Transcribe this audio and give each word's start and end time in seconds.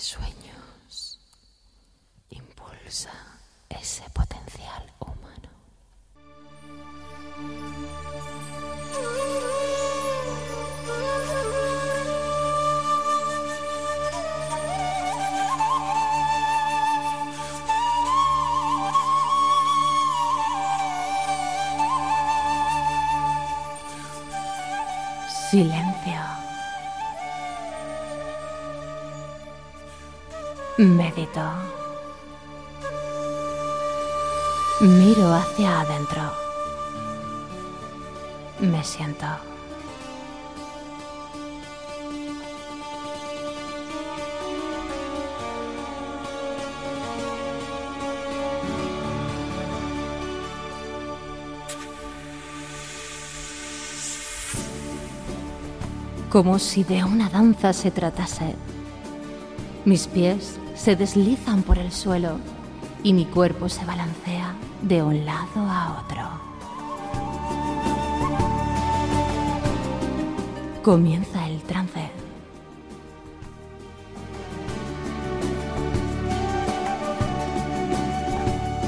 sueños. 0.00 1.20
Impulsa 2.30 3.10
ese 3.68 4.02
potencial 4.10 4.92
humano. 4.98 5.48
Medito. 30.80 31.42
Miro 34.80 35.34
hacia 35.34 35.80
adentro. 35.82 36.22
Me 38.60 38.82
siento. 38.82 39.26
Como 56.30 56.58
si 56.58 56.84
de 56.84 57.04
una 57.04 57.28
danza 57.28 57.74
se 57.74 57.90
tratase. 57.90 58.56
Mis 59.90 60.06
pies 60.06 60.60
se 60.76 60.94
deslizan 60.94 61.64
por 61.64 61.76
el 61.76 61.90
suelo 61.90 62.38
y 63.02 63.12
mi 63.12 63.24
cuerpo 63.24 63.68
se 63.68 63.84
balancea 63.84 64.54
de 64.82 65.02
un 65.02 65.26
lado 65.26 65.66
a 65.68 66.04
otro. 66.04 66.22
Comienza 70.84 71.44
el 71.48 71.60
trance. 71.62 72.08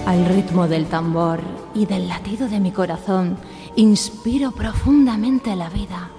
Al 0.07 0.25
ritmo 0.27 0.69
del 0.69 0.87
tambor 0.87 1.41
y 1.75 1.85
del 1.87 2.07
latido 2.07 2.49
de 2.49 2.61
mi 2.61 2.71
corazón, 2.71 3.37
inspiro 3.75 4.53
profundamente 4.53 5.57
la 5.57 5.69
vida. 5.69 6.11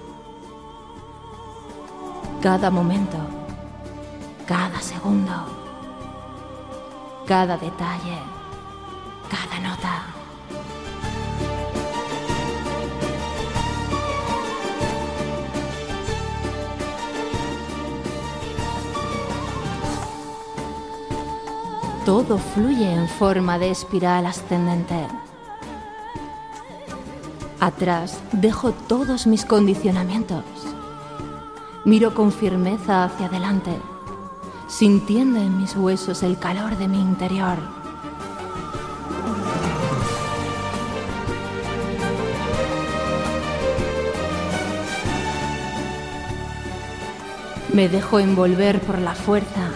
Cada 2.42 2.70
momento, 2.70 3.43
cada 4.46 4.80
segundo, 4.80 5.32
cada 7.26 7.56
detalle, 7.56 8.18
cada 9.30 9.60
nota. 9.60 10.02
Todo 22.04 22.36
fluye 22.36 22.92
en 22.92 23.08
forma 23.08 23.58
de 23.58 23.70
espiral 23.70 24.26
ascendente. 24.26 25.06
Atrás 27.60 28.20
dejo 28.32 28.72
todos 28.72 29.26
mis 29.26 29.46
condicionamientos. 29.46 30.44
Miro 31.86 32.14
con 32.14 32.30
firmeza 32.30 33.04
hacia 33.04 33.26
adelante, 33.26 33.80
sintiendo 34.76 35.38
en 35.38 35.56
mis 35.56 35.76
huesos 35.76 36.24
el 36.24 36.36
calor 36.36 36.76
de 36.76 36.88
mi 36.88 37.00
interior. 37.00 37.58
Me 47.72 47.88
dejo 47.88 48.18
envolver 48.18 48.80
por 48.80 48.98
la 48.98 49.14
fuerza, 49.14 49.70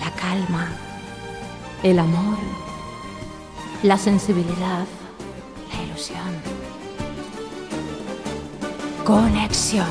la 0.00 0.10
calma, 0.16 0.72
el 1.84 2.00
amor, 2.00 2.38
la 3.84 3.96
sensibilidad, 3.96 4.86
la 5.72 5.82
ilusión. 5.84 6.34
Conexión. 9.04 9.86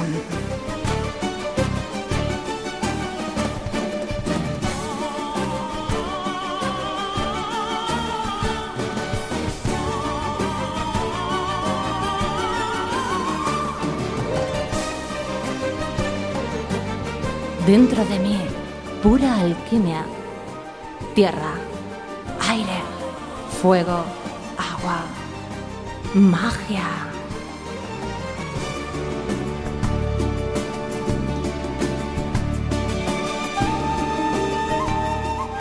Dentro 17.70 18.04
de 18.04 18.18
mí, 18.18 18.36
pura 19.04 19.42
alquimia. 19.42 20.04
Tierra, 21.14 21.54
aire, 22.50 22.82
fuego, 23.62 24.06
agua, 24.58 25.02
magia. 26.16 26.88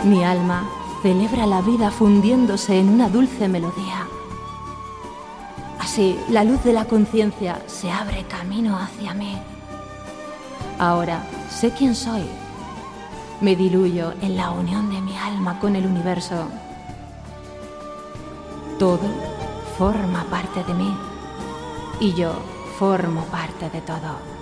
Mi 0.03 0.23
alma 0.23 0.67
celebra 1.03 1.45
la 1.45 1.61
vida 1.61 1.91
fundiéndose 1.91 2.79
en 2.79 2.89
una 2.89 3.07
dulce 3.07 3.47
melodía. 3.47 4.07
Así, 5.77 6.19
la 6.29 6.43
luz 6.43 6.63
de 6.63 6.73
la 6.73 6.85
conciencia 6.85 7.61
se 7.67 7.91
abre 7.91 8.23
camino 8.23 8.79
hacia 8.79 9.13
mí. 9.13 9.37
Ahora 10.79 11.21
sé 11.49 11.71
quién 11.71 11.95
soy. 11.95 12.23
Me 13.41 13.55
diluyo 13.55 14.13
en 14.21 14.37
la 14.37 14.51
unión 14.51 14.89
de 14.89 15.01
mi 15.01 15.17
alma 15.17 15.59
con 15.59 15.75
el 15.75 15.85
universo. 15.85 16.47
Todo 18.77 19.07
forma 19.77 20.23
parte 20.25 20.63
de 20.63 20.73
mí 20.73 20.95
y 21.99 22.13
yo 22.13 22.33
formo 22.77 23.23
parte 23.25 23.69
de 23.69 23.81
todo. 23.81 24.39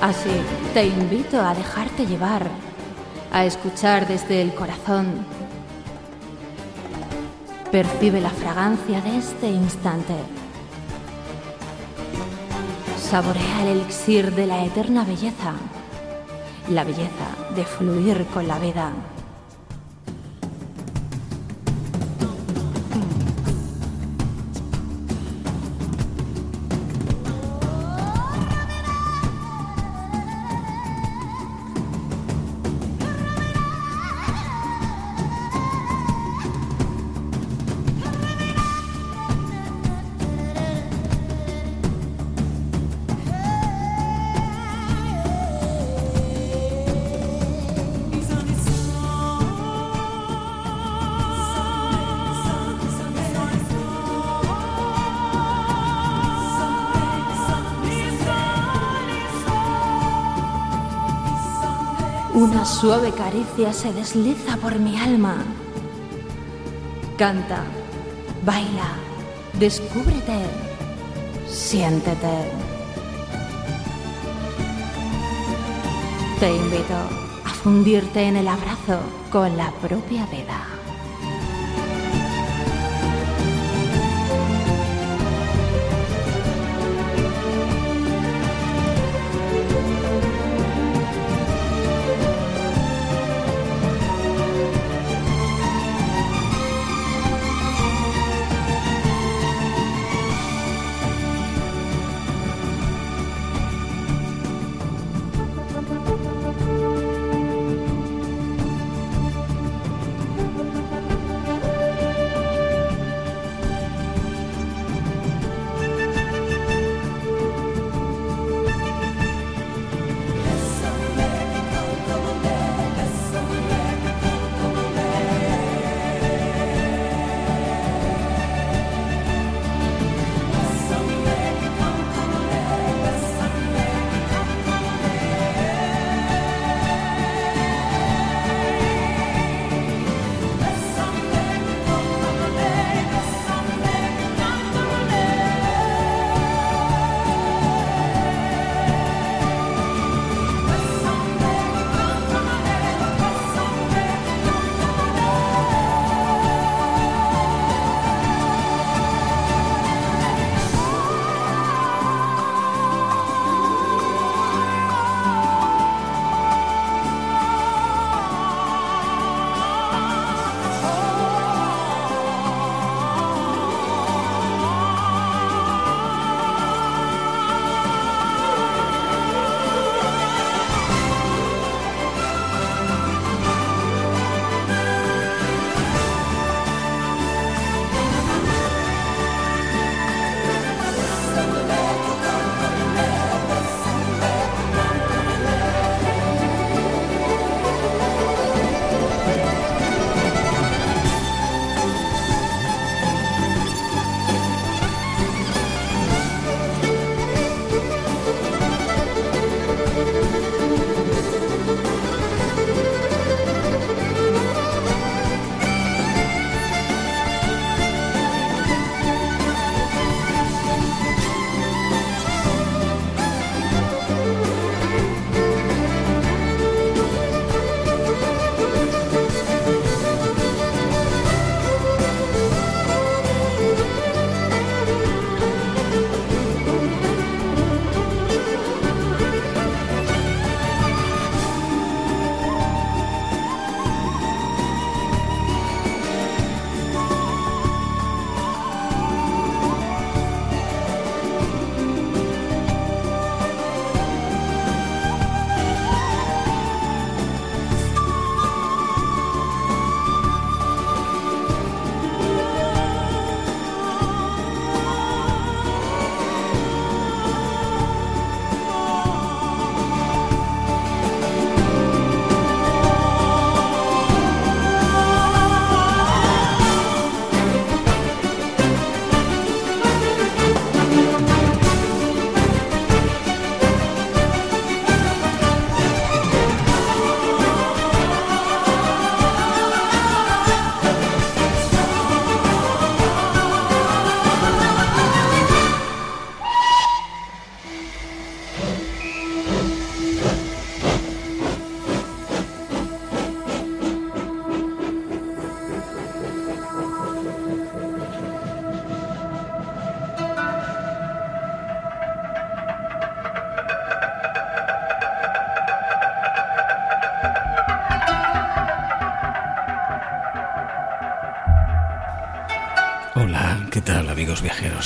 Así, 0.00 0.30
te 0.72 0.86
invito 0.86 1.40
a 1.40 1.54
dejarte 1.54 2.06
llevar, 2.06 2.46
a 3.32 3.44
escuchar 3.44 4.06
desde 4.06 4.40
el 4.40 4.54
corazón. 4.54 5.35
Percibe 7.70 8.20
la 8.20 8.30
fragancia 8.30 9.00
de 9.00 9.18
este 9.18 9.48
instante. 9.48 10.14
Saborea 12.96 13.62
el 13.62 13.80
elixir 13.80 14.32
de 14.34 14.46
la 14.46 14.64
eterna 14.64 15.04
belleza, 15.04 15.54
la 16.70 16.84
belleza 16.84 17.28
de 17.56 17.64
fluir 17.64 18.24
con 18.32 18.46
la 18.46 18.58
vida. 18.60 18.92
Suave 62.86 63.10
caricia 63.10 63.72
se 63.72 63.92
desliza 63.92 64.56
por 64.58 64.78
mi 64.78 64.96
alma. 64.96 65.44
Canta, 67.18 67.64
baila, 68.44 68.90
descúbrete, 69.58 70.38
siéntete. 71.48 72.36
Te 76.38 76.48
invito 76.54 76.94
a 77.44 77.48
fundirte 77.48 78.22
en 78.22 78.36
el 78.36 78.46
abrazo 78.46 79.00
con 79.32 79.56
la 79.56 79.72
propia 79.82 80.24
vida. 80.26 80.75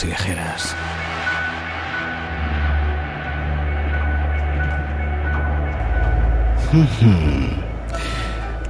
Y. 0.04 0.75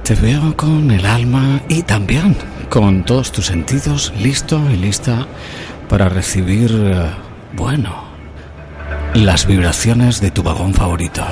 Te 0.03 0.15
veo 0.15 0.57
con 0.57 0.91
el 0.91 1.05
alma 1.05 1.61
y 1.69 1.83
también 1.83 2.35
con 2.69 3.03
todos 3.03 3.31
tus 3.31 3.45
sentidos 3.45 4.11
listo 4.19 4.59
y 4.71 4.77
lista 4.77 5.27
para 5.87 6.09
recibir, 6.09 6.71
eh, 6.73 7.09
bueno, 7.53 8.03
las 9.13 9.45
vibraciones 9.45 10.19
de 10.19 10.31
tu 10.31 10.43
vagón 10.43 10.73
favorito. 10.73 11.23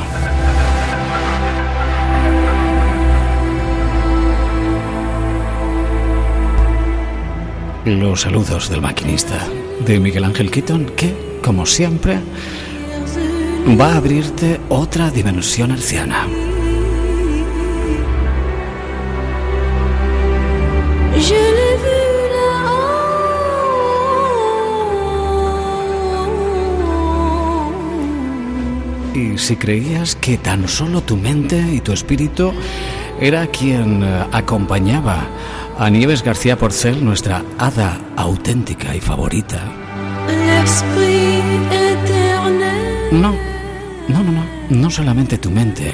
los 7.85 8.21
saludos 8.21 8.69
del 8.69 8.81
maquinista 8.81 9.39
de 9.85 9.99
Miguel 9.99 10.23
Ángel 10.23 10.51
Keaton 10.51 10.85
que, 10.95 11.13
como 11.43 11.65
siempre, 11.65 12.19
va 13.79 13.93
a 13.93 13.97
abrirte 13.97 14.59
otra 14.69 15.09
dimensión 15.09 15.71
arciana. 15.71 16.27
Y 29.13 29.37
si 29.37 29.55
creías 29.55 30.15
que 30.15 30.37
tan 30.37 30.67
solo 30.67 31.01
tu 31.01 31.17
mente 31.17 31.59
y 31.73 31.81
tu 31.81 31.91
espíritu 31.91 32.53
era 33.19 33.47
quien 33.47 34.03
eh, 34.03 34.23
acompañaba 34.31 35.27
a 35.77 35.89
Nieves 35.89 36.23
García 36.23 36.57
Porcel, 36.57 37.03
nuestra 37.03 37.43
hada 37.57 37.99
auténtica 38.19 38.93
y 38.95 38.99
favorita. 38.99 39.63
No, 43.11 43.33
no, 44.07 44.23
no, 44.23 44.31
no, 44.31 44.43
no 44.69 44.89
solamente 44.89 45.37
tu 45.37 45.49
mente 45.49 45.93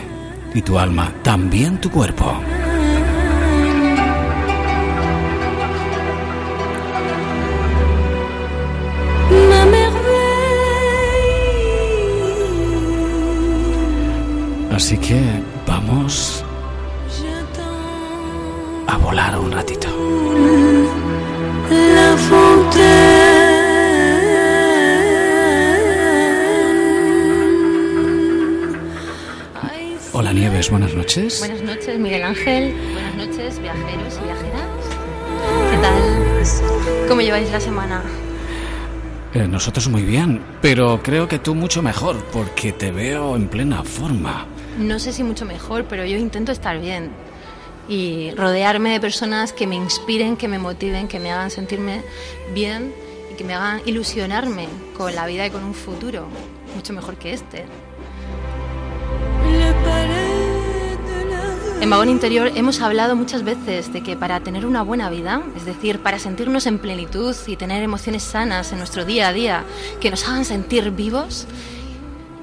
y 0.53 0.61
tu 0.61 0.77
alma, 0.79 1.13
también 1.21 1.79
tu 1.79 1.89
cuerpo. 1.91 2.33
Así 14.73 14.97
que 14.97 15.21
vamos 15.65 16.43
a 18.87 18.97
volar 18.97 19.39
un 19.39 19.51
ratito. 19.51 19.94
Noches. 31.17 31.39
Buenas 31.39 31.61
noches, 31.61 31.99
Miguel 31.99 32.23
Ángel. 32.23 32.73
Buenas 32.93 33.15
noches, 33.15 33.59
viajeros 33.59 34.19
y 34.21 34.23
viajeras. 34.23 34.69
¿Qué 35.71 35.77
tal? 35.77 37.07
¿Cómo 37.07 37.21
lleváis 37.21 37.51
la 37.51 37.59
semana? 37.59 38.03
Eh, 39.33 39.47
nosotros 39.47 39.87
muy 39.89 40.03
bien, 40.03 40.41
pero 40.61 41.01
creo 41.03 41.27
que 41.27 41.39
tú 41.39 41.55
mucho 41.55 41.81
mejor, 41.81 42.23
porque 42.31 42.71
te 42.71 42.91
veo 42.91 43.35
en 43.35 43.47
plena 43.47 43.83
forma. 43.83 44.45
No 44.77 44.99
sé 44.99 45.11
si 45.11 45.23
mucho 45.23 45.45
mejor, 45.45 45.85
pero 45.85 46.05
yo 46.05 46.17
intento 46.17 46.51
estar 46.51 46.79
bien 46.79 47.11
y 47.87 48.31
rodearme 48.31 48.91
de 48.91 48.99
personas 48.99 49.53
que 49.53 49.67
me 49.67 49.75
inspiren, 49.75 50.37
que 50.37 50.47
me 50.47 50.57
motiven, 50.57 51.07
que 51.07 51.19
me 51.19 51.31
hagan 51.31 51.51
sentirme 51.51 52.01
bien 52.53 52.93
y 53.31 53.35
que 53.35 53.43
me 53.43 53.53
hagan 53.53 53.81
ilusionarme 53.85 54.67
con 54.97 55.13
la 55.13 55.27
vida 55.27 55.45
y 55.45 55.49
con 55.49 55.63
un 55.63 55.73
futuro 55.73 56.27
mucho 56.75 56.93
mejor 56.93 57.15
que 57.15 57.33
este. 57.33 57.65
En 61.81 61.89
Vagón 61.89 62.09
Interior 62.09 62.51
hemos 62.55 62.81
hablado 62.81 63.15
muchas 63.15 63.43
veces 63.43 63.91
de 63.91 64.01
que 64.01 64.15
para 64.15 64.39
tener 64.39 64.65
una 64.65 64.81
buena 64.81 65.09
vida, 65.09 65.43
es 65.55 65.65
decir, 65.65 65.99
para 65.99 66.19
sentirnos 66.19 66.65
en 66.67 66.79
plenitud 66.79 67.35
y 67.45 67.57
tener 67.57 67.83
emociones 67.83 68.23
sanas 68.23 68.71
en 68.71 68.79
nuestro 68.79 69.05
día 69.05 69.27
a 69.27 69.33
día 69.33 69.65
que 69.99 70.09
nos 70.09 70.27
hagan 70.27 70.45
sentir 70.45 70.89
vivos, 70.91 71.45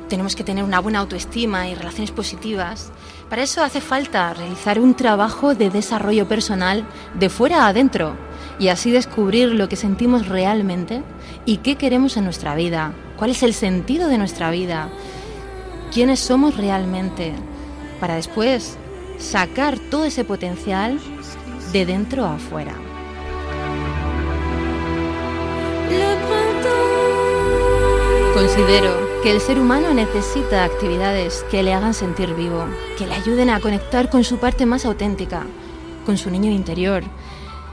tenemos 0.08 0.36
que 0.36 0.44
tener 0.44 0.62
una 0.62 0.80
buena 0.80 0.98
autoestima 0.98 1.68
y 1.68 1.74
relaciones 1.74 2.10
positivas. 2.10 2.92
Para 3.30 3.42
eso 3.42 3.64
hace 3.64 3.80
falta 3.80 4.34
realizar 4.34 4.78
un 4.78 4.94
trabajo 4.94 5.54
de 5.54 5.70
desarrollo 5.70 6.28
personal 6.28 6.84
de 7.14 7.30
fuera 7.30 7.64
a 7.64 7.68
adentro 7.68 8.14
y 8.58 8.68
así 8.68 8.90
descubrir 8.90 9.48
lo 9.48 9.68
que 9.68 9.76
sentimos 9.76 10.28
realmente 10.28 11.02
y 11.46 11.56
qué 11.58 11.76
queremos 11.76 12.18
en 12.18 12.24
nuestra 12.24 12.54
vida, 12.54 12.92
cuál 13.16 13.30
es 13.30 13.42
el 13.42 13.54
sentido 13.54 14.08
de 14.08 14.18
nuestra 14.18 14.50
vida, 14.50 14.90
quiénes 15.90 16.20
somos 16.20 16.58
realmente, 16.58 17.32
para 17.98 18.16
después 18.16 18.76
sacar 19.22 19.78
todo 19.78 20.04
ese 20.04 20.24
potencial 20.24 20.98
de 21.72 21.86
dentro 21.86 22.24
a 22.24 22.34
afuera. 22.34 22.74
Considero 28.34 28.90
que 29.22 29.30
el 29.30 29.40
ser 29.40 29.58
humano 29.58 29.94
necesita 29.94 30.64
actividades 30.64 31.44
que 31.50 31.62
le 31.62 31.72
hagan 31.72 31.94
sentir 31.94 32.34
vivo, 32.34 32.66
que 32.98 33.06
le 33.06 33.14
ayuden 33.14 33.50
a 33.50 33.60
conectar 33.60 34.10
con 34.10 34.24
su 34.24 34.38
parte 34.38 34.66
más 34.66 34.84
auténtica, 34.84 35.46
con 36.04 36.18
su 36.18 36.30
niño 36.30 36.50
interior. 36.50 37.04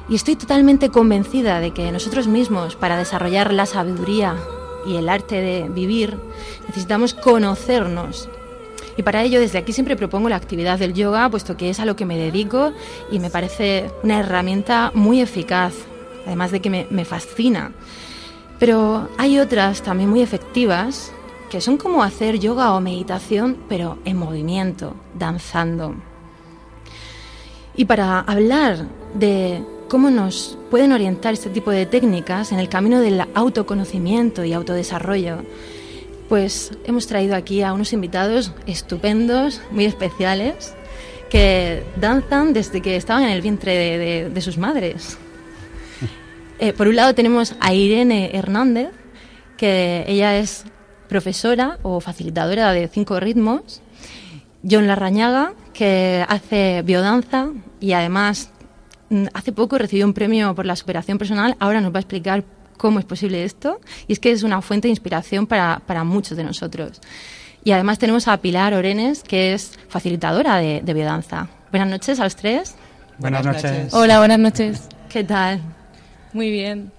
Y 0.07 0.15
estoy 0.15 0.35
totalmente 0.35 0.89
convencida 0.89 1.59
de 1.59 1.71
que 1.71 1.91
nosotros 1.91 2.27
mismos, 2.27 2.75
para 2.75 2.97
desarrollar 2.97 3.53
la 3.53 3.65
sabiduría 3.65 4.35
y 4.85 4.97
el 4.97 5.09
arte 5.09 5.41
de 5.41 5.69
vivir, 5.69 6.19
necesitamos 6.67 7.13
conocernos 7.13 8.29
y 8.99 9.01
para 9.01 9.23
ello 9.23 9.39
desde 9.39 9.59
aquí 9.59 9.71
siempre 9.71 9.95
propongo 9.95 10.27
la 10.27 10.35
actividad 10.35 10.77
del 10.77 10.93
yoga, 10.93 11.29
puesto 11.29 11.55
que 11.55 11.69
es 11.69 11.79
a 11.79 11.85
lo 11.85 11.95
que 11.95 12.05
me 12.05 12.17
dedico 12.17 12.73
y 13.09 13.19
me 13.19 13.29
parece 13.29 13.89
una 14.03 14.19
herramienta 14.19 14.91
muy 14.93 15.21
eficaz, 15.21 15.73
además 16.25 16.51
de 16.51 16.59
que 16.59 16.69
me, 16.69 17.05
fascina. 17.05 17.71
Pero 18.59 19.07
hay 19.17 19.39
otras 19.39 19.83
también 19.83 20.09
muy 20.09 20.21
efectivas 20.21 21.13
que 21.49 21.61
son 21.61 21.77
como 21.77 22.03
hacer 22.03 22.39
yoga 22.39 22.73
o 22.73 22.81
meditación, 22.81 23.55
pero 23.69 23.99
en 24.03 24.17
movimiento, 24.17 24.97
danzando. 25.17 25.95
Y 27.77 27.85
para 27.85 28.19
hablar 28.19 28.85
de 29.13 29.63
cómo 29.87 30.09
nos 30.11 30.57
pueden 30.69 30.91
orientar 30.91 31.33
este 31.33 31.49
tipo 31.49 31.71
de 31.71 31.85
técnicas 31.85 32.51
en 32.51 32.59
el 32.59 32.67
camino 32.67 32.99
del 32.99 33.23
autoconocimiento 33.33 34.43
y 34.43 34.51
autodesarrollo, 34.51 35.37
pues 36.29 36.71
hemos 36.85 37.07
traído 37.07 37.35
aquí 37.35 37.63
a 37.63 37.73
unos 37.73 37.91
invitados 37.91 38.53
estupendos, 38.67 39.61
muy 39.71 39.85
especiales, 39.85 40.75
que 41.29 41.83
danzan 41.95 42.53
desde 42.53 42.81
que 42.81 42.95
estaban 42.95 43.23
en 43.23 43.31
el 43.31 43.41
vientre 43.41 44.29
de, 44.29 44.41
sus 44.41 44.57
madres. 44.57 45.17
Eh, 46.61 46.73
por 46.73 46.89
un 46.89 46.97
lado 46.97 47.15
tenemos 47.15 47.55
a 47.61 47.73
Irene 47.73 48.31
Hernández, 48.33 48.89
que 49.55 50.03
ella 50.09 50.37
es 50.37 50.65
profesora 51.07 51.79
o 51.83 52.01
facilitadora 52.01 52.73
de 52.73 52.89
cinco 52.89 53.17
ritmos. 53.17 53.81
John 54.69 54.85
Larrañaga, 54.85 55.53
que 55.71 56.25
hace 56.27 56.81
biodanza 56.81 57.51
y 57.79 57.93
además 57.93 58.51
mm, 59.09 59.27
hace 59.33 59.53
poco 59.53 59.77
recibió 59.77 60.05
un 60.05 60.13
premio 60.13 60.53
por 60.53 60.65
la 60.65 60.75
superación 60.75 61.17
personal. 61.17 61.55
Ahora 61.59 61.79
nos 61.79 61.93
va 61.93 61.99
a 61.99 62.01
explicar 62.01 62.43
cómo 62.79 62.97
es 62.97 63.05
posible 63.05 63.43
esto. 63.43 63.79
Y 64.07 64.13
es 64.13 64.19
que 64.19 64.31
es 64.31 64.41
una 64.41 64.63
fuente 64.63 64.87
de 64.87 64.91
inspiración 64.91 65.45
para, 65.45 66.03
muchos 66.03 66.35
de 66.35 66.43
nosotros. 66.43 66.99
Y 67.63 67.71
además 67.71 67.99
tenemos 67.99 68.27
a 68.27 68.37
Pilar 68.37 68.73
Orenes, 68.73 69.21
que 69.21 69.53
es 69.53 69.77
facilitadora 69.89 70.55
de, 70.55 70.93
biodanza. 70.93 71.49
Buenas 71.69 71.89
noches 71.89 72.19
a 72.19 72.23
los 72.23 72.35
tres. 72.35 72.75
Buenas 73.19 73.45
noches. 73.45 73.93
Hola, 73.93 74.17
buenas 74.17 74.39
noches. 74.39 74.87
¿Qué 75.09 75.23
tal? 75.23 75.61
Muy 76.33 76.49
bien. 76.49 76.91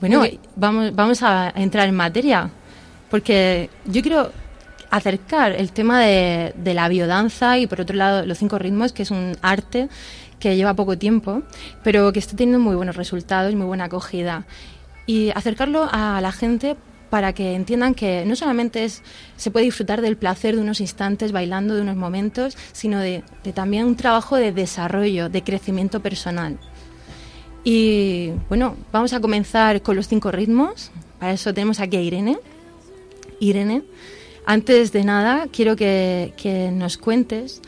Bueno, 0.00 0.24
Vamos, 0.56 0.94
vamos 0.94 1.22
a 1.22 1.52
entrar 1.54 1.88
en 1.88 1.94
materia, 1.94 2.50
porque 3.10 3.70
yo 3.84 4.02
quiero 4.02 4.32
acercar 4.90 5.52
el 5.52 5.70
tema 5.72 6.00
de, 6.00 6.52
de, 6.56 6.74
la 6.74 6.88
biodanza 6.88 7.58
y 7.58 7.66
por 7.66 7.82
otro 7.82 7.94
lado 7.96 8.26
los 8.26 8.38
cinco 8.38 8.58
ritmos, 8.58 8.92
que 8.92 9.02
es 9.02 9.10
un 9.10 9.36
arte 9.40 9.88
que 10.40 10.56
lleva 10.56 10.74
poco 10.74 10.98
tiempo, 10.98 11.42
pero 11.84 12.12
que 12.12 12.18
está 12.18 12.34
teniendo 12.34 12.58
muy 12.58 12.74
buenos 12.74 12.96
resultados, 12.96 13.54
muy 13.54 13.66
buena 13.66 13.84
acogida 13.84 14.46
y 15.10 15.32
acercarlo 15.34 15.88
a 15.90 16.20
la 16.20 16.30
gente 16.30 16.76
para 17.10 17.32
que 17.32 17.54
entiendan 17.56 17.96
que 17.96 18.24
no 18.24 18.36
solamente 18.36 18.84
es, 18.84 19.02
se 19.36 19.50
puede 19.50 19.64
disfrutar 19.64 20.02
del 20.02 20.16
placer 20.16 20.54
de 20.54 20.62
unos 20.62 20.80
instantes 20.80 21.32
bailando, 21.32 21.74
de 21.74 21.82
unos 21.82 21.96
momentos, 21.96 22.56
sino 22.70 23.00
de, 23.00 23.24
también 23.52 23.86
un 23.86 23.96
trabajo 23.96 24.36
de 24.36 24.52
desarrollo, 24.52 25.28
de 25.28 25.42
crecimiento 25.42 25.98
personal. 25.98 26.60
Y 27.64 28.30
bueno, 28.48 28.76
vamos 28.92 29.12
a 29.12 29.18
comenzar 29.18 29.82
con 29.82 29.96
los 29.96 30.06
cinco 30.06 30.30
ritmos. 30.30 30.92
Para 31.18 31.32
eso 31.32 31.52
tenemos 31.52 31.80
aquí 31.80 31.96
a 31.96 32.02
Irene. 32.02 32.38
Irene, 33.40 33.82
antes 34.46 34.92
de 34.92 35.02
nada, 35.02 35.48
quiero 35.50 35.74
que 35.74 36.70
nos 36.72 36.98
cuentes 36.98 37.60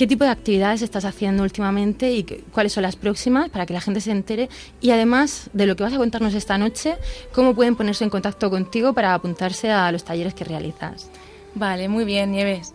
qué 0.00 0.06
tipo 0.06 0.24
de 0.24 0.30
actividades 0.30 0.80
estás 0.80 1.04
haciendo 1.04 1.42
últimamente 1.42 2.10
y 2.10 2.24
cuáles 2.24 2.72
son 2.72 2.84
las 2.84 2.96
próximas 2.96 3.50
para 3.50 3.66
que 3.66 3.74
la 3.74 3.82
gente 3.82 4.00
se 4.00 4.10
entere. 4.10 4.48
Y 4.80 4.92
además 4.92 5.50
de 5.52 5.66
lo 5.66 5.76
que 5.76 5.82
vas 5.82 5.92
a 5.92 5.98
contarnos 5.98 6.32
esta 6.32 6.56
noche, 6.56 6.96
cómo 7.34 7.54
pueden 7.54 7.76
ponerse 7.76 8.04
en 8.04 8.08
contacto 8.08 8.48
contigo 8.48 8.94
para 8.94 9.12
apuntarse 9.12 9.70
a 9.70 9.92
los 9.92 10.02
talleres 10.02 10.32
que 10.32 10.44
realizas. 10.44 11.10
Vale, 11.54 11.90
muy 11.90 12.06
bien, 12.06 12.32
Nieves. 12.32 12.72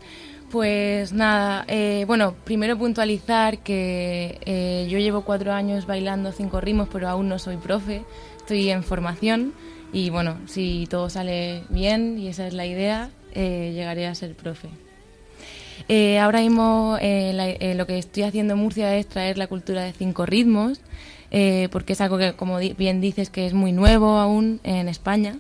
Pues 0.51 1.13
nada, 1.13 1.65
eh, 1.67 2.03
bueno, 2.05 2.35
primero 2.43 2.77
puntualizar 2.77 3.57
que 3.63 4.37
eh, 4.45 4.87
yo 4.87 4.99
llevo 4.99 5.21
cuatro 5.21 5.51
años 5.51 5.87
bailando 5.87 6.31
cinco 6.31 6.61
ritmos, 6.61 6.89
pero 6.93 7.09
aún 7.09 7.27
no 7.27 7.39
soy 7.39 7.57
profe, 7.57 8.03
estoy 8.37 8.69
en 8.69 8.83
formación 8.83 9.55
y 9.91 10.11
bueno, 10.11 10.37
si 10.45 10.85
todo 10.91 11.09
sale 11.09 11.63
bien 11.69 12.19
y 12.19 12.27
esa 12.27 12.45
es 12.45 12.53
la 12.53 12.67
idea, 12.67 13.09
eh, 13.33 13.71
llegaré 13.73 14.05
a 14.05 14.13
ser 14.13 14.35
profe. 14.35 14.69
Eh, 15.87 16.17
ahora 16.17 16.41
mismo 16.41 16.97
eh, 16.99 17.57
eh, 17.59 17.75
lo 17.75 17.85
que 17.85 17.99
estoy 17.99 18.23
haciendo 18.23 18.55
en 18.55 18.59
Murcia 18.59 18.95
es 18.95 19.07
traer 19.07 19.37
la 19.37 19.45
cultura 19.47 19.83
de 19.83 19.93
cinco 19.93 20.25
ritmos, 20.25 20.81
porque 21.69 21.93
es 21.93 22.01
algo 22.01 22.17
que, 22.17 22.33
como 22.33 22.59
bien 22.59 23.01
dices, 23.01 23.29
que 23.29 23.45
es 23.45 23.53
muy 23.53 23.73
nuevo 23.73 24.19
aún 24.19 24.61
en 24.63 24.87
España 24.87 25.37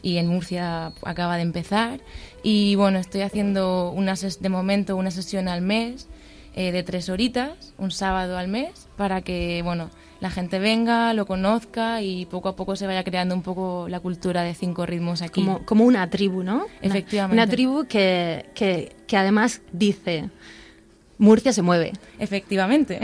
y 0.00 0.18
en 0.18 0.28
Murcia 0.28 0.92
acaba 1.02 1.34
de 1.36 1.42
empezar. 1.42 2.00
Y 2.44 2.76
bueno, 2.76 3.00
estoy 3.00 3.22
haciendo 3.22 3.90
una 3.90 4.14
de 4.14 4.48
momento 4.48 4.96
una 4.96 5.10
sesión 5.10 5.48
al 5.48 5.60
mes 5.60 6.06
de 6.54 6.82
tres 6.84 7.08
horitas, 7.08 7.74
un 7.76 7.90
sábado 7.90 8.38
al 8.38 8.46
mes, 8.46 8.86
para 8.96 9.22
que 9.22 9.62
bueno 9.64 9.90
la 10.22 10.30
gente 10.30 10.60
venga, 10.60 11.12
lo 11.14 11.26
conozca 11.26 12.00
y 12.00 12.26
poco 12.26 12.48
a 12.48 12.54
poco 12.54 12.76
se 12.76 12.86
vaya 12.86 13.02
creando 13.02 13.34
un 13.34 13.42
poco 13.42 13.88
la 13.88 13.98
cultura 13.98 14.44
de 14.44 14.54
cinco 14.54 14.86
ritmos 14.86 15.20
aquí. 15.20 15.40
Como, 15.40 15.66
como 15.66 15.84
una 15.84 16.08
tribu, 16.10 16.44
¿no? 16.44 16.66
Efectivamente. 16.80 17.42
Una, 17.42 17.50
tribu 17.50 17.86
que, 17.88 18.46
que, 18.54 18.94
que 19.08 19.16
además 19.16 19.62
dice, 19.72 20.30
Murcia 21.18 21.52
se 21.52 21.62
mueve. 21.62 21.90
Efectivamente. 22.20 23.00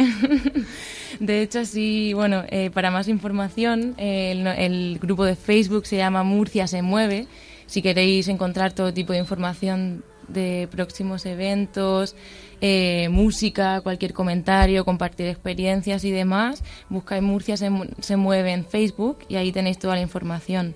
De 1.19 1.43
hecho, 1.43 1.65
sí, 1.65 2.13
bueno, 2.15 2.45
eh, 2.51 2.71
para 2.71 2.93
más 2.93 3.09
información, 3.09 3.97
el, 3.99 4.47
el, 4.47 5.01
grupo 5.01 5.25
de 5.25 5.35
Facebook 5.35 5.87
se 5.87 5.97
llama 5.97 6.23
Murcia 6.23 6.69
se 6.69 6.83
mueve. 6.83 7.27
Si 7.67 7.83
queréis 7.83 8.29
encontrar 8.29 8.75
todo 8.75 8.95
tipo 8.95 9.13
de 9.13 9.19
información 9.19 10.05
de 10.29 10.69
próximos 10.71 11.27
eventos, 11.27 12.15
eh, 12.61 13.09
música, 13.11 13.81
cualquier 13.81 14.13
comentario, 14.13 14.85
compartir 14.85 15.27
experiencias 15.27 16.05
y 16.05 16.11
demás, 16.11 16.63
buscáis 16.89 17.23
Murcia 17.23 17.57
se, 17.57 17.71
se, 18.01 18.17
mueve 18.17 18.53
en 18.53 18.65
Facebook 18.65 19.19
y 19.29 19.37
ahí 19.37 19.53
tenéis 19.53 19.79
toda 19.79 19.95
la 19.95 20.03
información. 20.03 20.75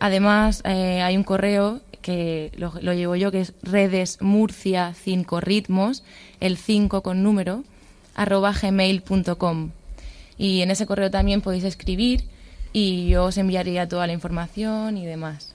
Además, 0.00 0.62
eh, 0.64 1.02
hay 1.02 1.16
un 1.16 1.24
correo 1.24 1.80
que 2.00 2.52
lo, 2.56 2.72
llevo 2.92 3.16
yo, 3.16 3.30
que 3.30 3.42
es 3.42 3.54
redes 3.62 4.20
murcia 4.20 4.94
5 4.94 5.40
ritmos, 5.40 6.02
el 6.40 6.56
5 6.56 7.02
con 7.02 7.22
número, 7.22 7.64
arroba 8.14 8.52
gmail.com. 8.52 9.70
Y 10.38 10.62
en 10.62 10.70
ese 10.70 10.86
correo 10.86 11.10
también 11.10 11.42
podéis 11.42 11.64
escribir 11.64 12.24
y 12.72 13.08
yo 13.08 13.26
os 13.26 13.36
enviaría 13.36 13.88
toda 13.88 14.06
la 14.06 14.12
información 14.14 14.96
y 14.96 15.04
demás. 15.06 15.49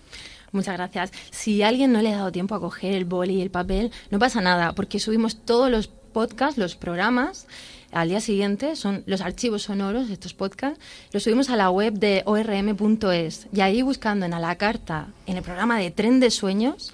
Muchas 0.55 0.77
gracias. 0.77 1.11
Si 1.31 1.63
alguien 1.63 1.91
no 1.91 2.01
le 2.01 2.13
ha 2.13 2.15
dado 2.15 2.31
tiempo 2.31 2.55
a 2.55 2.61
coger 2.61 2.93
el 2.93 3.03
boli 3.03 3.35
y 3.35 3.41
el 3.41 3.51
papel, 3.51 3.91
no 4.09 4.19
pasa 4.19 4.39
nada, 4.39 4.73
porque 4.73 4.99
subimos 4.99 5.35
todos 5.35 5.69
los 5.69 5.87
podcasts, 5.87 6.57
los 6.57 6.77
programas, 6.77 7.45
al 7.91 8.07
día 8.07 8.21
siguiente, 8.21 8.77
son 8.77 9.03
los 9.05 9.19
archivos 9.19 9.63
sonoros 9.63 10.09
estos 10.09 10.33
podcasts, 10.33 10.79
los 11.11 11.23
subimos 11.23 11.49
a 11.49 11.57
la 11.57 11.69
web 11.69 11.95
de 11.95 12.23
orm.es 12.25 13.47
y 13.51 13.59
ahí 13.59 13.81
buscando 13.81 14.25
en 14.25 14.33
a 14.33 14.39
la 14.39 14.55
carta, 14.55 15.07
en 15.25 15.35
el 15.35 15.43
programa 15.43 15.77
de 15.77 15.91
Tren 15.91 16.21
de 16.21 16.31
Sueños, 16.31 16.93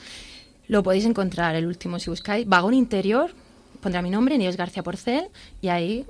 lo 0.67 0.81
podéis 0.81 1.05
encontrar, 1.05 1.55
el 1.55 1.67
último, 1.67 1.99
si 1.99 2.09
buscáis, 2.09 2.47
Vagón 2.47 2.73
Interior, 2.73 3.31
pondrá 3.79 4.01
mi 4.01 4.09
nombre, 4.09 4.39
Nieves 4.39 4.57
García 4.57 4.81
Porcel, 4.81 5.27
y 5.61 5.67
ahí 5.67 6.07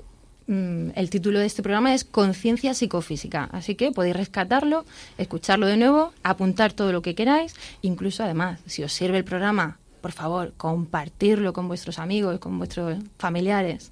el 0.51 1.09
título 1.09 1.39
de 1.39 1.45
este 1.45 1.63
programa 1.63 1.93
es 1.93 2.03
Conciencia 2.03 2.73
Psicofísica, 2.73 3.49
así 3.53 3.75
que 3.75 3.91
podéis 3.91 4.17
rescatarlo, 4.17 4.85
escucharlo 5.17 5.65
de 5.65 5.77
nuevo, 5.77 6.11
apuntar 6.23 6.73
todo 6.73 6.91
lo 6.91 7.01
que 7.01 7.15
queráis, 7.15 7.55
incluso 7.81 8.23
además, 8.23 8.59
si 8.65 8.83
os 8.83 8.91
sirve 8.91 9.17
el 9.17 9.23
programa, 9.23 9.77
por 10.01 10.11
favor, 10.11 10.53
compartirlo 10.57 11.53
con 11.53 11.69
vuestros 11.69 11.99
amigos, 11.99 12.39
con 12.39 12.57
vuestros 12.57 12.97
familiares. 13.17 13.91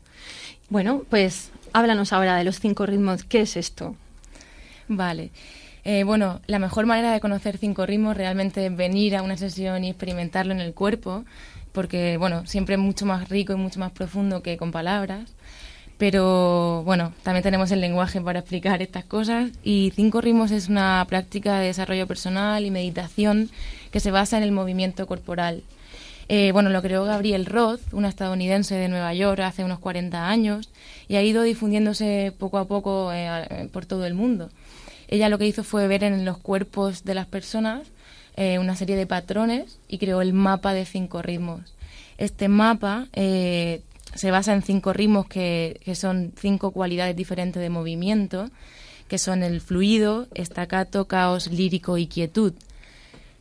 Bueno, 0.69 1.03
pues 1.09 1.51
háblanos 1.71 2.11
ahora 2.11 2.35
de 2.35 2.43
los 2.43 2.59
cinco 2.59 2.85
ritmos, 2.85 3.23
¿qué 3.23 3.41
es 3.41 3.55
esto? 3.55 3.95
Vale. 4.89 5.31
Eh, 5.85 6.03
bueno, 6.03 6.41
la 6.47 6.59
mejor 6.59 6.85
manera 6.85 7.13
de 7.13 7.21
conocer 7.21 7.57
cinco 7.57 7.85
ritmos 7.85 8.17
realmente 8.17 8.65
es 8.65 8.75
venir 8.75 9.15
a 9.15 9.21
una 9.21 9.37
sesión 9.37 9.85
y 9.85 9.89
experimentarlo 9.91 10.51
en 10.51 10.59
el 10.59 10.73
cuerpo, 10.73 11.23
porque, 11.71 12.17
bueno, 12.17 12.45
siempre 12.47 12.75
es 12.75 12.81
mucho 12.81 13.05
más 13.05 13.29
rico 13.29 13.53
y 13.53 13.55
mucho 13.55 13.79
más 13.79 13.91
profundo 13.91 14.43
que 14.43 14.57
con 14.57 14.71
palabras. 14.71 15.31
Pero 15.99 16.81
bueno, 16.85 17.13
también 17.23 17.43
tenemos 17.43 17.71
el 17.71 17.81
lenguaje 17.81 18.21
para 18.21 18.39
explicar 18.39 18.81
estas 18.81 19.03
cosas 19.03 19.51
y 19.63 19.91
Cinco 19.97 20.21
Ritmos 20.21 20.49
es 20.49 20.69
una 20.69 21.05
práctica 21.09 21.59
de 21.59 21.67
desarrollo 21.67 22.07
personal 22.07 22.65
y 22.65 22.71
meditación 22.71 23.49
que 23.91 23.99
se 23.99 24.09
basa 24.09 24.37
en 24.37 24.43
el 24.43 24.53
movimiento 24.53 25.05
corporal. 25.07 25.61
Eh, 26.29 26.51
bueno, 26.53 26.69
lo 26.69 26.81
creó 26.81 27.03
Gabriel 27.03 27.45
Roth, 27.45 27.81
una 27.91 28.07
estadounidense 28.07 28.75
de 28.75 28.87
Nueva 28.87 29.13
York, 29.13 29.41
hace 29.41 29.65
unos 29.65 29.79
40 29.79 30.29
años 30.29 30.69
y 31.09 31.17
ha 31.17 31.21
ido 31.21 31.43
difundiéndose 31.43 32.31
poco 32.39 32.59
a 32.59 32.65
poco 32.65 33.11
eh, 33.11 33.67
por 33.73 33.85
todo 33.85 34.05
el 34.05 34.13
mundo. 34.13 34.49
Ella 35.09 35.27
lo 35.27 35.37
que 35.37 35.47
hizo 35.47 35.65
fue 35.65 35.85
ver 35.89 36.05
en 36.05 36.23
los 36.23 36.37
cuerpos 36.37 37.03
de 37.03 37.13
las 37.13 37.25
personas 37.25 37.81
eh, 38.37 38.57
una 38.57 38.77
serie 38.77 38.95
de 38.95 39.05
patrones 39.05 39.79
y 39.89 39.97
creó 39.97 40.21
el 40.21 40.31
mapa 40.31 40.73
de 40.73 40.85
cinco 40.85 41.21
ritmos. 41.21 41.73
Este 42.17 42.47
mapa 42.47 43.07
se 44.15 44.31
basa 44.31 44.53
en 44.53 44.61
cinco 44.61 44.93
ritmos 44.93 45.27
que, 45.27 45.79
que, 45.83 45.95
son 45.95 46.33
cinco 46.35 46.71
cualidades 46.71 47.15
diferentes 47.15 47.61
de 47.61 47.69
movimiento, 47.69 48.49
que 49.07 49.17
son 49.17 49.43
el 49.43 49.61
fluido, 49.61 50.27
estacato, 50.33 51.07
caos, 51.07 51.47
lírico 51.47 51.97
y 51.97 52.07
quietud. 52.07 52.53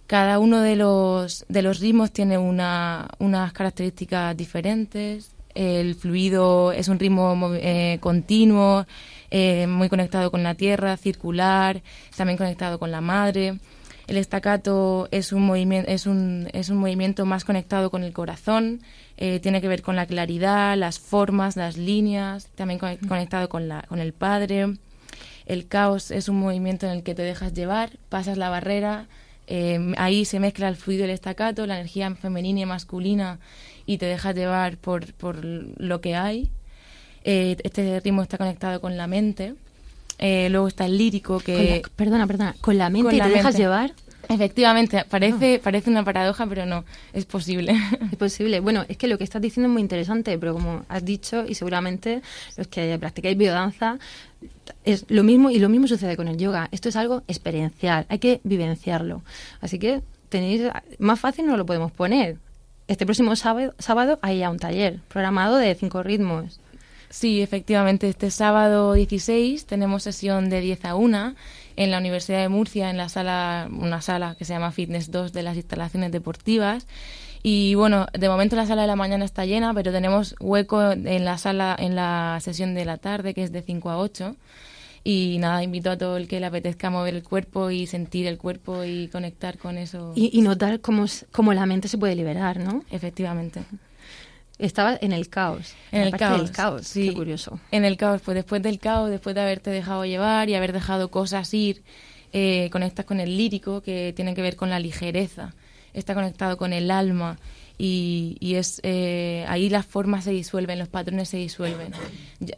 Cada 0.08 0.38
uno 0.38 0.62
de 0.62 0.74
los, 0.74 1.44
de 1.50 1.60
los 1.60 1.80
ritmos 1.80 2.12
tiene 2.12 2.38
una, 2.38 3.08
unas 3.18 3.52
características 3.52 4.34
diferentes. 4.34 5.32
El 5.54 5.94
fluido 5.94 6.72
es 6.72 6.88
un 6.88 6.98
ritmo 6.98 7.50
eh, 7.56 7.98
continuo, 8.00 8.86
eh, 9.30 9.66
muy 9.66 9.90
conectado 9.90 10.30
con 10.30 10.42
la 10.42 10.54
tierra, 10.54 10.96
circular, 10.96 11.82
también 12.16 12.38
conectado 12.38 12.78
con 12.78 12.90
la 12.90 13.02
madre. 13.02 13.58
El 14.06 14.16
estacato 14.16 15.08
es 15.10 15.34
un 15.34 15.44
movimiento, 15.44 15.90
es 15.90 16.06
un, 16.06 16.48
es 16.54 16.70
un 16.70 16.78
movimiento 16.78 17.26
más 17.26 17.44
conectado 17.44 17.90
con 17.90 18.02
el 18.02 18.14
corazón, 18.14 18.80
eh, 19.20 19.40
tiene 19.40 19.60
que 19.60 19.66
ver 19.68 19.82
con 19.82 19.96
la 19.96 20.06
claridad, 20.06 20.76
las 20.76 21.00
formas, 21.00 21.56
las 21.56 21.76
líneas, 21.76 22.46
también 22.54 22.78
conectado 22.78 23.48
con, 23.48 23.68
la, 23.68 23.82
con 23.82 23.98
el 23.98 24.12
padre. 24.12 24.74
El 25.44 25.66
caos 25.66 26.10
es 26.12 26.28
un 26.28 26.38
movimiento 26.38 26.86
en 26.86 26.92
el 26.92 27.02
que 27.02 27.14
te 27.14 27.22
dejas 27.22 27.52
llevar, 27.52 27.90
pasas 28.08 28.38
la 28.38 28.48
barrera, 28.48 29.06
eh, 29.48 29.92
ahí 29.96 30.24
se 30.24 30.38
mezcla 30.40 30.68
el 30.68 30.76
fluido 30.76 31.02
y 31.02 31.04
el 31.04 31.10
estacato, 31.10 31.66
la 31.66 31.76
energía 31.76 32.14
femenina 32.14 32.60
y 32.60 32.66
masculina 32.66 33.40
y 33.86 33.98
te 33.98 34.06
dejas 34.06 34.36
llevar 34.36 34.76
por, 34.76 35.12
por 35.14 35.44
lo 35.44 36.00
que 36.00 36.14
hay. 36.14 36.50
Eh, 37.24 37.56
este 37.64 37.98
ritmo 38.00 38.22
está 38.22 38.38
conectado 38.38 38.80
con 38.80 38.96
la 38.96 39.06
mente. 39.06 39.54
Eh, 40.18 40.48
luego 40.50 40.68
está 40.68 40.86
el 40.86 40.96
lírico 40.98 41.40
que... 41.40 41.82
La, 41.82 41.90
perdona, 41.96 42.26
perdona, 42.26 42.54
con 42.60 42.76
la 42.78 42.90
mente 42.90 43.08
con 43.08 43.18
la 43.18 43.24
te 43.24 43.30
mente. 43.30 43.38
dejas 43.38 43.56
llevar. 43.56 43.92
Efectivamente, 44.28 45.04
parece, 45.08 45.56
ah. 45.56 45.60
parece 45.62 45.90
una 45.90 46.04
paradoja, 46.04 46.46
pero 46.46 46.66
no, 46.66 46.84
es 47.12 47.24
posible. 47.24 47.74
Es 48.12 48.16
posible. 48.16 48.60
Bueno, 48.60 48.84
es 48.88 48.96
que 48.96 49.06
lo 49.06 49.18
que 49.18 49.24
estás 49.24 49.40
diciendo 49.40 49.68
es 49.68 49.72
muy 49.72 49.82
interesante, 49.82 50.38
pero 50.38 50.54
como 50.54 50.84
has 50.88 51.04
dicho, 51.04 51.44
y 51.46 51.54
seguramente 51.54 52.22
los 52.56 52.68
que 52.68 52.96
practicáis 52.98 53.36
biodanza, 53.36 53.98
es 54.84 55.04
lo 55.08 55.22
mismo 55.22 55.50
y 55.50 55.58
lo 55.58 55.68
mismo 55.68 55.86
sucede 55.86 56.16
con 56.16 56.28
el 56.28 56.36
yoga. 56.36 56.68
Esto 56.72 56.88
es 56.88 56.96
algo 56.96 57.22
experiencial, 57.28 58.06
hay 58.08 58.18
que 58.18 58.40
vivenciarlo. 58.44 59.22
Así 59.60 59.78
que 59.78 60.02
tenéis, 60.28 60.62
más 60.98 61.20
fácil 61.20 61.46
no 61.46 61.56
lo 61.56 61.66
podemos 61.66 61.92
poner. 61.92 62.36
Este 62.86 63.04
próximo 63.04 63.36
sábado, 63.36 63.74
sábado 63.78 64.18
hay 64.22 64.38
ya 64.38 64.50
un 64.50 64.58
taller 64.58 65.00
programado 65.08 65.56
de 65.56 65.74
cinco 65.74 66.02
ritmos. 66.02 66.60
Sí, 67.10 67.40
efectivamente, 67.40 68.08
este 68.08 68.30
sábado 68.30 68.92
16 68.92 69.64
tenemos 69.66 70.02
sesión 70.02 70.50
de 70.50 70.60
10 70.60 70.84
a 70.84 70.94
1 70.94 71.34
en 71.78 71.92
la 71.92 71.98
Universidad 71.98 72.40
de 72.40 72.48
Murcia, 72.48 72.90
en 72.90 72.96
la 72.96 73.08
sala, 73.08 73.68
una 73.70 74.02
sala 74.02 74.34
que 74.36 74.44
se 74.44 74.52
llama 74.52 74.72
Fitness 74.72 75.12
2 75.12 75.32
de 75.32 75.44
las 75.44 75.56
instalaciones 75.56 76.10
deportivas. 76.10 76.88
Y 77.44 77.76
bueno, 77.76 78.08
de 78.12 78.28
momento 78.28 78.56
la 78.56 78.66
sala 78.66 78.82
de 78.82 78.88
la 78.88 78.96
mañana 78.96 79.24
está 79.24 79.46
llena, 79.46 79.72
pero 79.72 79.92
tenemos 79.92 80.34
hueco 80.40 80.90
en 80.90 81.24
la 81.24 81.38
sala, 81.38 81.76
en 81.78 81.94
la 81.94 82.38
sesión 82.42 82.74
de 82.74 82.84
la 82.84 82.98
tarde, 82.98 83.32
que 83.32 83.44
es 83.44 83.52
de 83.52 83.62
5 83.62 83.90
a 83.90 83.98
8. 83.98 84.34
Y 85.04 85.36
nada, 85.38 85.62
invito 85.62 85.92
a 85.92 85.96
todo 85.96 86.16
el 86.16 86.26
que 86.26 86.40
le 86.40 86.46
apetezca 86.46 86.90
mover 86.90 87.14
el 87.14 87.22
cuerpo 87.22 87.70
y 87.70 87.86
sentir 87.86 88.26
el 88.26 88.38
cuerpo 88.38 88.82
y 88.82 89.06
conectar 89.06 89.56
con 89.56 89.78
eso. 89.78 90.12
Y, 90.16 90.36
y 90.36 90.42
notar 90.42 90.80
cómo, 90.80 91.04
cómo 91.30 91.54
la 91.54 91.64
mente 91.64 91.86
se 91.86 91.96
puede 91.96 92.16
liberar, 92.16 92.58
¿no? 92.58 92.82
Efectivamente. 92.90 93.62
Estaba 94.58 94.98
en 95.00 95.12
el 95.12 95.28
caos. 95.28 95.74
En 95.92 96.02
el 96.02 96.16
caos. 96.16 96.40
el 96.40 96.50
caos. 96.50 96.86
Sí. 96.86 97.08
Qué 97.08 97.14
curioso. 97.14 97.60
En 97.70 97.84
el 97.84 97.96
caos, 97.96 98.20
pues 98.24 98.34
después 98.34 98.62
del 98.62 98.78
caos, 98.78 99.10
después 99.10 99.34
de 99.34 99.42
haberte 99.42 99.70
dejado 99.70 100.04
llevar 100.04 100.48
y 100.48 100.54
haber 100.54 100.72
dejado 100.72 101.10
cosas 101.10 101.52
ir, 101.54 101.82
eh, 102.32 102.68
conectas 102.72 103.04
con 103.04 103.20
el 103.20 103.36
lírico, 103.36 103.82
que 103.82 104.12
tiene 104.16 104.34
que 104.34 104.42
ver 104.42 104.56
con 104.56 104.68
la 104.70 104.80
ligereza. 104.80 105.54
Está 105.94 106.14
conectado 106.14 106.56
con 106.56 106.72
el 106.72 106.90
alma 106.90 107.38
y, 107.78 108.36
y 108.40 108.56
es 108.56 108.80
eh, 108.82 109.44
ahí 109.48 109.70
las 109.70 109.86
formas 109.86 110.24
se 110.24 110.32
disuelven, 110.32 110.80
los 110.80 110.88
patrones 110.88 111.28
se 111.28 111.36
disuelven 111.36 111.92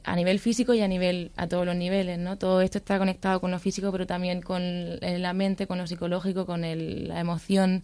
a 0.02 0.16
nivel 0.16 0.38
físico 0.38 0.72
y 0.72 0.80
a 0.80 0.88
nivel 0.88 1.30
a 1.36 1.46
todos 1.46 1.66
los 1.66 1.76
niveles, 1.76 2.18
¿no? 2.18 2.38
Todo 2.38 2.62
esto 2.62 2.78
está 2.78 2.98
conectado 2.98 3.40
con 3.40 3.50
lo 3.50 3.58
físico, 3.58 3.92
pero 3.92 4.06
también 4.06 4.40
con 4.40 4.98
la 5.00 5.32
mente, 5.34 5.66
con 5.66 5.78
lo 5.78 5.86
psicológico, 5.86 6.46
con 6.46 6.64
el, 6.64 7.08
la 7.08 7.20
emoción 7.20 7.82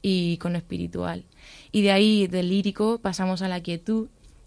y 0.00 0.36
con 0.36 0.52
lo 0.52 0.58
espiritual. 0.58 1.24
Y 1.72 1.82
de 1.82 1.90
ahí, 1.90 2.28
del 2.28 2.48
lírico, 2.48 2.98
pasamos 2.98 3.42
a 3.42 3.48
la 3.48 3.60
quietud, 3.60 4.06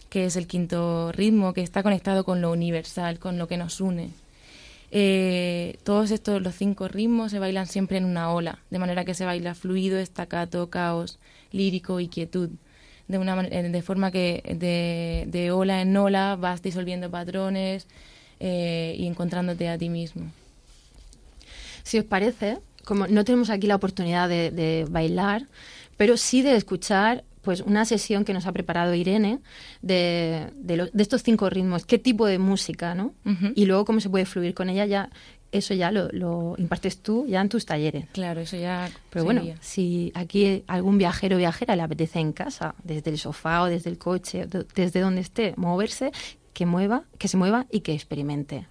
que 0.10 0.25
es 0.25 0.38
el 0.38 0.47
quinto 0.47 1.12
ritmo, 1.12 1.54
que 1.54 1.62
está 1.62 1.84
conectado 1.84 2.23
con 2.23 2.41
lo 2.41 2.52
universal, 2.52 3.19
con 3.19 3.38
lo 3.38 3.47
que 3.49 3.58
nos 3.58 3.82
une. 3.82 4.12
Eh, 4.91 5.78
todos 5.84 6.12
estos, 6.12 6.41
los 6.41 6.56
cinco 6.56 6.88
ritmos, 6.88 7.32
se 7.32 7.39
bailan 7.39 7.67
siempre 7.67 7.97
en 7.97 8.06
una 8.06 8.32
ola, 8.32 8.60
de 8.69 8.80
manera 8.80 9.06
que 9.06 9.13
se 9.13 9.25
baila 9.25 9.54
fluido, 9.56 9.99
estacato, 9.99 10.69
caos, 10.69 11.19
lírico 11.52 11.99
y 11.99 12.08
quietud. 12.08 12.49
De, 13.08 13.17
una, 13.17 13.41
de 13.41 13.82
forma 13.82 14.12
que 14.12 14.43
de, 15.32 15.52
ola 15.52 15.82
en 15.82 15.97
ola 15.97 16.36
vas 16.36 16.62
disolviendo 16.62 17.10
patrones 17.10 17.88
eh, 18.39 18.95
y 18.97 19.08
encontrándote 19.08 19.67
a 19.67 19.78
ti 19.78 19.89
mismo. 19.89 20.32
Si 21.84 21.97
os 21.97 22.06
parece, 22.06 22.60
como 22.86 23.08
no 23.08 23.23
tenemos 23.25 23.49
aquí 23.49 23.65
la 23.65 23.78
oportunidad 23.78 24.30
de 24.30 24.86
bailar, 24.89 25.47
pero 25.97 26.17
sí 26.17 26.41
de 26.43 26.56
escuchar 26.56 27.25
pues 27.41 27.62
una 27.62 27.86
sesión 27.86 28.25
que 28.25 28.34
nos 28.34 28.45
ha 28.45 28.52
preparado 28.52 28.93
Irene 28.93 29.39
de, 29.82 30.47
de, 30.56 30.91
estos 30.97 31.23
cinco 31.23 31.49
ritmos, 31.49 31.86
qué 31.86 31.97
tipo 31.97 32.25
de 32.25 32.39
música, 32.39 32.95
¿no? 32.95 33.13
Y 33.56 33.65
luego 33.65 33.86
cómo 33.86 33.99
se 34.02 34.10
puede 34.10 34.25
fluir 34.25 34.54
con 34.54 34.69
ella 34.69 34.86
ya 34.86 35.10
eso 35.52 35.73
ya 35.73 35.91
lo, 35.91 36.56
impartes 36.58 37.02
tú 37.02 37.25
ya 37.28 37.41
en 37.41 37.49
tus 37.49 37.65
talleres. 37.65 38.06
Claro, 38.12 38.41
eso 38.41 38.58
ya. 38.58 38.89
Pero 39.10 39.25
bueno, 39.25 39.43
si 39.62 40.12
aquí 40.13 40.63
algún 40.67 40.97
viajero 40.97 41.36
o 41.36 41.39
viajera 41.39 41.75
le 41.75 41.82
apetece 41.82 42.19
en 42.19 42.34
casa, 42.34 42.75
desde 42.84 43.12
el 43.12 43.17
sofá 43.17 43.63
o 43.63 43.65
desde 43.65 43.89
el 43.89 43.97
coche, 43.97 44.45
desde 44.75 44.99
donde 44.99 45.21
esté, 45.21 45.54
moverse, 45.58 46.12
que 46.54 46.65
mueva, 46.65 47.04
que 47.17 47.28
se 47.28 47.38
mueva 47.38 47.65
y 47.71 47.82
que 47.82 47.93
experimente. 47.93 48.67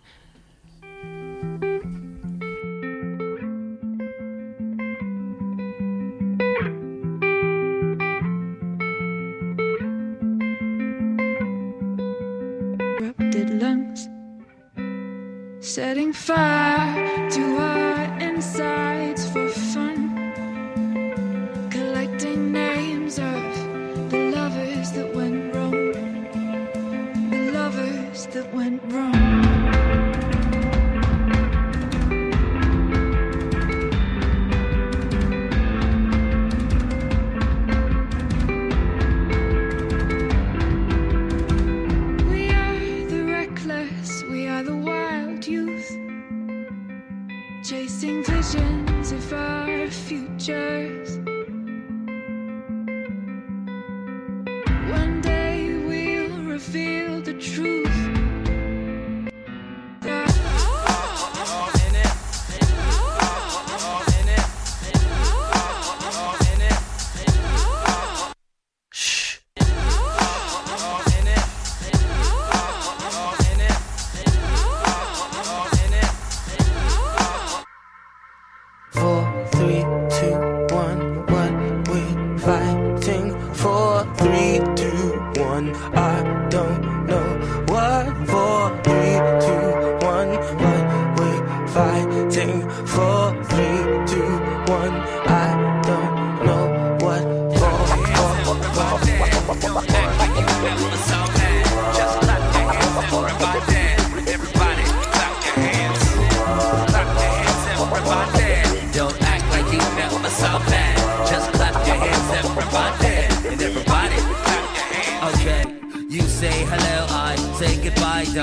Setting 15.79 16.12
fire 16.12 17.31
to 17.31 17.57
our 17.57 18.19
insides 18.19 18.98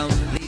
música 0.03 0.44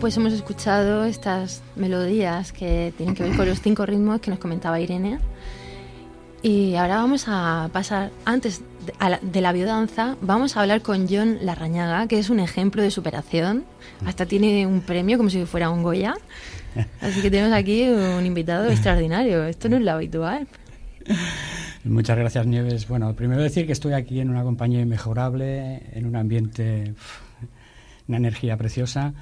pues 0.00 0.16
hemos 0.16 0.32
escuchado 0.32 1.04
estas 1.04 1.62
melodías 1.76 2.52
que 2.52 2.94
tienen 2.96 3.14
que 3.14 3.22
ver 3.22 3.36
con 3.36 3.46
los 3.46 3.60
cinco 3.60 3.84
ritmos 3.84 4.20
que 4.20 4.30
nos 4.30 4.38
comentaba 4.38 4.80
Irene. 4.80 5.18
Y 6.42 6.74
ahora 6.76 6.96
vamos 6.96 7.26
a 7.28 7.68
pasar, 7.70 8.10
antes 8.24 8.62
de 9.20 9.40
la, 9.42 9.52
biodanza, 9.52 10.16
vamos 10.22 10.56
a 10.56 10.62
hablar 10.62 10.80
con 10.80 11.06
John 11.06 11.38
Larrañaga, 11.42 12.08
que 12.08 12.18
es 12.18 12.30
un 12.30 12.40
ejemplo 12.40 12.82
de 12.82 12.90
superación. 12.90 13.64
Hasta 14.06 14.24
tiene 14.24 14.66
un 14.66 14.80
premio 14.80 15.18
como 15.18 15.28
si 15.28 15.44
fuera 15.44 15.68
un 15.68 15.82
Goya. 15.82 16.14
Así 17.02 17.20
que 17.20 17.30
tenemos 17.30 17.52
aquí 17.52 17.86
un 17.90 18.24
invitado 18.24 18.70
extraordinario. 18.70 19.44
Esto 19.44 19.68
no 19.68 19.76
es 19.76 19.82
lo 19.82 19.90
habitual. 19.90 20.48
Muchas 21.84 22.16
gracias, 22.16 22.46
Nieves. 22.46 22.88
Bueno, 22.88 23.14
primero 23.14 23.42
decir 23.42 23.66
que 23.66 23.72
estoy 23.72 23.92
aquí 23.92 24.20
en 24.20 24.30
una 24.30 24.44
compañía 24.44 24.80
inmejorable, 24.80 25.82
en 25.92 26.06
un 26.06 26.16
ambiente, 26.16 26.94
una 28.08 28.16
energía 28.16 28.56
preciosa 28.56 29.12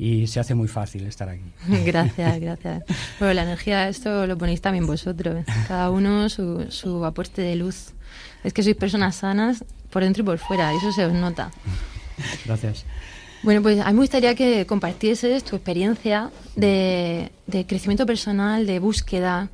y 0.00 0.26
se 0.28 0.40
hace 0.40 0.54
muy 0.54 0.66
fácil 0.66 1.06
estar 1.06 1.28
aquí. 1.28 1.44
Gracias, 1.84 2.40
gracias. 2.40 2.84
Bueno, 3.18 3.34
la 3.34 3.42
energía, 3.42 3.86
esto 3.86 4.26
lo 4.26 4.38
ponéis 4.38 4.62
también 4.62 4.86
vosotros, 4.86 5.44
cada 5.68 5.90
uno 5.90 6.30
su, 6.30 6.64
su 6.70 7.04
aporte 7.04 7.42
de 7.42 7.54
luz. 7.54 7.92
Es 8.42 8.54
que 8.54 8.62
sois 8.62 8.76
personas 8.76 9.16
sanas 9.16 9.62
por 9.90 10.02
dentro 10.02 10.22
y 10.22 10.26
por 10.26 10.38
fuera, 10.38 10.72
eso 10.72 10.90
se 10.92 11.04
os 11.04 11.12
nota. 11.12 11.50
Gracias. 12.46 12.86
Bueno, 13.42 13.60
pues 13.60 13.78
a 13.78 13.88
mí 13.88 13.92
me 13.92 14.00
gustaría 14.00 14.34
que 14.34 14.64
compartieses 14.64 15.44
tu 15.44 15.56
experiencia 15.56 16.30
de, 16.56 17.30
de 17.46 17.66
crecimiento 17.66 18.06
personal, 18.06 18.66
de 18.66 18.78
búsqueda 18.78 19.50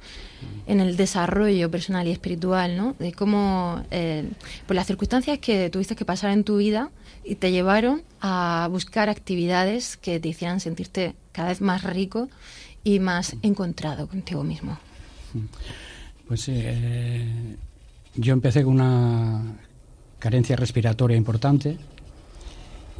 en 0.68 0.78
el 0.78 0.96
desarrollo 0.96 1.72
personal 1.72 2.06
y 2.06 2.12
espiritual, 2.12 2.76
¿no? 2.76 2.94
De 3.00 3.12
cómo, 3.12 3.82
eh, 3.90 4.28
por 4.66 4.76
las 4.76 4.86
circunstancias 4.86 5.40
que 5.40 5.70
tuviste 5.70 5.96
que 5.96 6.04
pasar 6.04 6.30
en 6.30 6.44
tu 6.44 6.58
vida, 6.58 6.90
y 7.26 7.34
te 7.34 7.50
llevaron 7.50 8.02
a 8.20 8.68
buscar 8.70 9.08
actividades 9.08 9.96
que 9.96 10.20
te 10.20 10.28
hicieran 10.28 10.60
sentirte 10.60 11.14
cada 11.32 11.48
vez 11.48 11.60
más 11.60 11.82
rico 11.82 12.28
y 12.84 13.00
más 13.00 13.36
encontrado 13.42 14.06
contigo 14.06 14.44
mismo. 14.44 14.78
Pues 16.28 16.48
eh, 16.48 17.56
yo 18.14 18.32
empecé 18.32 18.62
con 18.62 18.74
una 18.74 19.42
carencia 20.20 20.54
respiratoria 20.54 21.16
importante 21.16 21.76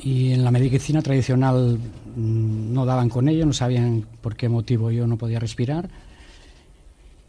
y 0.03 0.33
en 0.33 0.43
la 0.43 0.51
medicina 0.51 1.03
tradicional 1.03 1.79
mm, 2.17 2.73
no 2.73 2.85
daban 2.85 3.09
con 3.09 3.29
ello, 3.29 3.47
no 3.47 3.53
sabían 3.53 4.05
por 4.21 4.37
qué 4.37 4.49
motivo 4.49 4.91
yo 4.91 5.07
no 5.07 5.17
podía 5.17 5.39
respirar 5.39 5.89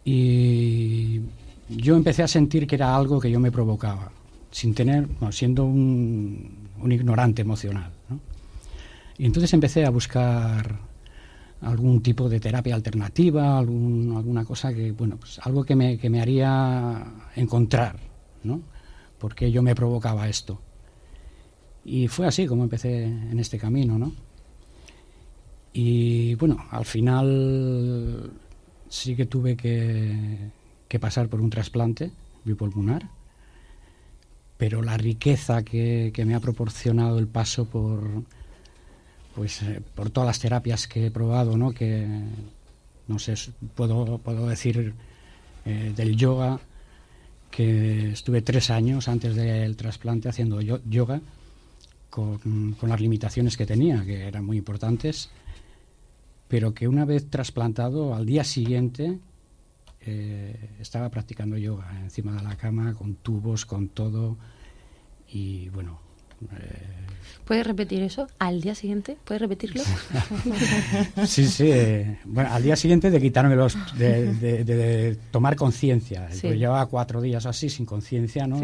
y 0.04 1.22
yo 1.70 1.96
empecé 1.96 2.24
a 2.24 2.28
sentir 2.28 2.66
que 2.66 2.76
era 2.76 2.96
algo 2.96 3.20
que 3.20 3.30
yo 3.30 3.40
me 3.40 3.52
provocaba, 3.52 4.12
sin 4.52 4.74
tener, 4.74 5.08
siendo 5.32 5.66
un, 5.66 6.67
un 6.82 6.92
ignorante 6.92 7.42
emocional. 7.42 7.92
Y 9.18 9.26
entonces 9.26 9.54
empecé 9.54 9.86
a 9.86 9.90
buscar 9.90 10.80
algún 11.62 12.02
tipo 12.02 12.30
de 12.30 12.40
terapia 12.40 12.76
alternativa, 12.76 13.58
alguna 13.58 14.46
cosa 14.46 14.74
que, 14.74 14.92
bueno, 14.92 15.18
pues 15.18 15.40
algo 15.40 15.64
que 15.64 15.76
me, 15.76 15.98
que 15.98 16.10
me 16.10 16.22
haría 16.22 17.04
encontrar, 17.36 17.98
¿no? 18.44 18.62
Porque 19.18 19.52
yo 19.52 19.64
me 19.64 19.74
provocaba 19.74 20.30
esto. 20.30 20.62
Y 21.84 22.08
fue 22.08 22.28
así 22.28 22.46
como 22.46 22.64
empecé 22.64 23.06
en 23.06 23.40
este 23.40 23.58
camino, 23.58 23.98
¿no? 23.98 24.14
Y 25.74 26.36
bueno, 26.36 26.66
al 26.70 26.86
final 26.86 28.32
sí 28.90 29.16
que 29.16 29.26
tuve 29.26 29.56
que, 29.56 30.52
que 30.88 31.00
pasar 31.00 31.28
por 31.28 31.42
un 31.42 31.50
trasplante 31.50 32.12
bipulmonar 32.46 33.17
pero 34.58 34.82
la 34.82 34.98
riqueza 34.98 35.64
que, 35.64 36.12
me 36.26 36.36
ha 36.36 36.40
proporcionado 36.40 37.20
el 37.20 37.28
paso 37.28 37.66
por 37.66 38.24
pues 39.36 39.62
eh, 39.62 39.82
por 39.94 40.10
todas 40.10 40.28
las 40.28 40.40
terapias 40.40 40.88
que 40.88 41.06
he 41.06 41.12
probado 41.12 41.58
no 41.58 41.72
que 41.72 42.08
no 43.08 43.20
sé 43.20 43.36
puedo 43.76 44.18
puedo 44.18 44.48
decir 44.48 44.94
eh, 45.66 45.94
del 45.96 46.16
yoga 46.16 46.60
que 47.52 48.12
estuve 48.12 48.42
tres 48.42 48.70
años 48.72 49.08
antes 49.08 49.36
del 49.36 49.78
trasplante 49.78 50.28
haciendo 50.28 50.60
yoga 50.62 51.22
con, 52.10 52.76
las 52.82 53.00
limitaciones 53.00 53.58
que 53.58 53.68
tenía 53.68 54.04
que 54.04 54.28
eran 54.28 54.44
muy 54.44 54.58
importantes 54.58 55.30
pero 56.48 56.74
que 56.74 56.88
una 56.88 57.06
vez 57.06 57.30
trasplantado 57.30 58.16
al 58.16 58.26
día 58.26 58.44
siguiente 58.44 59.20
eh, 60.10 60.70
estaba 60.80 61.10
practicando 61.10 61.58
yoga 61.58 62.00
encima 62.02 62.32
de 62.32 62.42
la 62.42 62.56
cama, 62.56 62.94
con 62.94 63.16
tubos, 63.16 63.66
con 63.66 63.90
todo. 63.90 64.38
Y 65.28 65.68
bueno. 65.70 66.00
Eh, 66.42 67.06
¿Puedes 67.44 67.68
repetir 67.68 68.04
eso 68.04 68.28
al 68.40 68.62
día 68.62 68.74
siguiente? 68.74 69.18
¿Puedes 69.26 69.42
repetirlo? 69.42 69.84
sí, 71.26 71.46
sí. 71.48 71.70
Eh, 71.70 72.20
bueno, 72.24 72.54
al 72.54 72.64
día 72.64 72.78
siguiente 72.78 73.12
de 73.12 73.20
quitarme 73.20 73.58
los. 73.58 73.76
de, 73.98 75.18
tomar 75.32 75.58
conciencia. 75.58 76.30
llevaba 76.30 76.86
cuatro 76.86 77.22
días 77.22 77.46
así, 77.46 77.70
sin 77.70 77.86
conciencia, 77.86 78.48
¿no? 78.48 78.62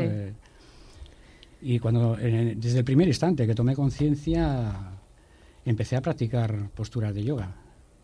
y 1.61 1.79
cuando, 1.79 2.15
desde 2.17 2.79
el 2.79 2.83
primer 2.85 3.07
instante 3.07 3.47
que 3.47 3.55
tomé 3.55 3.73
conciencia, 3.75 4.91
empecé 5.65 5.95
a 5.95 6.01
practicar 6.01 6.69
posturas 6.71 7.13
de 7.13 7.23
yoga 7.23 7.62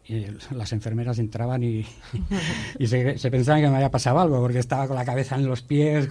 y 0.09 0.25
las 0.55 0.73
enfermeras 0.73 1.19
entraban 1.19 1.61
y, 1.63 1.85
y 2.79 2.87
se, 2.87 3.15
pensaban 3.29 3.61
que 3.61 3.69
me 3.69 3.75
había 3.75 3.91
pasado 3.91 4.19
algo 4.19 4.41
porque 4.41 4.57
estaba 4.57 4.87
con 4.87 4.95
la 4.95 5.05
cabeza 5.05 5.35
en 5.35 5.45
los 5.45 5.61
pies, 5.61 6.09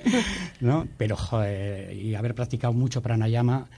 ¿no? 0.60 0.88
Pero, 0.96 1.16
joder, 1.16 1.96
y 1.96 2.16
haber 2.16 2.34
practicado 2.34 2.72
mucho 2.72 3.00
pranayama 3.00 3.68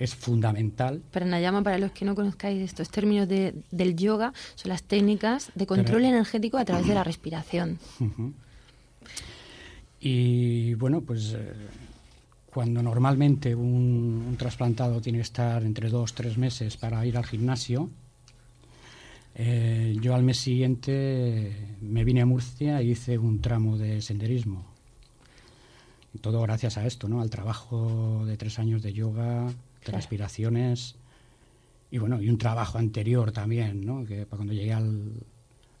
es 0.00 0.16
fundamental. 0.16 1.00
Pranayama, 1.12 1.62
para 1.62 1.78
los 1.78 1.92
que 1.92 2.04
no 2.04 2.16
conozcáis 2.16 2.60
estos 2.60 2.90
términos 2.90 3.28
de, 3.28 3.54
del 3.70 3.94
yoga, 3.94 4.32
son 4.56 4.70
las 4.70 4.82
técnicas 4.82 5.52
de 5.54 5.66
control 5.66 6.04
energético 6.04 6.58
a 6.58 6.64
través 6.64 6.88
de 6.88 6.94
la 6.94 7.04
respiración. 7.04 7.78
Y 10.00 10.74
bueno, 10.74 11.02
pues 11.02 11.34
eh, 11.34 11.52
cuando 12.52 12.82
normalmente 12.82 13.54
un, 13.54 14.24
un 14.28 14.36
trasplantado 14.36 15.00
tiene 15.00 15.18
que 15.18 15.22
estar 15.22 15.62
entre 15.62 15.88
dos, 15.88 16.14
tres 16.14 16.36
meses 16.36 16.76
para 16.76 17.06
ir 17.06 17.16
al 17.16 17.26
gimnasio, 17.26 17.90
eh, 19.40 19.96
yo 20.00 20.16
al 20.16 20.24
mes 20.24 20.38
siguiente 20.38 21.76
me 21.80 22.02
vine 22.02 22.22
a 22.22 22.26
Murcia 22.26 22.82
y 22.82 22.90
hice 22.90 23.18
un 23.18 23.40
tramo 23.40 23.78
de 23.78 24.02
senderismo. 24.02 24.66
todo 26.20 26.42
gracias 26.42 26.76
a 26.76 26.84
esto, 26.84 27.08
¿no? 27.08 27.20
Al 27.20 27.30
trabajo 27.30 28.24
de 28.26 28.36
tres 28.36 28.58
años 28.58 28.82
de 28.82 28.92
yoga, 28.92 29.46
de 29.86 29.92
respiraciones 29.92 30.96
y 31.92 31.98
bueno, 31.98 32.20
y 32.20 32.28
un 32.28 32.36
trabajo 32.36 32.78
anterior 32.78 33.30
también, 33.30 33.86
¿no? 33.86 34.04
Que 34.04 34.26
cuando 34.26 34.52
llegué 34.52 34.72
al, 34.72 35.12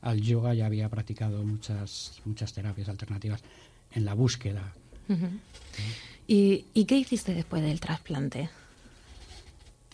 al 0.02 0.20
yoga 0.20 0.54
ya 0.54 0.66
había 0.66 0.88
practicado 0.88 1.42
muchas, 1.42 2.22
muchas 2.24 2.52
terapias 2.52 2.88
alternativas 2.88 3.42
en 3.90 4.04
la 4.04 4.14
búsqueda. 4.14 4.72
¿Y, 6.28 6.64
¿Y, 6.74 6.84
qué 6.84 6.96
hiciste 6.96 7.34
después 7.34 7.62
del 7.62 7.80
trasplante? 7.80 8.50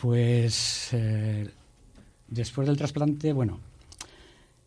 Pues 0.00 0.88
eh, 0.92 1.48
después 2.34 2.66
del 2.66 2.76
trasplante, 2.76 3.32
bueno, 3.32 3.60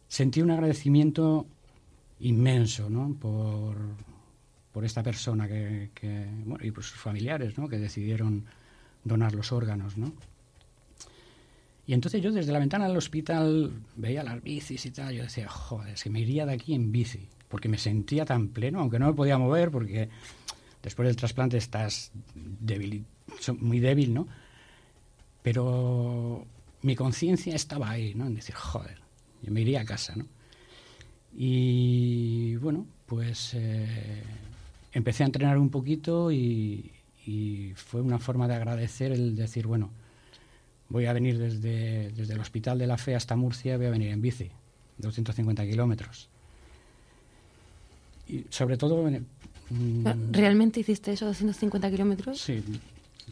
sentí 0.08 0.42
un 0.42 0.52
agradecimiento 0.52 1.46
inmenso, 2.22 2.90
¿no? 2.90 3.14
Por, 3.20 3.76
por 4.72 4.86
esta 4.86 5.04
persona 5.04 5.48
que, 5.48 5.90
bueno, 6.46 6.66
y 6.66 6.72
por 6.72 6.84
sus 6.84 6.98
familiares, 6.98 7.58
¿no? 7.58 7.68
Que 7.68 7.78
decidieron 7.78 8.46
donar 9.04 9.36
los 9.36 9.52
órganos, 9.52 9.98
¿no? 9.98 10.14
Y 11.86 11.94
entonces 11.94 12.22
yo 12.22 12.32
desde 12.32 12.52
la 12.52 12.60
ventana 12.60 12.88
del 12.88 12.98
hospital 12.98 13.72
veía 13.96 14.24
las 14.24 14.42
bicis 14.42 14.86
y 14.86 14.92
tal, 14.92 15.16
yo 15.16 15.24
decía, 15.24 15.48
joder, 15.48 15.94
es 15.94 16.04
que 16.04 16.10
me 16.10 16.20
iría 16.20 16.46
de 16.46 16.54
aquí 16.54 16.74
en 16.74 16.92
bici, 16.92 17.28
porque 17.48 17.70
me 17.70 17.78
sentía 17.78 18.26
tan 18.26 18.50
pleno, 18.50 18.80
aunque 18.80 19.00
no 19.00 19.08
me 19.08 19.14
podía 19.14 19.38
mover, 19.38 19.72
porque 19.72 20.10
después 20.84 21.08
del 21.08 21.16
trasplante 21.16 21.58
estás 21.58 22.12
débil, 22.36 23.06
muy 23.60 23.80
débil, 23.80 24.14
¿no? 24.14 24.28
Pero 25.44 26.46
mi 26.82 26.96
conciencia 26.96 27.56
estaba 27.56 27.90
ahí, 27.90 28.14
¿no? 28.14 28.28
En 28.28 28.36
decir, 28.36 28.56
joder, 28.56 29.00
yo 29.42 29.52
me 29.52 29.62
iría 29.62 29.82
a 29.82 29.86
casa, 29.86 30.16
¿no? 30.16 30.26
Y 31.36 32.56
bueno, 32.58 32.88
pues 33.06 33.54
eh, 33.54 34.24
empecé 34.92 35.24
a 35.24 35.28
entrenar 35.28 35.58
un 35.58 35.70
poquito 35.70 36.32
y, 36.32 36.92
y 37.26 37.74
fue 37.76 38.02
una 38.02 38.20
forma 38.20 38.48
de 38.48 38.56
agradecer 38.56 39.12
el 39.12 39.36
decir, 39.36 39.68
bueno, 39.68 39.92
voy 40.90 41.06
a 41.06 41.14
venir 41.14 41.38
desde, 41.38 42.12
desde 42.12 42.34
el 42.34 42.40
Hospital 42.40 42.80
de 42.80 42.88
la 42.88 42.98
Fe 42.98 43.16
hasta 43.16 43.36
Murcia, 43.36 43.78
voy 43.78 43.88
a 43.88 43.90
venir 43.92 44.10
en 44.10 44.22
bici, 44.22 44.50
250 44.98 45.66
kilómetros. 45.66 46.30
Y 48.28 48.46
sobre 48.50 48.78
todo... 48.78 49.10
¿Realmente 50.32 50.80
hiciste 50.80 51.12
eso, 51.12 51.26
250 51.26 51.92
kilómetros? 51.92 52.40
Sí, 52.40 52.64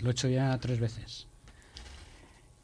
lo 0.01 0.10
he 0.10 0.12
hecho 0.12 0.27
ya 0.27 0.58
tres 0.58 0.79
veces. 0.79 1.27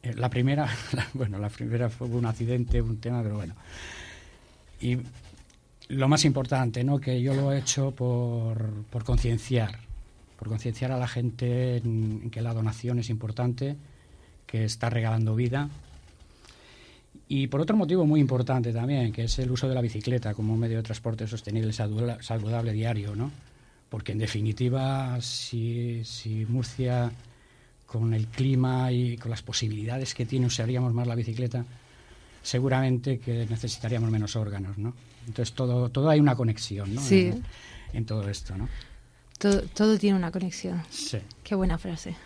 Eh, 0.02 0.14
la 0.14 0.28
primera, 0.28 0.68
bueno, 1.14 1.38
la 1.38 1.48
primera 1.48 1.88
fue 1.88 2.08
un 2.08 2.26
accidente, 2.26 2.82
un 2.82 2.98
tema, 2.98 3.22
pero 3.22 3.36
bueno. 3.36 3.54
Y 4.80 4.98
lo 5.88 6.08
más 6.08 6.24
importante, 6.24 6.82
¿no? 6.82 6.98
Que 6.98 7.20
yo 7.22 7.34
lo 7.34 7.52
he 7.52 7.58
hecho 7.58 7.92
por, 7.92 8.84
por 8.90 9.04
concienciar, 9.04 9.78
por 10.38 10.48
concienciar 10.48 10.90
a 10.90 10.98
la 10.98 11.06
gente 11.06 11.76
en, 11.76 12.30
que 12.30 12.40
la 12.40 12.52
donación 12.52 12.98
es 12.98 13.10
importante, 13.10 13.76
que 14.46 14.64
está 14.64 14.90
regalando 14.90 15.36
vida. 15.36 15.68
Y 17.28 17.46
por 17.46 17.60
otro 17.60 17.76
motivo 17.76 18.04
muy 18.04 18.20
importante 18.20 18.72
también, 18.72 19.12
que 19.12 19.24
es 19.24 19.38
el 19.38 19.50
uso 19.50 19.68
de 19.68 19.74
la 19.74 19.80
bicicleta 19.80 20.34
como 20.34 20.56
medio 20.56 20.78
de 20.78 20.82
transporte 20.82 21.26
sostenible, 21.26 21.72
saludable 21.72 22.72
diario, 22.72 23.14
¿no? 23.14 23.30
Porque 23.88 24.12
en 24.12 24.18
definitiva, 24.18 25.20
si, 25.20 26.02
si 26.04 26.46
Murcia 26.46 27.12
con 27.92 28.14
el 28.14 28.26
clima 28.28 28.90
y 28.90 29.18
con 29.18 29.30
las 29.30 29.42
posibilidades 29.42 30.14
que 30.14 30.24
tiene 30.24 30.46
usaríamos 30.46 30.94
más 30.94 31.06
la 31.06 31.14
bicicleta, 31.14 31.62
seguramente 32.42 33.18
que 33.18 33.46
necesitaríamos 33.50 34.10
menos 34.10 34.34
órganos, 34.34 34.78
¿no? 34.78 34.94
Entonces 35.26 35.54
todo, 35.54 35.90
todo 35.90 36.08
hay 36.08 36.18
una 36.18 36.34
conexión, 36.34 36.94
¿no? 36.94 37.02
Sí. 37.02 37.34
En, 37.92 38.06
todo 38.06 38.26
esto, 38.30 38.56
¿no? 38.56 38.66
Todo, 39.38 39.60
todo, 39.74 39.98
tiene 39.98 40.16
una 40.16 40.30
conexión. 40.30 40.82
Sí. 40.88 41.18
Qué 41.44 41.54
buena 41.54 41.76
frase. 41.76 42.16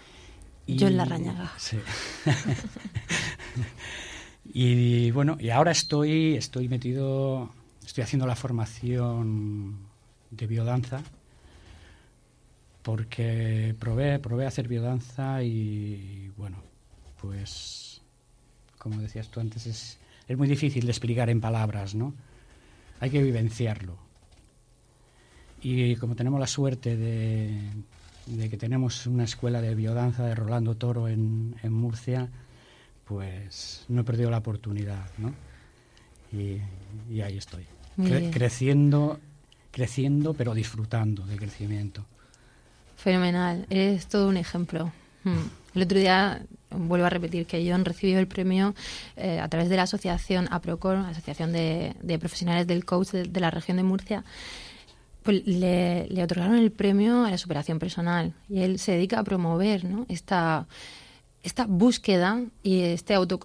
Yo 0.69 0.87
en 0.87 0.97
la 0.97 1.05
rañaga. 1.05 1.53
Sí. 1.59 1.79
y 4.55 5.11
bueno, 5.11 5.37
y 5.41 5.51
ahora 5.51 5.73
estoy, 5.73 6.37
estoy 6.37 6.69
metido, 6.69 7.51
estoy 7.85 8.05
haciendo 8.05 8.29
la 8.29 8.37
formación 8.37 9.79
de 10.31 10.47
biodanza 10.47 11.03
porque 12.87 13.75
probé, 13.81 14.21
probé 14.21 14.47
hacer 14.47 14.69
biodanza 14.69 15.43
y 15.43 16.31
bueno, 16.37 16.63
pues 17.21 18.01
como 18.79 19.01
decías 19.01 19.27
tú 19.27 19.41
antes, 19.41 19.67
es, 19.67 19.99
es 20.29 20.39
muy 20.39 20.47
difícil 20.47 20.85
de 20.85 20.93
explicar 20.93 21.29
en 21.29 21.41
palabras, 21.41 21.97
¿no? 21.97 22.15
Hay 23.01 23.11
que 23.11 23.21
vivenciarlo. 23.21 23.99
Y 25.61 25.97
como 25.97 26.15
tenemos 26.15 26.39
la 26.39 26.47
suerte 26.47 26.97
de, 26.97 27.59
que 28.49 28.57
tenemos 28.57 29.09
una 29.09 29.25
escuela 29.25 29.61
de 29.61 29.75
biodanza 29.75 30.25
de 30.25 30.37
Rolando 30.37 30.77
Toro 30.77 31.09
en, 31.09 31.57
en 31.65 31.73
Murcia, 31.73 32.29
pues 33.05 33.85
no 33.89 34.03
he 34.03 34.05
perdido 34.05 34.31
la 34.31 34.39
oportunidad, 34.39 35.11
¿no? 35.19 35.35
Y, 36.33 36.61
y 37.13 37.21
ahí 37.21 37.37
estoy, 37.37 37.65
creciendo, 38.31 39.19
creciendo, 39.73 40.35
pero 40.35 40.55
disfrutando 40.55 41.27
del 41.27 41.41
crecimiento. 41.41 42.07
Fenomenal, 42.97 43.67
es 43.71 44.07
todo 44.07 44.29
un 44.29 44.37
ejemplo. 44.37 44.93
Hmm. 45.25 45.49
El 45.75 45.83
otro 45.83 45.99
día, 45.99 46.43
vuelvo 46.71 47.07
a 47.07 47.11
repetir 47.11 47.47
que 47.47 47.69
John 47.71 47.85
recibió 47.85 48.19
el 48.19 48.27
premio 48.27 48.75
eh, 49.17 49.41
a 49.41 49.49
través 49.49 49.69
de 49.69 49.77
la 49.77 49.83
asociación 49.83 50.49
APROCOR, 50.51 50.97
Asociación 50.97 51.53
de, 51.53 52.19
Profesionales 52.19 52.67
del 52.67 52.85
Coach 52.85 53.11
de, 53.11 53.41
la 53.41 53.51
región 53.51 53.77
de 53.77 53.83
Murcia. 53.83 54.25
Pues 55.23 55.47
le, 55.47 56.09
otorgaron 56.23 56.57
el 56.57 56.73
premio 56.73 57.25
a 57.25 57.31
la 57.31 57.39
superación 57.39 57.79
personal 57.79 58.33
y 58.49 58.61
él 58.61 58.79
se 58.79 58.93
dedica 58.93 59.19
a 59.19 59.25
promover 59.25 59.83
esta, 60.09 60.67
esta 61.43 61.67
búsqueda 61.67 62.41
y 62.63 62.81
este 62.81 63.13
auto, 63.13 63.39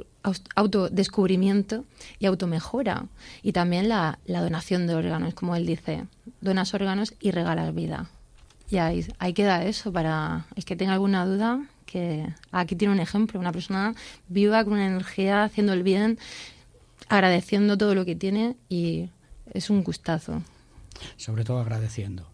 autodescubrimiento 0.56 1.84
y 2.20 2.28
automejora. 2.28 3.08
Y 3.44 3.52
también 3.52 3.90
la 3.90 4.18
donación 4.26 4.88
de 4.88 4.96
órganos, 4.96 5.34
como 5.34 5.56
él 5.56 5.66
dice. 5.66 6.06
Donas 6.40 6.74
órganos 6.74 7.14
y 7.20 7.32
regalas 7.32 7.76
vida. 7.76 8.10
Y 8.72 8.78
ahí, 8.78 9.06
queda 9.36 9.66
eso 9.66 9.92
para 9.92 10.46
el 10.56 10.64
que 10.64 10.78
tenga 10.78 10.94
alguna 10.94 11.26
duda, 11.26 11.62
que 11.86 12.34
aquí 12.54 12.78
tiene 12.78 12.94
un 12.94 13.02
ejemplo, 13.02 13.38
una 13.38 13.52
persona 13.52 13.94
viva 14.30 14.64
con 14.64 14.74
una 14.74 14.88
energía, 14.88 15.44
haciendo 15.44 15.74
el 15.74 15.84
bien, 15.84 16.18
agradeciendo 17.10 17.78
todo 17.78 17.96
lo 17.96 18.06
que 18.06 18.16
tiene 18.16 18.56
y 18.70 19.10
es 19.54 19.70
un 19.70 19.84
gustazo. 19.84 20.42
Sobre 21.18 21.44
todo 21.44 21.60
agradeciendo. 21.60 22.26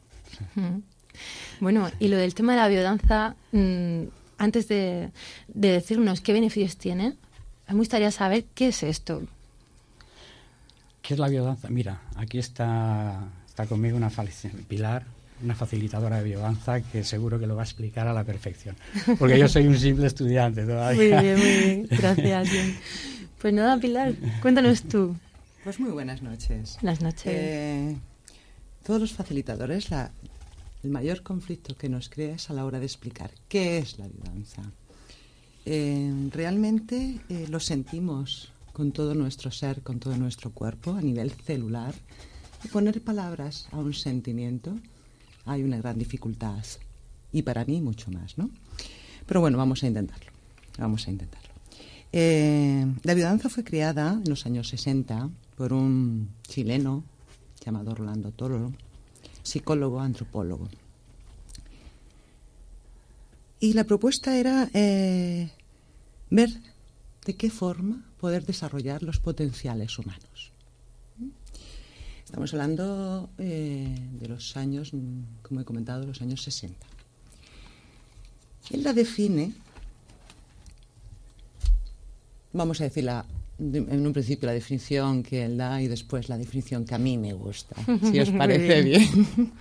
Bueno, 1.60 1.90
y 1.98 2.10
lo 2.10 2.18
del 2.18 2.36
tema 2.36 2.54
de 2.54 2.60
la 2.60 2.68
biodanza, 2.68 3.36
mm, 3.52 4.04
antes 4.38 4.68
de, 4.68 5.10
de, 5.48 5.72
decirnos 5.72 6.22
qué 6.22 6.34
beneficios 6.34 6.78
tiene, 6.78 7.16
me 7.68 7.74
gustaría 7.74 8.12
saber 8.12 8.46
qué 8.54 8.68
es 8.68 8.84
esto. 8.84 9.24
¿Qué 11.02 11.16
es 11.16 11.20
la 11.20 11.30
biodanza? 11.30 11.70
Mira, 11.70 12.04
aquí 12.16 12.38
está, 12.38 13.24
está 13.48 13.66
conmigo 13.66 13.98
una 13.98 14.12
Pilar, 14.68 15.08
una 15.44 15.56
facilitadora 15.56 16.18
de 16.18 16.24
biodanza 16.24 16.82
que 16.82 17.04
seguro 17.04 17.40
que 17.40 17.48
lo 17.48 17.56
va 17.56 17.62
a 17.62 17.66
explicar 17.66 18.08
a 18.08 18.14
la 18.14 18.24
perfección. 18.24 18.76
Porque 19.20 19.38
yo 19.38 19.48
soy 19.48 19.68
un 19.68 19.78
simple 19.78 20.08
estudiante 20.08 20.64
todavía. 20.64 20.96
Muy 20.96 21.24
bien, 21.24 21.40
muy 21.40 21.58
bien. 21.58 21.88
Gracias. 21.92 22.50
Pues 23.40 23.54
nada, 23.54 23.80
Pilar, 23.80 24.16
cuéntanos 24.42 24.84
tú. 24.84 25.16
Pues 25.64 25.80
muy 25.80 25.92
buenas 25.92 26.22
noches. 26.24 26.78
Buenas 26.82 27.02
noches. 27.02 27.26
Eh, 27.28 27.96
todos 28.84 29.00
los 29.00 29.14
facilitadores, 29.14 29.92
la, 29.92 30.12
el 30.84 30.90
mayor 30.90 31.22
conflicto 31.22 31.76
que 31.76 31.90
nos 31.90 32.10
crea 32.10 32.36
es 32.36 32.50
a 32.50 32.54
la 32.54 32.66
hora 32.66 32.80
de 32.80 32.86
explicar 32.86 33.32
qué 33.48 33.78
es 33.78 34.00
la 34.00 34.08
biodanza. 34.08 34.64
Eh, 35.66 36.30
realmente 36.32 37.20
eh, 37.30 37.46
lo 37.50 37.60
sentimos 37.60 38.52
con 38.74 38.92
todo 38.92 39.14
nuestro 39.14 39.52
ser, 39.52 39.82
con 39.82 40.00
todo 40.00 40.16
nuestro 40.18 40.52
cuerpo, 40.52 40.94
a 40.94 41.02
nivel 41.02 41.32
celular. 41.32 41.94
Y 42.64 42.70
poner 42.70 43.02
palabras 43.04 43.68
a 43.72 43.78
un 43.78 43.94
sentimiento 43.94 44.76
hay 45.48 45.64
una 45.64 45.78
gran 45.78 45.98
dificultad 45.98 46.64
y 47.32 47.42
para 47.42 47.66
mí 47.66 47.82
mucho 47.82 48.12
más, 48.12 48.38
¿no? 48.38 48.50
Pero 49.26 49.42
bueno, 49.42 49.58
vamos 49.58 49.84
a 49.84 49.88
intentarlo, 49.88 50.32
vamos 50.78 51.08
a 51.08 51.12
intentarlo. 51.12 51.50
Eh, 52.12 52.86
la 53.04 53.14
biodanza 53.14 53.50
fue 53.50 53.64
creada 53.64 54.14
en 54.24 54.30
los 54.30 54.46
años 54.46 54.70
60 54.70 55.30
por 55.56 55.74
un 55.74 56.30
chileno 56.48 57.04
llamado 57.64 57.94
Rolando 57.96 58.32
Toro, 58.32 58.74
psicólogo, 59.44 60.00
antropólogo. 60.00 60.70
Y 63.60 63.74
la 63.74 63.84
propuesta 63.84 64.38
era 64.38 64.70
eh, 64.74 65.52
ver 66.30 66.50
de 67.26 67.36
qué 67.36 67.50
forma 67.50 68.06
poder 68.20 68.46
desarrollar 68.46 69.04
los 69.04 69.20
potenciales 69.20 69.98
humanos. 70.00 70.52
Estamos 72.28 72.54
hablando 72.54 73.30
eh, 73.38 73.88
de 74.20 74.28
los 74.28 74.58
años, 74.58 74.92
como 75.42 75.62
he 75.62 75.64
comentado, 75.64 76.06
los 76.06 76.22
años 76.22 76.44
60. 76.44 76.76
Él 78.72 78.84
la 78.84 78.92
define, 78.92 79.54
vamos 82.52 82.82
a 82.82 82.84
decir 82.84 83.10
en 83.60 84.06
un 84.06 84.12
principio 84.12 84.46
la 84.46 84.52
definición 84.52 85.24
que 85.24 85.46
él 85.46 85.56
da 85.56 85.82
y 85.82 85.88
después 85.88 86.28
la 86.28 86.38
definición 86.38 86.84
que 86.84 86.96
a 86.96 86.98
mí 86.98 87.18
me 87.18 87.32
gusta, 87.32 87.78
si 88.12 88.20
os 88.20 88.30
parece 88.38 88.82
bien. 88.82 89.54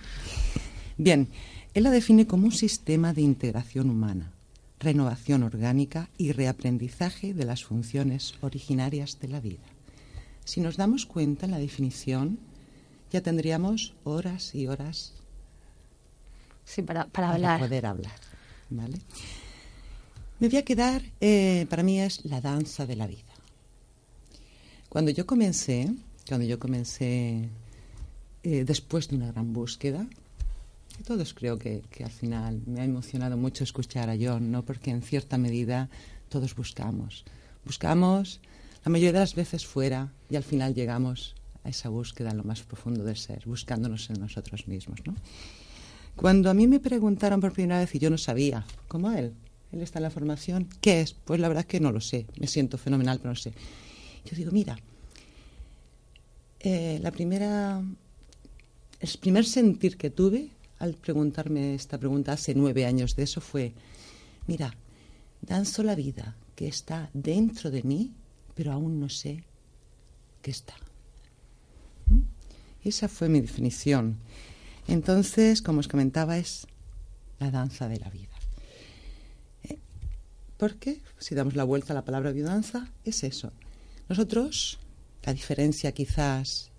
bien, 0.97 1.29
él 1.73 1.83
la 1.83 1.89
define 1.89 2.27
como 2.27 2.47
un 2.47 2.51
sistema 2.51 3.13
de 3.13 3.21
integración 3.21 3.89
humana, 3.89 4.33
renovación 4.81 5.43
orgánica 5.43 6.09
y 6.17 6.33
reaprendizaje 6.33 7.33
de 7.33 7.45
las 7.45 7.63
funciones 7.63 8.33
originarias 8.41 9.21
de 9.21 9.29
la 9.29 9.39
vida. 9.39 9.63
Si 10.43 10.59
nos 10.59 10.75
damos 10.75 11.05
cuenta 11.05 11.45
en 11.45 11.51
la 11.51 11.59
definición, 11.59 12.39
ya 13.11 13.21
tendríamos 13.21 13.93
horas 14.03 14.53
y 14.55 14.67
horas 14.67 15.13
sí, 16.65 16.81
para, 16.81 17.05
para, 17.05 17.31
hablar. 17.31 17.59
poder 17.59 17.85
hablar. 17.85 18.19
¿vale? 18.69 18.97
Me 20.39 20.49
voy 20.49 20.57
a 20.57 20.65
quedar, 20.65 21.01
eh, 21.19 21.65
para 21.69 21.83
mí 21.83 21.99
es 21.99 22.25
la 22.25 22.41
danza 22.41 22.85
de 22.85 22.95
la 22.95 23.07
vida. 23.07 23.23
Cuando 24.89 25.11
yo 25.11 25.25
comencé, 25.25 25.89
cuando 26.27 26.45
yo 26.45 26.59
comencé 26.59 27.49
eh, 28.43 28.63
después 28.63 29.07
de 29.07 29.15
una 29.15 29.31
gran 29.31 29.51
búsqueda, 29.53 30.05
todos 31.05 31.33
creo 31.33 31.57
que, 31.57 31.81
que, 31.89 32.03
al 32.03 32.11
final 32.11 32.61
me 32.65 32.81
ha 32.81 32.85
emocionado 32.85 33.37
mucho 33.37 33.63
escuchar 33.63 34.09
a 34.09 34.17
John, 34.19 34.51
¿no? 34.51 34.63
porque 34.63 34.91
en 34.91 35.01
cierta 35.01 35.37
medida 35.37 35.89
todos 36.29 36.55
buscamos. 36.55 37.23
Buscamos 37.65 38.39
la 38.83 38.91
mayoría 38.91 39.13
de 39.13 39.19
las 39.19 39.35
veces 39.35 39.65
fuera 39.65 40.11
y 40.29 40.35
al 40.35 40.43
final 40.43 40.73
llegamos 40.73 41.35
esa 41.69 41.89
búsqueda 41.89 42.31
en 42.31 42.37
lo 42.37 42.43
más 42.43 42.63
profundo 42.63 43.03
del 43.03 43.17
ser, 43.17 43.43
buscándonos 43.45 44.09
en 44.09 44.19
nosotros 44.19 44.67
mismos. 44.67 44.99
¿no? 45.05 45.15
Cuando 46.15 46.49
a 46.49 46.53
mí 46.53 46.67
me 46.67 46.79
preguntaron 46.79 47.39
por 47.39 47.53
primera 47.53 47.79
vez 47.79 47.93
y 47.95 47.99
yo 47.99 48.09
no 48.09 48.17
sabía, 48.17 48.65
como 48.87 49.11
él, 49.11 49.33
él 49.71 49.81
está 49.81 49.99
en 49.99 50.03
la 50.03 50.09
formación, 50.09 50.67
¿qué 50.81 51.01
es? 51.01 51.13
Pues 51.13 51.39
la 51.39 51.47
verdad 51.47 51.61
es 51.61 51.67
que 51.67 51.79
no 51.79 51.91
lo 51.91 52.01
sé, 52.01 52.25
me 52.39 52.47
siento 52.47 52.77
fenomenal, 52.77 53.19
pero 53.19 53.31
no 53.31 53.35
sé. 53.35 53.53
Yo 54.25 54.35
digo, 54.35 54.51
mira, 54.51 54.77
eh, 56.59 56.99
la 57.01 57.11
primera, 57.11 57.83
el 58.99 59.09
primer 59.19 59.45
sentir 59.45 59.97
que 59.97 60.09
tuve 60.09 60.49
al 60.79 60.95
preguntarme 60.95 61.75
esta 61.75 61.97
pregunta 61.97 62.33
hace 62.33 62.55
nueve 62.55 62.85
años 62.85 63.15
de 63.15 63.23
eso 63.23 63.41
fue, 63.41 63.73
mira, 64.47 64.75
danzo 65.41 65.83
la 65.83 65.95
vida 65.95 66.35
que 66.55 66.67
está 66.67 67.09
dentro 67.13 67.69
de 67.69 67.83
mí, 67.83 68.13
pero 68.55 68.71
aún 68.71 68.99
no 68.99 69.09
sé 69.09 69.43
que 70.41 70.51
está. 70.51 70.73
Esa 72.87 73.09
fue 73.09 73.27
mi 73.27 73.41
definición. 73.41 74.17
Entonces, 74.87 75.61
como 75.61 75.81
os 75.81 75.89
comentaba, 75.89 76.37
es 76.37 76.67
la 77.37 77.51
danza 77.51 77.89
de 77.89 77.99
la 77.99 78.09
vida. 78.09 78.33
¿Eh? 79.63 79.77
¿Por 80.55 80.75
qué? 80.75 81.01
Si 81.19 81.35
damos 81.35 81.55
la 81.55 81.65
vuelta 81.65 81.91
a 81.91 81.95
la 81.95 82.05
palabra 82.05 82.31
biodanza, 82.31 82.89
es 83.03 83.25
eso. 83.25 83.51
Nosotros, 84.07 84.79
la 85.23 85.33
diferencia 85.33 85.91
quizás 85.91 86.71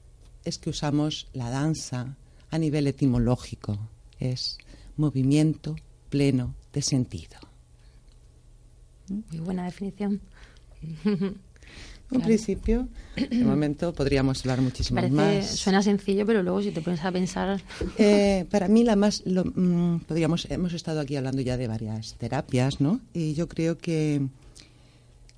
es 0.45 0.57
que 0.59 0.71
usamos 0.71 1.29
la 1.35 1.51
danza 1.51 2.17
a 2.51 2.59
nivel 2.59 2.87
etimológico. 2.87 3.79
Es 4.19 4.57
movimiento 4.97 5.77
pleno 6.09 6.55
de 6.73 6.81
sentido. 6.81 7.39
Muy 9.09 9.41
buena 9.41 9.67
definición. 9.67 10.23
Un 12.11 12.23
principio, 12.23 12.89
de 13.17 13.45
momento 13.45 13.93
podríamos 13.93 14.41
hablar 14.41 14.63
muchísimo 14.63 15.07
más. 15.11 15.47
Suena 15.47 15.83
sencillo, 15.83 16.25
pero 16.25 16.43
luego 16.43 16.63
si 16.63 16.71
te 16.71 16.81
pones 16.81 17.05
a 17.05 17.13
pensar. 17.13 17.61
Eh, 17.99 18.47
para 18.51 18.67
mí, 18.67 18.83
la 18.83 18.97
más. 18.97 19.23
Lo, 19.27 19.45
mm, 19.45 20.01
podríamos, 20.07 20.47
hemos 20.51 20.73
estado 20.73 21.01
aquí 21.01 21.17
hablando 21.17 21.43
ya 21.43 21.59
de 21.59 21.69
varias 21.69 22.15
terapias, 22.15 22.81
¿no? 22.81 23.01
Y 23.13 23.35
yo 23.35 23.47
creo 23.47 23.77
que, 23.77 24.27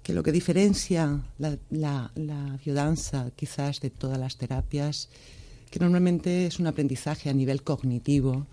que 0.04 0.12
lo 0.12 0.22
que 0.22 0.30
diferencia 0.30 1.20
la, 1.38 1.58
la, 1.70 2.12
la 2.14 2.58
biodanza, 2.64 3.32
quizás, 3.34 3.80
de 3.80 3.90
todas 3.90 4.18
las 4.18 4.36
terapias, 4.36 5.08
que 5.70 5.80
normalmente 5.80 6.46
es 6.46 6.60
un 6.60 6.68
aprendizaje 6.68 7.30
a 7.30 7.32
nivel 7.32 7.62
cognitivo 7.64 8.46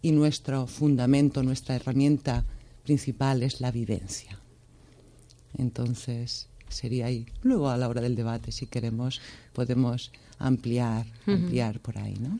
y 0.00 0.12
nuestro 0.12 0.68
fundamento, 0.68 1.42
nuestra 1.42 1.74
herramienta 1.74 2.44
principal 2.84 3.42
es 3.42 3.60
la 3.60 3.72
vivencia. 3.72 4.38
Entonces, 5.56 6.48
sería 6.74 7.06
ahí. 7.06 7.26
Luego, 7.42 7.70
a 7.70 7.76
la 7.76 7.88
hora 7.88 8.00
del 8.00 8.16
debate, 8.16 8.52
si 8.52 8.66
queremos, 8.66 9.20
podemos 9.52 10.12
ampliar, 10.38 11.06
ampliar 11.26 11.80
por 11.80 11.98
ahí, 11.98 12.14
¿no? 12.20 12.38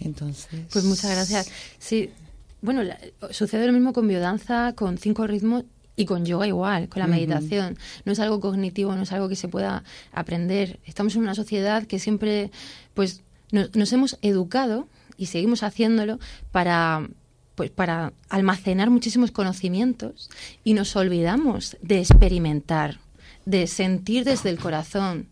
Entonces. 0.00 0.66
Pues 0.72 0.84
muchas 0.84 1.10
gracias. 1.10 1.50
Sí, 1.78 2.10
bueno, 2.60 2.82
sucede 3.30 3.66
lo 3.66 3.72
mismo 3.72 3.92
con 3.92 4.08
biodanza, 4.08 4.74
con 4.74 4.98
cinco 4.98 5.26
ritmos 5.26 5.64
y 5.96 6.06
con 6.06 6.24
yoga 6.24 6.46
igual, 6.46 6.88
con 6.88 7.00
la 7.00 7.06
meditación. 7.06 7.78
No 8.04 8.12
es 8.12 8.20
algo 8.20 8.40
cognitivo, 8.40 8.94
no 8.96 9.02
es 9.02 9.12
algo 9.12 9.28
que 9.28 9.36
se 9.36 9.48
pueda 9.48 9.84
aprender. 10.12 10.80
Estamos 10.84 11.14
en 11.14 11.22
una 11.22 11.34
sociedad 11.34 11.86
que 11.86 11.98
siempre, 11.98 12.50
pues, 12.94 13.22
nos 13.50 13.92
hemos 13.92 14.18
educado 14.22 14.88
y 15.16 15.26
seguimos 15.26 15.62
haciéndolo 15.62 16.18
para 16.50 17.08
pues 17.54 17.70
para 17.70 18.12
almacenar 18.28 18.90
muchísimos 18.90 19.30
conocimientos 19.30 20.30
y 20.64 20.74
nos 20.74 20.94
olvidamos 20.96 21.76
de 21.82 22.00
experimentar, 22.00 22.98
de 23.44 23.66
sentir 23.66 24.24
desde 24.24 24.50
el 24.50 24.58
corazón. 24.58 25.28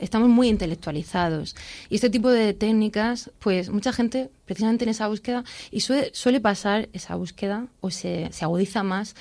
estamos 0.00 0.28
muy 0.28 0.48
intelectualizados. 0.48 1.56
Y 1.88 1.94
este 1.96 2.10
tipo 2.10 2.30
de 2.30 2.52
técnicas, 2.52 3.30
pues 3.38 3.70
mucha 3.70 3.92
gente, 3.92 4.30
precisamente 4.44 4.84
en 4.84 4.90
esa 4.90 5.08
búsqueda, 5.08 5.44
y 5.70 5.80
suele, 5.80 6.10
suele 6.12 6.40
pasar 6.40 6.88
esa 6.92 7.14
búsqueda 7.14 7.66
o 7.80 7.90
se, 7.90 8.28
se 8.32 8.44
agudiza 8.44 8.82
más 8.82 9.14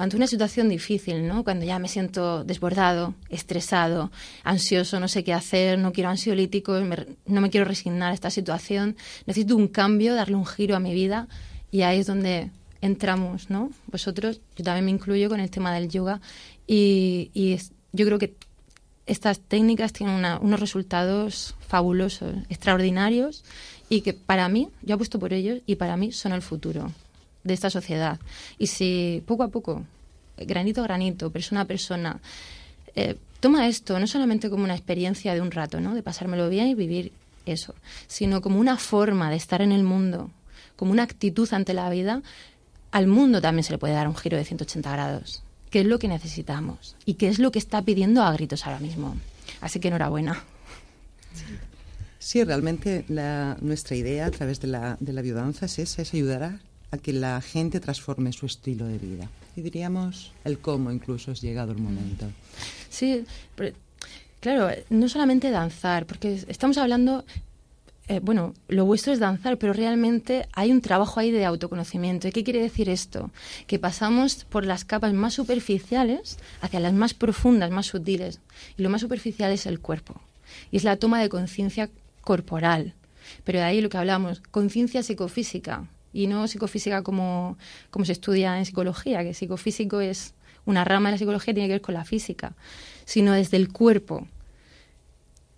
ante 0.00 0.16
una 0.16 0.26
situación 0.26 0.70
difícil, 0.70 1.28
¿no? 1.28 1.44
Cuando 1.44 1.66
ya 1.66 1.78
me 1.78 1.86
siento 1.86 2.42
desbordado, 2.42 3.12
estresado, 3.28 4.10
ansioso, 4.44 4.98
no 4.98 5.08
sé 5.08 5.24
qué 5.24 5.34
hacer, 5.34 5.78
no 5.78 5.92
quiero 5.92 6.08
ansiolíticos, 6.08 6.82
no 7.26 7.40
me 7.42 7.50
quiero 7.50 7.66
resignar 7.66 8.10
a 8.10 8.14
esta 8.14 8.30
situación, 8.30 8.96
necesito 9.26 9.56
un 9.56 9.68
cambio, 9.68 10.14
darle 10.14 10.36
un 10.36 10.46
giro 10.46 10.74
a 10.74 10.80
mi 10.80 10.94
vida 10.94 11.28
y 11.70 11.82
ahí 11.82 11.98
es 11.98 12.06
donde 12.06 12.50
entramos, 12.80 13.50
¿no? 13.50 13.72
Vosotros, 13.88 14.40
yo 14.56 14.64
también 14.64 14.86
me 14.86 14.90
incluyo 14.90 15.28
con 15.28 15.38
el 15.38 15.50
tema 15.50 15.74
del 15.74 15.90
yoga 15.90 16.22
y, 16.66 17.58
yo 17.92 18.06
creo 18.06 18.18
que 18.18 18.34
estas 19.04 19.38
técnicas 19.40 19.92
tienen 19.92 20.24
unos 20.40 20.60
resultados 20.60 21.56
fabulosos, 21.60 22.36
extraordinarios 22.48 23.44
y 23.90 24.00
que 24.00 24.14
para 24.14 24.48
mí, 24.48 24.70
yo 24.80 24.94
apuesto 24.94 25.18
por 25.18 25.34
ellos 25.34 25.60
y 25.66 25.74
para 25.74 25.98
mí 25.98 26.10
son 26.10 26.32
el 26.32 26.40
futuro 26.40 26.90
de 27.44 27.54
esta 27.54 27.70
sociedad. 27.70 28.18
Y 28.58 28.66
si 28.66 29.22
poco 29.26 29.42
a 29.42 29.48
poco, 29.48 29.84
granito 30.36 30.80
a 30.80 30.84
granito, 30.84 31.30
persona 31.30 31.62
a 31.62 31.64
persona, 31.64 32.20
eh, 32.94 33.16
toma 33.40 33.68
esto 33.68 33.98
no 33.98 34.06
solamente 34.06 34.50
como 34.50 34.64
una 34.64 34.74
experiencia 34.74 35.34
de 35.34 35.40
un 35.40 35.50
rato, 35.50 35.80
¿no? 35.80 35.94
de 35.94 36.02
pasármelo 36.02 36.48
bien 36.48 36.68
y 36.68 36.74
vivir 36.74 37.12
eso, 37.46 37.74
sino 38.06 38.40
como 38.40 38.58
una 38.58 38.76
forma 38.76 39.30
de 39.30 39.36
estar 39.36 39.62
en 39.62 39.72
el 39.72 39.82
mundo, 39.82 40.30
como 40.76 40.92
una 40.92 41.02
actitud 41.02 41.48
ante 41.52 41.74
la 41.74 41.88
vida, 41.90 42.22
al 42.90 43.06
mundo 43.06 43.40
también 43.40 43.64
se 43.64 43.72
le 43.72 43.78
puede 43.78 43.94
dar 43.94 44.08
un 44.08 44.16
giro 44.16 44.36
de 44.36 44.44
180 44.44 44.90
grados, 44.90 45.42
que 45.70 45.80
es 45.80 45.86
lo 45.86 45.98
que 45.98 46.08
necesitamos 46.08 46.96
y 47.06 47.14
que 47.14 47.28
es 47.28 47.38
lo 47.38 47.50
que 47.50 47.58
está 47.58 47.82
pidiendo 47.82 48.22
a 48.22 48.32
gritos 48.32 48.66
ahora 48.66 48.80
mismo. 48.80 49.16
Así 49.60 49.80
que 49.80 49.88
enhorabuena. 49.88 50.42
Sí, 52.18 52.44
realmente 52.44 53.04
nuestra 53.60 53.96
idea 53.96 54.26
a 54.26 54.30
través 54.30 54.60
de 54.60 54.68
la, 54.68 54.96
de 55.00 55.12
la 55.12 55.22
biodanza 55.22 55.66
es 55.66 55.78
esa, 55.78 56.02
es 56.02 56.12
ayudar 56.12 56.60
a 56.90 56.98
que 56.98 57.12
la 57.12 57.40
gente 57.40 57.80
transforme 57.80 58.32
su 58.32 58.46
estilo 58.46 58.86
de 58.86 58.98
vida. 58.98 59.28
Y 59.56 59.62
diríamos 59.62 60.32
el 60.44 60.58
cómo 60.58 60.90
incluso 60.90 61.32
es 61.32 61.40
llegado 61.40 61.72
el 61.72 61.78
momento. 61.78 62.26
Sí, 62.88 63.24
claro, 64.40 64.74
no 64.90 65.08
solamente 65.08 65.50
danzar, 65.50 66.06
porque 66.06 66.44
estamos 66.48 66.78
hablando, 66.78 67.24
eh, 68.08 68.20
bueno, 68.20 68.54
lo 68.68 68.84
vuestro 68.86 69.12
es 69.12 69.18
danzar, 69.18 69.58
pero 69.58 69.72
realmente 69.72 70.48
hay 70.52 70.72
un 70.72 70.80
trabajo 70.80 71.20
ahí 71.20 71.30
de 71.30 71.44
autoconocimiento. 71.44 72.28
¿Y 72.28 72.32
qué 72.32 72.42
quiere 72.42 72.60
decir 72.60 72.88
esto? 72.88 73.30
Que 73.66 73.78
pasamos 73.78 74.44
por 74.44 74.66
las 74.66 74.84
capas 74.84 75.12
más 75.12 75.34
superficiales 75.34 76.38
hacia 76.60 76.80
las 76.80 76.92
más 76.92 77.14
profundas, 77.14 77.70
más 77.70 77.86
sutiles. 77.86 78.40
Y 78.76 78.82
lo 78.82 78.90
más 78.90 79.00
superficial 79.00 79.52
es 79.52 79.66
el 79.66 79.80
cuerpo. 79.80 80.20
Y 80.72 80.76
es 80.76 80.84
la 80.84 80.96
toma 80.96 81.20
de 81.20 81.28
conciencia 81.28 81.90
corporal. 82.22 82.94
Pero 83.44 83.60
de 83.60 83.64
ahí 83.64 83.80
lo 83.80 83.88
que 83.88 83.98
hablamos, 83.98 84.40
conciencia 84.50 85.04
psicofísica 85.04 85.86
y 86.12 86.26
no 86.26 86.46
psicofísica 86.48 87.02
como, 87.02 87.56
como 87.90 88.04
se 88.04 88.12
estudia 88.12 88.58
en 88.58 88.66
psicología, 88.66 89.22
que 89.22 89.34
psicofísico 89.34 90.00
es 90.00 90.34
una 90.66 90.84
rama 90.84 91.08
de 91.08 91.12
la 91.12 91.18
psicología 91.18 91.46
que 91.46 91.54
tiene 91.54 91.68
que 91.68 91.74
ver 91.74 91.80
con 91.80 91.94
la 91.94 92.04
física, 92.04 92.54
sino 93.04 93.32
desde 93.32 93.56
el 93.56 93.72
cuerpo, 93.72 94.26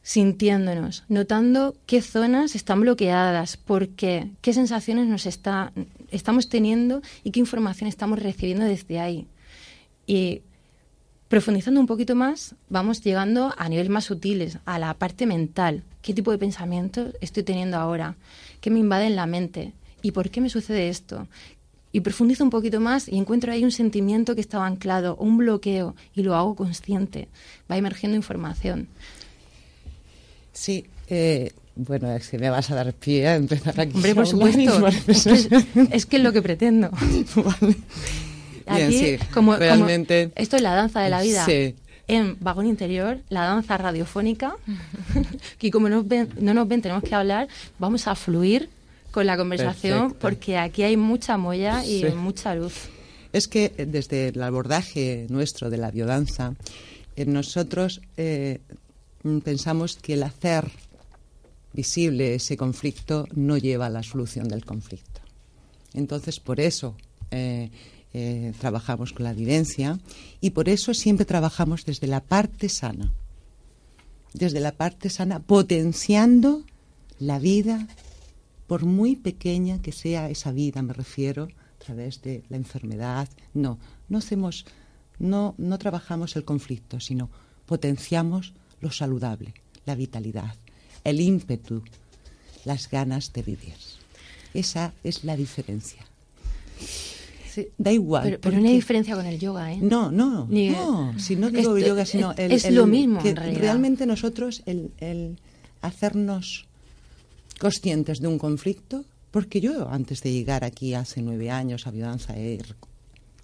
sintiéndonos, 0.02 1.04
notando 1.08 1.76
qué 1.86 2.02
zonas 2.02 2.54
están 2.54 2.80
bloqueadas, 2.80 3.56
por 3.56 3.88
qué, 3.88 4.30
qué 4.40 4.52
sensaciones 4.52 5.06
nos 5.06 5.26
está, 5.26 5.72
estamos 6.10 6.48
teniendo 6.48 7.02
y 7.22 7.30
qué 7.30 7.40
información 7.40 7.88
estamos 7.88 8.18
recibiendo 8.18 8.64
desde 8.64 8.98
ahí. 8.98 9.26
Y 10.06 10.42
profundizando 11.28 11.80
un 11.80 11.86
poquito 11.86 12.14
más, 12.14 12.56
vamos 12.68 13.00
llegando 13.02 13.54
a 13.56 13.68
niveles 13.68 13.90
más 13.90 14.04
sutiles, 14.04 14.58
a 14.64 14.78
la 14.78 14.92
parte 14.94 15.26
mental. 15.26 15.82
¿Qué 16.02 16.12
tipo 16.12 16.32
de 16.32 16.38
pensamientos 16.38 17.14
estoy 17.20 17.44
teniendo 17.44 17.78
ahora? 17.78 18.16
¿Qué 18.60 18.70
me 18.70 18.80
invade 18.80 19.06
en 19.06 19.16
la 19.16 19.26
mente? 19.26 19.72
¿Y 20.02 20.10
por 20.10 20.30
qué 20.30 20.40
me 20.40 20.50
sucede 20.50 20.88
esto? 20.88 21.26
Y 21.92 22.00
profundizo 22.00 22.42
un 22.44 22.50
poquito 22.50 22.80
más 22.80 23.08
y 23.08 23.18
encuentro 23.18 23.52
ahí 23.52 23.64
un 23.64 23.70
sentimiento 23.70 24.34
que 24.34 24.40
estaba 24.40 24.66
anclado, 24.66 25.16
un 25.16 25.36
bloqueo, 25.36 25.94
y 26.14 26.22
lo 26.22 26.34
hago 26.34 26.54
consciente. 26.54 27.28
Va 27.70 27.76
emergiendo 27.76 28.16
información. 28.16 28.88
Sí, 30.52 30.86
eh, 31.08 31.52
bueno, 31.74 32.12
es 32.12 32.28
que 32.28 32.38
me 32.38 32.50
vas 32.50 32.70
a 32.70 32.74
dar 32.74 32.92
pie 32.92 33.26
a 33.28 33.36
empezar 33.36 33.78
aquí. 33.80 33.92
Hombre, 33.94 34.14
por 34.14 34.26
supuesto. 34.26 34.86
Es 35.90 36.06
que, 36.06 36.16
es 36.16 36.22
lo 36.22 36.32
que 36.32 36.42
pretendo. 36.42 36.90
Aquí, 38.66 39.18
como, 39.34 39.56
realmente. 39.56 40.30
esto 40.36 40.54
es 40.54 40.62
la 40.62 40.74
danza 40.74 41.00
de 41.00 41.10
la 41.10 41.20
vida. 41.20 41.44
Sí. 41.44 41.74
En 42.06 42.36
Vagón 42.40 42.66
Interior, 42.66 43.18
la 43.28 43.42
danza 43.44 43.76
radiofónica. 43.76 44.54
y 45.60 45.70
como 45.70 45.88
no 45.88 46.04
nos 46.54 46.68
ven, 46.68 46.82
tenemos 46.82 47.02
que 47.02 47.14
hablar, 47.14 47.48
vamos 47.78 48.06
a 48.06 48.14
fluir 48.14 48.68
con 49.12 49.26
la 49.26 49.36
conversación 49.36 50.16
porque 50.18 50.56
aquí 50.56 50.82
hay 50.82 50.96
mucha 50.96 51.36
molla 51.36 51.84
y 51.84 52.04
mucha 52.16 52.54
luz. 52.54 52.88
Es 53.32 53.46
que 53.46 53.72
eh, 53.76 53.86
desde 53.86 54.28
el 54.28 54.42
abordaje 54.42 55.26
nuestro 55.28 55.70
de 55.70 55.76
la 55.76 55.90
biodanza, 55.90 56.54
eh, 57.16 57.24
nosotros 57.24 58.00
eh, 58.16 58.60
mm, 59.22 59.38
pensamos 59.38 59.96
que 59.96 60.14
el 60.14 60.22
hacer 60.22 60.70
visible 61.72 62.34
ese 62.34 62.56
conflicto 62.56 63.26
no 63.34 63.56
lleva 63.56 63.86
a 63.86 63.90
la 63.90 64.02
solución 64.02 64.48
del 64.48 64.64
conflicto. 64.64 65.20
Entonces, 65.94 66.40
por 66.40 66.60
eso 66.60 66.96
trabajamos 68.60 69.14
con 69.14 69.24
la 69.24 69.32
vivencia 69.32 69.98
y 70.42 70.50
por 70.50 70.68
eso 70.68 70.92
siempre 70.92 71.24
trabajamos 71.24 71.86
desde 71.86 72.06
la 72.06 72.20
parte 72.20 72.68
sana, 72.68 73.10
desde 74.34 74.60
la 74.60 74.72
parte 74.72 75.08
sana, 75.08 75.40
potenciando 75.40 76.62
la 77.18 77.38
vida 77.38 77.88
por 78.72 78.86
muy 78.86 79.16
pequeña 79.16 79.82
que 79.82 79.92
sea 79.92 80.30
esa 80.30 80.50
vida, 80.50 80.80
me 80.80 80.94
refiero, 80.94 81.42
a 81.76 81.84
través 81.84 82.22
de 82.22 82.42
la 82.48 82.56
enfermedad, 82.56 83.28
no, 83.52 83.78
no 84.08 84.16
hacemos, 84.16 84.64
no, 85.18 85.54
no 85.58 85.76
trabajamos 85.76 86.36
el 86.36 86.44
conflicto, 86.46 86.98
sino 86.98 87.28
potenciamos 87.66 88.54
lo 88.80 88.90
saludable, 88.90 89.52
la 89.84 89.94
vitalidad, 89.94 90.54
el 91.04 91.20
ímpetu, 91.20 91.82
las 92.64 92.88
ganas 92.90 93.34
de 93.34 93.42
vivir. 93.42 93.74
Esa 94.54 94.94
es 95.04 95.22
la 95.22 95.36
diferencia. 95.36 96.06
Sí. 97.50 97.68
Da 97.76 97.92
igual. 97.92 98.22
Pero, 98.24 98.40
pero 98.40 98.52
porque- 98.54 98.62
no 98.62 98.68
hay 98.70 98.74
diferencia 98.76 99.14
con 99.14 99.26
el 99.26 99.38
yoga, 99.38 99.70
¿eh? 99.70 99.80
No, 99.82 100.10
no, 100.10 100.46
Ni- 100.48 100.70
no. 100.70 101.12
Si 101.18 101.36
no 101.36 101.50
digo 101.50 101.76
Esto- 101.76 101.88
yoga, 101.88 102.06
sino 102.06 102.32
el, 102.38 102.52
es 102.52 102.64
el- 102.64 102.76
lo 102.76 102.86
mismo, 102.86 103.20
que 103.22 103.28
en 103.28 103.36
realidad. 103.36 103.60
realmente 103.60 104.06
nosotros 104.06 104.62
el 104.64 105.38
hacernos 105.82 106.68
conscientes 107.62 108.18
de 108.18 108.26
un 108.26 108.38
conflicto, 108.38 109.04
porque 109.30 109.60
yo 109.60 109.88
antes 109.88 110.20
de 110.20 110.32
llegar 110.32 110.64
aquí 110.64 110.94
hace 110.94 111.22
nueve 111.22 111.48
años 111.48 111.86
a 111.86 111.92
rec- 111.92 112.74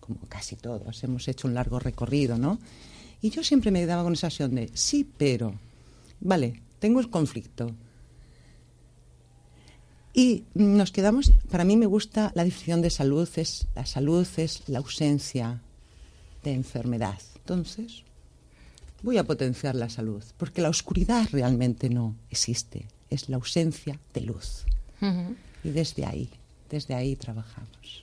como 0.01 0.19
casi 0.29 0.57
todos, 0.57 1.05
hemos 1.05 1.29
hecho 1.29 1.47
un 1.47 1.55
largo 1.55 1.79
recorrido, 1.79 2.37
¿no? 2.37 2.59
Y 3.23 3.31
yo 3.31 3.45
siempre 3.45 3.71
me 3.71 3.87
daba 3.87 4.03
con 4.03 4.15
esa 4.15 4.29
sensación 4.29 4.57
de 4.57 4.71
sí, 4.75 5.09
pero, 5.17 5.55
vale, 6.19 6.61
tengo 6.81 6.99
el 6.99 7.11
conflicto. 7.11 7.71
Y 10.13 10.43
nos 10.55 10.91
quedamos, 10.91 11.31
para 11.49 11.65
mí 11.65 11.77
me 11.77 11.87
gusta 11.87 12.33
la 12.35 12.43
definición 12.43 12.83
de 12.83 12.91
salud, 12.91 13.29
es, 13.37 13.69
la 13.77 13.87
salud 13.87 14.27
es 14.37 14.63
la 14.67 14.79
ausencia 14.79 15.63
de 16.43 16.55
enfermedad. 16.55 17.21
Entonces, 17.37 18.03
voy 19.03 19.17
a 19.17 19.25
potenciar 19.25 19.77
la 19.77 19.89
salud, 19.89 20.25
porque 20.39 20.61
la 20.61 20.71
oscuridad 20.71 21.29
realmente 21.31 21.89
no 21.89 22.17
existe, 22.31 22.87
es 23.11 23.29
la 23.29 23.37
ausencia 23.37 23.99
de 24.15 24.21
luz. 24.23 24.65
Y 25.63 25.71
desde 25.71 26.05
ahí, 26.05 26.29
desde 26.71 26.95
ahí 26.95 27.17
trabajamos. 27.17 28.03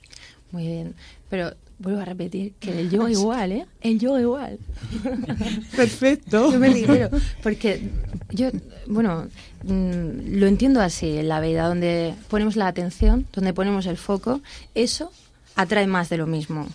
Muy 0.52 0.66
bien. 0.66 0.94
Pero 1.28 1.52
vuelvo 1.78 2.00
a 2.00 2.04
repetir 2.04 2.54
que 2.54 2.80
el 2.80 2.90
yoga 2.90 3.10
igual, 3.10 3.52
¿eh? 3.52 3.66
El 3.80 3.98
yoga 3.98 4.20
igual. 4.20 4.58
Perfecto. 5.76 6.52
Yo 6.52 6.58
me 6.58 6.70
libero, 6.70 7.10
porque 7.42 7.90
yo, 8.30 8.50
bueno, 8.86 9.28
mm, 9.64 10.38
lo 10.38 10.46
entiendo 10.46 10.80
así 10.80 11.18
en 11.18 11.28
la 11.28 11.40
vida, 11.40 11.68
donde 11.68 12.14
ponemos 12.28 12.56
la 12.56 12.68
atención, 12.68 13.26
donde 13.32 13.52
ponemos 13.52 13.86
el 13.86 13.96
foco, 13.96 14.40
eso 14.74 15.10
atrae 15.54 15.86
más 15.86 16.08
de 16.08 16.18
lo 16.18 16.26
mismo. 16.26 16.66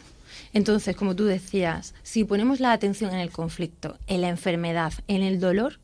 Entonces, 0.54 0.96
como 0.96 1.16
tú 1.16 1.26
decías, 1.26 1.94
si 2.04 2.26
ponemos 2.26 2.60
la 2.60 2.74
atención 2.74 3.14
en 3.14 3.20
el 3.20 3.32
conflicto, 3.32 3.98
en 4.08 4.22
la 4.22 4.30
enfermedad, 4.30 4.94
en 5.08 5.22
el 5.22 5.40
dolor, 5.40 5.80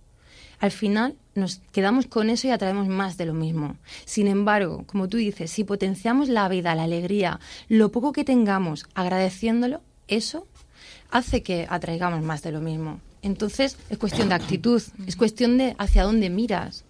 al 0.60 0.72
final 0.72 1.16
nos 1.38 1.62
quedamos 1.72 2.08
con 2.08 2.30
eso 2.30 2.48
y 2.48 2.52
atraemos 2.52 2.88
más 2.88 3.16
de 3.18 3.26
lo 3.26 3.34
mismo. 3.34 3.78
Sin 4.06 4.28
embargo, 4.28 4.84
como 4.88 5.08
tú 5.08 5.18
dices, 5.18 5.52
si 5.52 5.64
potenciamos 5.64 6.30
la 6.30 6.50
vida, 6.50 6.76
la 6.76 6.84
alegría, 6.84 7.40
lo 7.70 7.92
poco 7.92 8.12
que 8.12 8.26
tengamos, 8.26 8.86
agradeciéndolo, 8.96 9.82
eso 10.08 10.48
hace 11.12 11.44
que 11.44 11.68
atraigamos 11.70 12.24
más 12.24 12.42
de 12.42 12.52
lo 12.52 12.60
mismo. 12.60 13.00
Entonces, 13.22 13.78
es 13.90 13.98
cuestión 13.98 14.30
de 14.30 14.36
actitud, 14.36 14.82
es 15.06 15.16
cuestión 15.16 15.58
de 15.58 15.76
hacia 15.78 16.04
dónde 16.04 16.30
miras, 16.30 16.84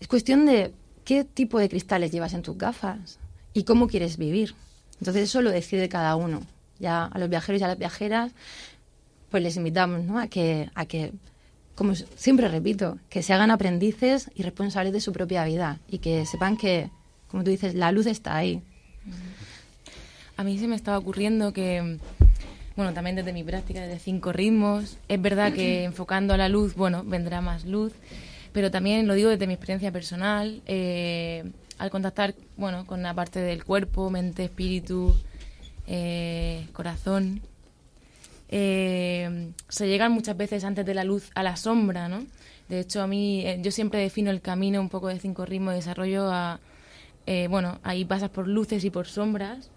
es 0.00 0.08
cuestión 0.08 0.46
de 0.46 0.72
qué 1.04 1.24
tipo 1.24 1.58
de 1.58 1.68
cristales 1.68 2.12
llevas 2.12 2.34
en 2.34 2.42
tus 2.42 2.56
gafas 2.56 3.18
y 3.52 3.64
cómo 3.64 3.88
quieres 3.88 4.16
vivir. 4.16 4.54
Entonces, 5.00 5.24
eso 5.24 5.42
lo 5.42 5.50
decide 5.50 5.88
cada 5.88 6.16
uno. 6.16 6.42
Ya 6.78 7.04
a 7.04 7.18
los 7.18 7.28
viajeros 7.28 7.60
y 7.60 7.64
a 7.64 7.68
las 7.68 7.78
viajeras, 7.78 8.32
pues 9.30 9.42
les 9.42 9.56
invitamos 9.56 10.02
a 10.16 10.28
que, 10.28 10.70
a 10.74 10.86
que 10.86 11.12
como 11.80 11.94
siempre 11.94 12.46
repito, 12.48 12.98
que 13.08 13.22
se 13.22 13.32
hagan 13.32 13.50
aprendices 13.50 14.30
y 14.34 14.42
responsables 14.42 14.92
de 14.92 15.00
su 15.00 15.14
propia 15.14 15.46
vida 15.46 15.78
y 15.88 16.00
que 16.00 16.26
sepan 16.26 16.58
que, 16.58 16.90
como 17.28 17.42
tú 17.42 17.48
dices, 17.48 17.74
la 17.74 17.90
luz 17.90 18.04
está 18.04 18.36
ahí. 18.36 18.60
A 20.36 20.44
mí 20.44 20.58
se 20.58 20.68
me 20.68 20.76
estaba 20.76 20.98
ocurriendo 20.98 21.54
que, 21.54 21.96
bueno, 22.76 22.92
también 22.92 23.16
desde 23.16 23.32
mi 23.32 23.44
práctica, 23.44 23.80
desde 23.80 23.98
cinco 23.98 24.30
ritmos, 24.30 24.98
es 25.08 25.22
verdad 25.22 25.54
que 25.54 25.84
enfocando 25.84 26.34
a 26.34 26.36
la 26.36 26.50
luz, 26.50 26.74
bueno, 26.74 27.02
vendrá 27.02 27.40
más 27.40 27.64
luz, 27.64 27.94
pero 28.52 28.70
también 28.70 29.06
lo 29.06 29.14
digo 29.14 29.30
desde 29.30 29.46
mi 29.46 29.54
experiencia 29.54 29.90
personal, 29.90 30.60
eh, 30.66 31.50
al 31.78 31.88
contactar, 31.88 32.34
bueno, 32.58 32.84
con 32.84 33.02
la 33.02 33.14
parte 33.14 33.40
del 33.40 33.64
cuerpo, 33.64 34.10
mente, 34.10 34.44
espíritu, 34.44 35.16
eh, 35.86 36.66
corazón, 36.74 37.40
eh, 38.50 39.52
se 39.68 39.88
llegan 39.88 40.12
muchas 40.12 40.36
veces 40.36 40.64
antes 40.64 40.84
de 40.84 40.94
la 40.94 41.04
luz 41.04 41.30
a 41.34 41.42
la 41.42 41.56
sombra, 41.56 42.08
¿no? 42.08 42.24
De 42.68 42.80
hecho, 42.80 43.00
a 43.02 43.06
mí, 43.06 43.42
eh, 43.46 43.58
yo 43.62 43.70
siempre 43.70 44.00
defino 44.00 44.30
el 44.30 44.40
camino 44.40 44.80
un 44.80 44.88
poco 44.88 45.08
de 45.08 45.18
cinco 45.18 45.44
ritmos 45.46 45.72
de 45.72 45.76
desarrollo 45.76 46.30
a, 46.30 46.60
eh, 47.26 47.46
bueno, 47.48 47.78
ahí 47.82 48.04
pasas 48.04 48.30
por 48.30 48.46
luces 48.48 48.84
y 48.84 48.90
por 48.90 49.06
sombras 49.06 49.70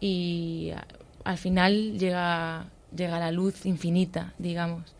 y 0.00 0.70
a- 0.74 0.86
al 1.24 1.38
final 1.38 1.98
llega, 1.98 2.66
llega 2.96 3.18
la 3.18 3.30
luz 3.32 3.66
infinita, 3.66 4.32
digamos. 4.38 4.94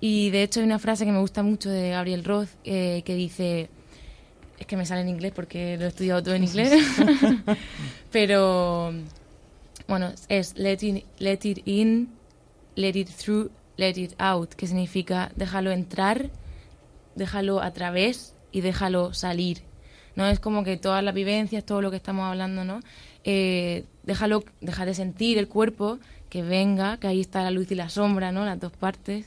Y 0.00 0.28
de 0.30 0.42
hecho 0.42 0.60
hay 0.60 0.66
una 0.66 0.78
frase 0.78 1.06
que 1.06 1.12
me 1.12 1.20
gusta 1.20 1.42
mucho 1.42 1.70
de 1.70 1.90
Gabriel 1.90 2.24
Roth 2.24 2.48
que 2.62 3.02
dice, 3.06 3.70
es 4.58 4.66
que 4.66 4.76
me 4.76 4.84
sale 4.84 5.00
en 5.00 5.08
inglés 5.08 5.32
porque 5.34 5.76
lo 5.78 5.84
he 5.86 5.88
estudiado 5.88 6.22
todo 6.22 6.34
en 6.34 6.44
inglés, 6.44 6.72
pero 8.12 8.92
bueno, 9.88 10.12
es 10.28 10.56
let, 10.58 10.82
in- 10.82 11.02
let 11.18 11.40
it 11.44 11.60
in, 11.66 12.10
let 12.76 12.90
it 12.90 13.08
through, 13.08 13.50
let 13.76 13.94
it 13.96 14.14
out, 14.18 14.54
que 14.54 14.66
significa 14.66 15.30
déjalo 15.36 15.70
entrar, 15.70 16.30
déjalo 17.14 17.60
a 17.60 17.72
través 17.72 18.34
y 18.52 18.60
déjalo 18.60 19.14
salir. 19.14 19.62
¿no? 20.16 20.26
Es 20.26 20.40
como 20.40 20.64
que 20.64 20.76
todas 20.76 21.02
las 21.02 21.14
vivencias, 21.14 21.64
todo 21.64 21.82
lo 21.82 21.90
que 21.90 21.96
estamos 21.96 22.24
hablando, 22.24 22.64
¿no? 22.64 22.80
Eh, 23.24 23.84
déjalo, 24.04 24.44
deja 24.60 24.86
de 24.86 24.94
sentir 24.94 25.38
el 25.38 25.48
cuerpo, 25.48 25.98
que 26.28 26.42
venga, 26.42 26.98
que 26.98 27.06
ahí 27.06 27.20
está 27.20 27.42
la 27.42 27.50
luz 27.50 27.70
y 27.70 27.74
la 27.74 27.88
sombra, 27.88 28.32
¿no? 28.32 28.44
Las 28.44 28.60
dos 28.60 28.72
partes. 28.72 29.26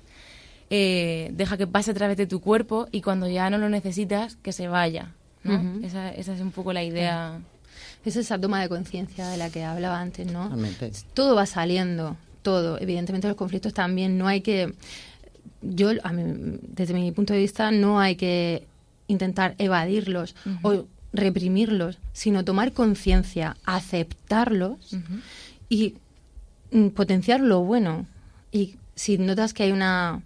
Eh, 0.69 1.29
deja 1.33 1.57
que 1.57 1.67
pase 1.67 1.91
a 1.91 1.93
través 1.93 2.17
de 2.17 2.27
tu 2.27 2.41
cuerpo 2.41 2.87
y 2.91 3.01
cuando 3.01 3.27
ya 3.27 3.49
no 3.49 3.57
lo 3.57 3.69
necesitas, 3.69 4.35
que 4.37 4.51
se 4.51 4.67
vaya, 4.67 5.13
¿no? 5.43 5.55
Ujú. 5.55 5.85
esa, 5.85 6.09
esa 6.11 6.33
es 6.33 6.41
un 6.41 6.51
poco 6.51 6.73
la 6.73 6.83
idea. 6.83 7.39
Es 8.05 8.15
esa 8.15 8.39
toma 8.39 8.61
de 8.61 8.69
conciencia 8.69 9.27
de 9.27 9.37
la 9.37 9.49
que 9.49 9.63
hablaba 9.63 9.99
antes, 9.99 10.31
¿no? 10.31 10.43
Totalmente. 10.43 10.91
Todo 11.13 11.35
va 11.35 11.45
saliendo, 11.45 12.15
todo. 12.47 12.79
Evidentemente 12.79 13.27
los 13.27 13.35
conflictos 13.35 13.73
también 13.73 14.17
no 14.17 14.25
hay 14.25 14.39
que... 14.39 14.73
Yo, 15.61 15.89
a 16.01 16.13
mí, 16.13 16.59
desde 16.61 16.93
mi 16.93 17.11
punto 17.11 17.33
de 17.33 17.39
vista, 17.39 17.71
no 17.71 17.99
hay 17.99 18.15
que 18.15 18.65
intentar 19.07 19.53
evadirlos 19.57 20.33
o 20.61 20.85
reprimirlos, 21.11 21.99
sino 22.13 22.45
tomar 22.45 22.71
conciencia, 22.71 23.57
aceptarlos 23.65 24.95
y 25.67 25.95
mm, 26.71 26.87
potenciar 26.89 27.41
lo 27.41 27.63
bueno. 27.63 28.05
Y 28.53 28.77
si 28.95 29.17
notas 29.17 29.53
que 29.53 29.63
hay 29.63 29.73
una 29.73 30.21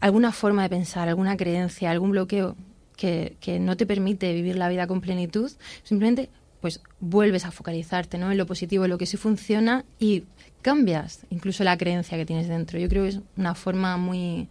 alguna 0.00 0.32
forma 0.32 0.64
de 0.64 0.70
pensar, 0.70 1.08
alguna 1.08 1.36
creencia, 1.36 1.92
algún 1.92 2.10
bloqueo 2.10 2.56
que, 2.96 3.36
que 3.40 3.60
no 3.60 3.76
te 3.76 3.86
permite 3.86 4.32
vivir 4.32 4.56
la 4.56 4.68
vida 4.68 4.88
con 4.88 5.00
plenitud, 5.00 5.52
simplemente 5.84 6.30
pues 6.60 6.80
vuelves 6.98 7.44
a 7.44 7.52
focalizarte 7.52 8.18
¿no? 8.18 8.32
en 8.32 8.38
lo 8.38 8.46
positivo, 8.46 8.84
en 8.84 8.90
lo 8.90 8.98
que 8.98 9.06
sí 9.06 9.16
funciona 9.16 9.84
y 10.00 10.24
cambias 10.62 11.20
incluso 11.30 11.64
la 11.64 11.76
creencia 11.78 12.16
que 12.18 12.26
tienes 12.26 12.48
dentro. 12.48 12.78
Yo 12.78 12.88
creo 12.88 13.02
que 13.04 13.10
es 13.10 13.20
una 13.36 13.54
forma 13.54 13.96
muy 13.96 14.48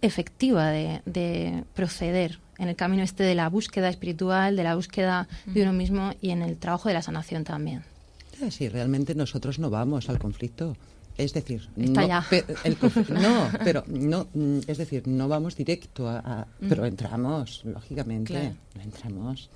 efectiva 0.00 0.70
de, 0.70 1.00
de 1.06 1.64
proceder 1.74 2.38
en 2.58 2.68
el 2.68 2.76
camino 2.76 3.02
este 3.02 3.22
de 3.22 3.34
la 3.34 3.48
búsqueda 3.48 3.88
espiritual, 3.88 4.56
de 4.56 4.64
la 4.64 4.74
búsqueda 4.74 5.28
de 5.46 5.62
uno 5.62 5.72
mismo 5.72 6.12
y 6.20 6.30
en 6.30 6.42
el 6.42 6.56
trabajo 6.56 6.88
de 6.88 6.94
la 6.94 7.02
sanación 7.02 7.44
también. 7.44 7.82
Ah, 8.44 8.50
Sí, 8.50 8.68
realmente 8.68 9.14
nosotros 9.14 9.58
no 9.58 9.70
vamos 9.70 10.08
al 10.08 10.18
conflicto. 10.18 10.76
Es 11.18 11.34
decir, 11.34 11.68
Está 11.76 12.00
no, 12.02 12.08
ya. 12.08 12.24
pe- 12.28 12.44
el 12.64 12.78
conf- 12.78 13.08
no, 13.20 13.48
pero 13.62 13.84
no, 13.86 14.26
mm, 14.32 14.60
es 14.66 14.78
decir, 14.78 15.06
no 15.06 15.28
vamos 15.28 15.54
directo 15.56 16.08
a, 16.08 16.18
a- 16.18 16.46
Mm. 16.60 16.68
pero 16.68 16.86
entramos, 16.86 17.60
lógicamente, 17.64 18.32
Claro. 18.32 18.54
entramos. 18.82 19.50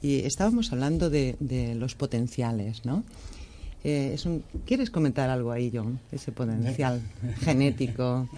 Y 0.00 0.20
estábamos 0.20 0.72
hablando 0.72 1.10
de, 1.10 1.36
de 1.40 1.74
los 1.76 1.94
potenciales, 1.94 2.84
¿no? 2.84 3.04
Eh, 3.84 4.12
es 4.14 4.24
un, 4.26 4.44
¿Quieres 4.64 4.90
comentar 4.90 5.28
algo 5.28 5.50
ahí, 5.50 5.70
John? 5.74 5.98
Ese 6.12 6.30
potencial 6.32 7.00
genético 7.40 8.28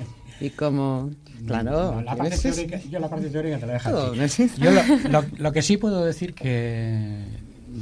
y 0.40 0.50
cómo, 0.50 1.10
claro, 1.46 1.92
No, 1.96 2.00
la 2.02 2.16
parte 2.16 2.36
teórica- 2.38 2.80
yo 2.90 2.98
la 2.98 3.08
parte 3.10 3.28
teórica 3.30 3.58
te 3.58 3.66
la 3.66 3.72
dejo 3.74 3.90
Todo. 3.90 4.14
Yo 4.14 4.70
lo, 4.70 4.82
lo- 5.10 5.24
lo 5.36 5.52
que 5.52 5.62
sí 5.62 5.76
puedo 5.76 6.04
decir 6.04 6.34
que 6.34 7.20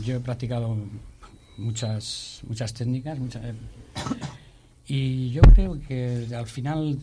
yo 0.04 0.16
he 0.16 0.20
practicado 0.20 0.76
muchas 1.58 2.40
muchas 2.48 2.72
técnicas 2.74 3.18
muchas, 3.18 3.44
eh, 3.44 3.52
y 4.88 5.30
yo 5.30 5.42
creo 5.42 5.78
que 5.86 6.26
al 6.34 6.46
final 6.46 6.98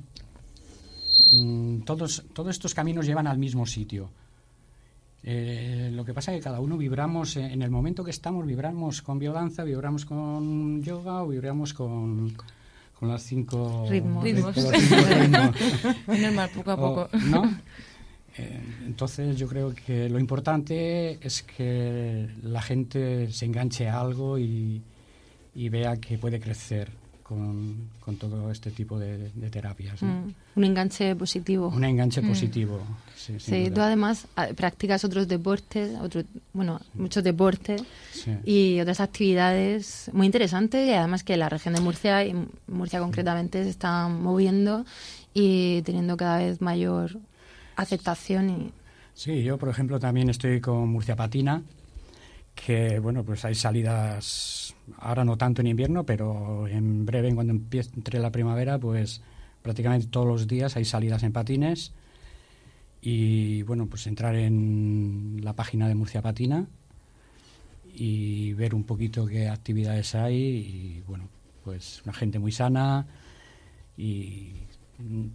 mm, 1.31 1.81
todos 1.81 2.23
todos 2.33 2.49
estos 2.55 2.73
caminos 2.73 3.05
llevan 3.05 3.27
al 3.27 3.37
mismo 3.37 3.65
sitio. 3.65 4.09
Eh, 5.23 5.89
lo 5.93 6.05
que 6.05 6.13
pasa 6.13 6.31
es 6.33 6.39
que 6.39 6.43
cada 6.43 6.59
uno 6.61 6.77
vibramos 6.77 7.35
eh, 7.35 7.45
en 7.51 7.61
el 7.61 7.69
momento 7.69 8.03
que 8.05 8.11
estamos 8.11 8.45
vibramos 8.45 9.01
con 9.01 9.19
biodanza, 9.19 9.63
vibramos 9.63 10.05
con 10.05 10.81
yoga 10.81 11.23
o 11.23 11.27
vibramos 11.27 11.73
con 11.73 12.33
con 12.97 13.07
las 13.09 13.23
cinco 13.23 13.85
Ritmos. 13.89 14.25
Los 14.25 14.55
cinco 14.55 14.71
ritmos. 15.09 15.55
Es 16.07 16.21
normal, 16.21 16.49
poco 16.55 16.71
a 16.71 16.75
poco. 16.77 17.09
O- 17.13 17.17
¿No? 17.29 17.43
Eh, 18.37 18.59
entonces 18.85 19.35
yo 19.37 19.47
creo 19.47 19.73
que 19.73 20.07
lo 20.09 20.19
importante 20.19 21.17
es 21.25 21.43
que 21.43 22.29
la 22.43 22.61
gente 22.61 23.31
se 23.31 23.45
enganche 23.45 23.87
a 23.89 23.99
algo 24.01 24.37
y, 24.37 24.81
y 25.55 25.69
vea 25.69 25.97
que 25.97 26.17
puede 26.17 26.39
crecer 26.39 26.89
con, 27.29 27.89
con 27.99 28.17
todo 28.17 28.49
este 28.51 28.71
tipo 28.71 28.97
de, 28.97 29.29
de 29.29 29.49
terapias. 29.51 30.01
¿no? 30.01 30.09
Mm, 30.09 30.33
un 30.55 30.63
enganche 30.63 31.15
positivo. 31.15 31.67
Un 31.69 31.83
enganche 31.83 32.21
Mm. 32.23 32.27
positivo. 32.27 32.81
Sí, 33.15 33.39
Sí, 33.39 33.69
tú 33.73 33.81
además 33.81 34.25
ah, 34.35 34.47
practicas 34.55 35.05
otros 35.05 35.27
deportes, 35.27 35.95
otro, 36.01 36.23
bueno, 36.53 36.81
muchos 36.95 37.23
deportes 37.23 37.83
Sí. 38.11 38.31
y 38.45 38.79
otras 38.81 38.99
actividades 38.99 40.09
muy 40.11 40.25
interesantes 40.25 40.87
y 40.89 40.93
además 40.93 41.23
que 41.23 41.37
la 41.37 41.47
región 41.49 41.75
de 41.75 41.81
Murcia 41.81 42.25
y 42.25 42.33
Murcia 42.67 42.99
concretamente 42.99 43.63
se 43.63 43.69
está 43.69 44.07
moviendo 44.07 44.83
y 45.33 45.83
teniendo 45.83 46.17
cada 46.17 46.39
vez 46.39 46.59
mayor 46.61 47.19
aceptación 47.75 48.49
y 48.49 48.71
Sí, 49.13 49.43
yo 49.43 49.57
por 49.57 49.69
ejemplo 49.69 49.99
también 49.99 50.29
estoy 50.29 50.61
con 50.61 50.87
Murcia 50.89 51.15
Patina, 51.15 51.61
que 52.55 52.99
bueno, 52.99 53.23
pues 53.23 53.43
hay 53.45 53.53
salidas, 53.53 54.68
ahora 54.97 55.23
no 55.23 55.37
tanto 55.37 55.61
en 55.61 55.67
invierno, 55.67 56.05
pero 56.05 56.67
en 56.67 57.05
breve, 57.05 57.33
cuando 57.33 57.53
empiece 57.53 57.91
entre 57.95 58.19
la 58.19 58.31
primavera, 58.31 58.77
pues 58.79 59.21
prácticamente 59.61 60.07
todos 60.07 60.27
los 60.27 60.47
días 60.47 60.75
hay 60.75 60.85
salidas 60.85 61.23
en 61.23 61.31
patines. 61.31 61.93
Y 63.01 63.63
bueno, 63.63 63.87
pues 63.87 64.07
entrar 64.07 64.35
en 64.35 65.39
la 65.43 65.53
página 65.53 65.87
de 65.87 65.95
Murcia 65.95 66.21
Patina 66.21 66.67
y 67.93 68.53
ver 68.53 68.75
un 68.75 68.83
poquito 68.83 69.25
qué 69.25 69.47
actividades 69.47 70.15
hay. 70.15 70.35
Y 70.35 71.03
bueno, 71.07 71.29
pues 71.63 72.01
una 72.03 72.13
gente 72.13 72.39
muy 72.39 72.51
sana 72.51 73.07
y 73.97 74.53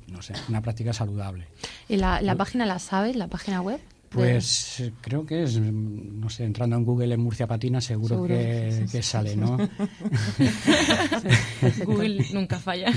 no 0.08 0.20
sé, 0.20 0.34
una 0.48 0.60
práctica 0.60 0.92
saludable. 0.92 1.46
¿Y 1.88 1.96
la, 1.96 2.20
la 2.20 2.34
página 2.34 2.66
la 2.66 2.78
sabes, 2.78 3.16
la 3.16 3.28
página 3.28 3.62
web? 3.62 3.80
Pues 4.14 4.92
creo 5.00 5.26
que 5.26 5.42
es, 5.42 5.60
no 5.60 6.30
sé, 6.30 6.44
entrando 6.44 6.76
en 6.76 6.84
Google 6.84 7.14
en 7.14 7.20
Murcia 7.20 7.46
Patina 7.46 7.80
seguro, 7.80 8.14
Seguro, 8.14 8.34
que, 8.34 8.70
sí, 8.70 8.86
sí, 8.86 8.92
que 8.92 9.02
sí, 9.02 9.10
sale. 9.10 9.36
¿no? 9.36 9.56
Google 11.84 12.24
nunca 12.32 12.58
falla. 12.58 12.92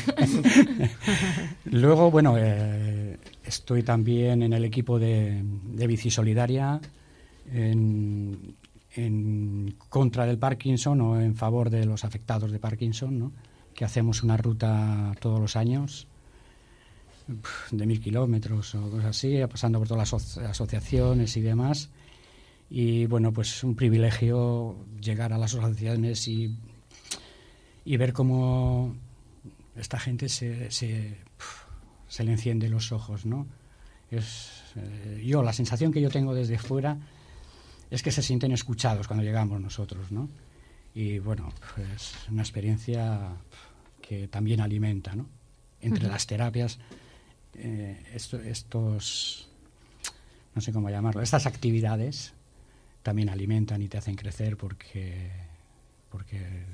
Luego, 1.66 2.12
bueno, 2.12 2.36
eh, 2.38 3.18
estoy 3.44 3.84
también 3.84 4.44
en 4.44 4.54
el 4.54 4.66
equipo 4.66 5.00
de, 5.00 5.42
de 5.44 5.88
Bici 5.88 6.12
Solidaria 6.12 6.80
en, 7.52 8.56
en 8.96 9.76
contra 9.90 10.26
del 10.26 10.38
Parkinson 10.38 11.02
o 11.02 11.20
en 11.20 11.36
favor 11.36 11.70
de 11.70 11.86
los 11.86 12.06
afectados 12.06 12.52
de 12.52 12.60
Parkinson, 12.60 13.18
¿no? 13.18 13.32
Que 13.74 13.86
hacemos 13.86 14.24
una 14.24 14.38
ruta 14.38 15.14
todos 15.20 15.40
los 15.40 15.56
años 15.56 16.08
de 17.72 17.86
mil 17.86 18.00
kilómetros 18.02 18.76
o 18.76 18.90
cosas 18.90 19.06
así, 19.18 19.38
pasando 19.50 19.80
por 19.80 19.88
todas 19.88 20.12
las 20.12 20.22
aso- 20.22 20.42
asociaciones 20.48 21.36
y 21.38 21.42
demás. 21.42 21.90
Y 22.70 23.06
bueno, 23.06 23.32
pues 23.32 23.64
un 23.64 23.76
privilegio 23.76 24.86
llegar 25.02 25.32
a 25.34 25.38
las 25.38 25.54
asociaciones 25.54 26.28
y, 26.28 26.56
y 27.86 27.98
ver 27.98 28.12
cómo 28.14 28.96
esta 29.76 30.00
gente 30.00 30.28
se, 30.28 30.70
se, 30.72 31.18
le 32.20 32.32
enciende 32.32 32.70
los 32.70 32.92
ojos, 32.92 33.26
¿no? 33.26 33.48
Es, 34.12 34.64
eh, 34.76 35.24
yo, 35.26 35.44
la 35.44 35.54
sensación 35.54 35.92
que 35.92 36.02
yo 36.02 36.10
tengo 36.10 36.34
desde 36.34 36.58
fuera 36.58 36.98
es 37.90 38.04
que 38.04 38.12
se 38.12 38.22
sienten 38.22 38.52
escuchados 38.52 39.08
cuando 39.08 39.24
llegamos 39.24 39.62
nosotros, 39.62 40.12
¿no? 40.12 40.28
Y 40.94 41.20
bueno, 41.20 41.54
pues 41.76 42.16
una 42.32 42.42
experiencia 42.42 43.30
que 44.02 44.28
también 44.28 44.62
alimenta, 44.62 45.16
¿no? 45.16 45.28
Entre 45.80 46.08
las 46.08 46.26
terapias, 46.26 46.80
eh, 47.58 48.04
esto- 48.14 48.40
estos, 48.42 49.48
no 50.56 50.62
sé 50.62 50.72
cómo 50.74 50.90
llamarlo, 50.90 51.22
estas 51.22 51.46
actividades 51.46 52.34
también 53.04 53.30
alimentan 53.30 53.82
y 53.82 53.88
te 53.88 53.98
hacen 53.98 54.16
crecer 54.16 54.58
porque, 54.58 55.32
porque 56.10 56.66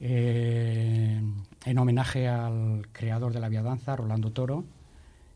eh, 0.00 1.20
en 1.64 1.78
homenaje 1.78 2.28
al 2.28 2.86
creador 2.92 3.32
de 3.32 3.40
la 3.40 3.48
biodanza, 3.48 3.96
Rolando 3.96 4.30
Toro. 4.32 4.64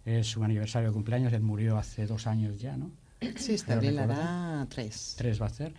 Es 0.05 0.27
su 0.27 0.45
aniversario 0.45 0.89
de 0.89 0.95
cumpleaños. 0.95 1.33
Él 1.33 1.43
murió 1.43 1.79
hace 1.79 2.07
dos 2.07 2.27
años 2.27 2.61
ya, 2.61 2.77
¿no? 2.77 2.91
Sí, 3.37 3.55
este 3.55 3.73
abril 3.73 3.99
hará 3.99 4.67
tres. 4.69 5.15
Tres 5.17 5.41
va 5.41 5.47
a 5.47 5.49
hacer. 5.49 5.73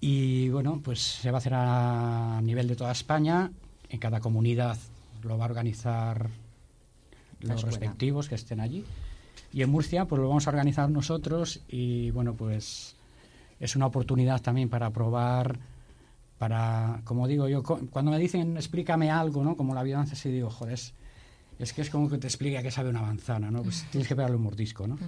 Y 0.00 0.48
bueno, 0.48 0.80
pues 0.82 1.00
se 1.00 1.30
va 1.30 1.38
a 1.38 1.40
hacer 1.40 1.52
a 1.54 2.40
nivel 2.42 2.68
de 2.68 2.76
toda 2.76 2.92
España. 2.92 3.50
En 3.88 3.98
cada 3.98 4.20
comunidad 4.20 4.78
lo 5.22 5.36
va 5.36 5.44
a 5.44 5.48
organizar 5.48 6.30
los 7.40 7.62
respectivos 7.62 8.28
que 8.28 8.34
estén 8.34 8.60
allí. 8.60 8.84
Y 9.52 9.62
en 9.62 9.70
Murcia, 9.70 10.06
pues 10.06 10.20
lo 10.20 10.28
vamos 10.28 10.46
a 10.46 10.50
organizar 10.50 10.88
nosotros. 10.90 11.60
Y 11.68 12.10
bueno, 12.12 12.34
pues 12.34 12.96
es 13.58 13.76
una 13.76 13.86
oportunidad 13.86 14.40
también 14.40 14.68
para 14.70 14.90
probar, 14.90 15.58
para, 16.38 17.02
como 17.04 17.28
digo 17.28 17.48
yo, 17.48 17.62
cuando 17.62 18.10
me 18.10 18.18
dicen 18.18 18.56
explícame 18.56 19.10
algo, 19.10 19.44
¿no? 19.44 19.56
Como 19.56 19.74
la 19.74 19.82
biodanza, 19.82 20.16
sí 20.16 20.30
digo, 20.30 20.50
joder, 20.50 20.74
es, 20.74 20.94
es 21.60 21.72
que 21.72 21.82
es 21.82 21.90
como 21.90 22.08
que 22.08 22.18
te 22.18 22.26
explica 22.26 22.62
que 22.62 22.70
sabe 22.70 22.88
una 22.90 23.02
manzana, 23.02 23.50
¿no? 23.50 23.62
Pues 23.62 23.84
tienes 23.90 24.08
que 24.08 24.16
pegarle 24.16 24.36
un 24.36 24.42
mordisco, 24.42 24.86
¿no? 24.86 24.98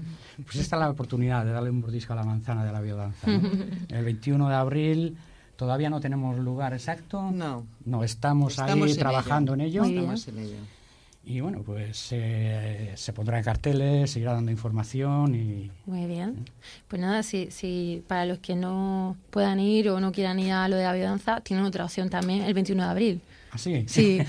Pues 0.45 0.57
esta 0.57 0.77
es 0.77 0.81
la 0.81 0.91
oportunidad 0.91 1.45
de 1.45 1.53
darle 1.53 1.71
un 1.71 1.81
mordisco 1.81 2.13
a 2.13 2.17
la 2.17 2.25
manzana 2.25 2.65
de 2.65 2.73
la 2.73 2.81
biodanza, 2.81 3.27
¿no? 3.27 3.51
El 3.89 4.05
21 4.05 4.49
de 4.49 4.55
abril 4.55 5.17
todavía 5.57 5.91
no 5.91 6.01
tenemos 6.01 6.39
lugar 6.39 6.73
exacto. 6.73 7.31
No. 7.31 7.67
No, 7.85 8.05
estamos, 8.05 8.53
Estamos 8.53 8.87
ahí 8.87 8.93
en 8.93 8.99
trabajando 8.99 9.55
ello. 9.55 9.63
en 9.63 9.69
ello. 9.69 9.85
Estamos 9.85 10.29
en 10.29 10.39
ello. 10.39 10.57
Y 11.25 11.41
bueno, 11.41 11.63
pues 11.63 12.09
eh, 12.11 12.93
se 12.97 13.13
pondrá 13.13 13.39
en 13.39 13.45
carteles, 13.45 14.11
se 14.11 14.19
irá 14.19 14.33
dando 14.33 14.51
información 14.51 15.37
y... 15.37 15.71
Muy 15.87 16.07
bien. 16.07 16.47
Pues 16.89 17.01
nada, 17.01 17.23
si, 17.23 17.49
si 17.53 18.03
para 18.09 18.27
los 18.27 18.39
que 18.41 18.57
no 18.57 19.17
puedan 19.31 19.61
ir 19.61 19.89
o 19.91 20.01
no 20.01 20.11
quieran 20.11 20.41
ir 20.41 20.51
a 20.51 20.67
lo 20.69 20.75
de 20.75 20.83
la 20.83 20.93
biodanza, 20.93 21.41
tienen 21.41 21.65
otra 21.65 21.85
opción 21.85 22.11
también 22.11 22.43
el 22.43 22.55
21 22.55 22.83
de 22.83 22.89
abril. 22.89 23.21
¿Así? 23.53 23.85
Sí. 23.87 24.19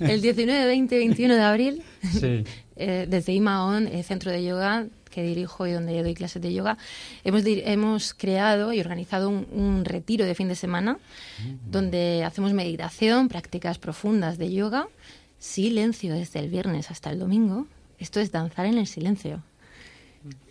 el 0.00 0.20
19, 0.22 0.66
20, 0.66 0.98
21 0.98 1.34
de 1.34 1.42
abril, 1.42 1.82
Sí. 2.18 2.44
eh, 2.76 3.06
desde 3.08 3.32
IMAON, 3.34 3.86
el 3.88 4.04
centro 4.04 4.30
de 4.30 4.44
yoga 4.44 4.86
que 5.10 5.22
dirijo 5.22 5.66
y 5.66 5.72
donde 5.72 6.02
doy 6.02 6.14
clases 6.14 6.42
de 6.42 6.52
yoga, 6.52 6.76
hemos, 7.22 7.42
hemos 7.46 8.14
creado 8.14 8.72
y 8.72 8.80
organizado 8.80 9.28
un, 9.28 9.46
un 9.52 9.84
retiro 9.84 10.24
de 10.24 10.34
fin 10.34 10.48
de 10.48 10.56
semana 10.56 10.98
donde 11.70 12.24
hacemos 12.24 12.52
meditación, 12.52 13.28
prácticas 13.28 13.78
profundas 13.78 14.38
de 14.38 14.52
yoga, 14.52 14.88
silencio 15.38 16.14
desde 16.14 16.40
el 16.40 16.48
viernes 16.48 16.90
hasta 16.90 17.10
el 17.10 17.20
domingo. 17.20 17.66
Esto 18.00 18.18
es 18.18 18.32
danzar 18.32 18.66
en 18.66 18.76
el 18.78 18.88
silencio. 18.88 19.40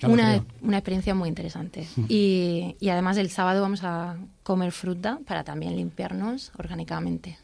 Una, 0.03 0.43
una, 0.61 0.77
experiencia 0.77 1.15
muy 1.15 1.29
interesante. 1.29 1.87
Y, 2.07 2.75
y, 2.79 2.89
además 2.89 3.17
el 3.17 3.29
sábado 3.29 3.61
vamos 3.61 3.83
a 3.83 4.17
comer 4.43 4.71
fruta 4.71 5.19
para 5.25 5.43
también 5.43 5.75
limpiarnos 5.75 6.51
orgánicamente. 6.57 7.39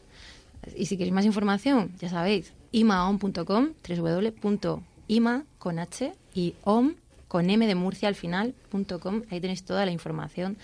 Y 0.76 0.86
si 0.86 0.96
queréis 0.96 1.14
más 1.14 1.24
información, 1.24 1.92
ya 1.98 2.08
sabéis, 2.08 2.52
imaom.com, 2.72 3.70
www.ima 3.88 5.44
con 5.58 5.78
h 5.78 6.12
y 6.34 6.54
om 6.62 6.94
con 7.26 7.48
m 7.48 7.66
de 7.66 7.74
Murcia 7.74 8.08
al 8.08 8.14
final.com. 8.14 9.22
Ahí 9.30 9.40
tenéis 9.40 9.64
toda 9.64 9.84
la 9.84 9.90
información 9.90 10.56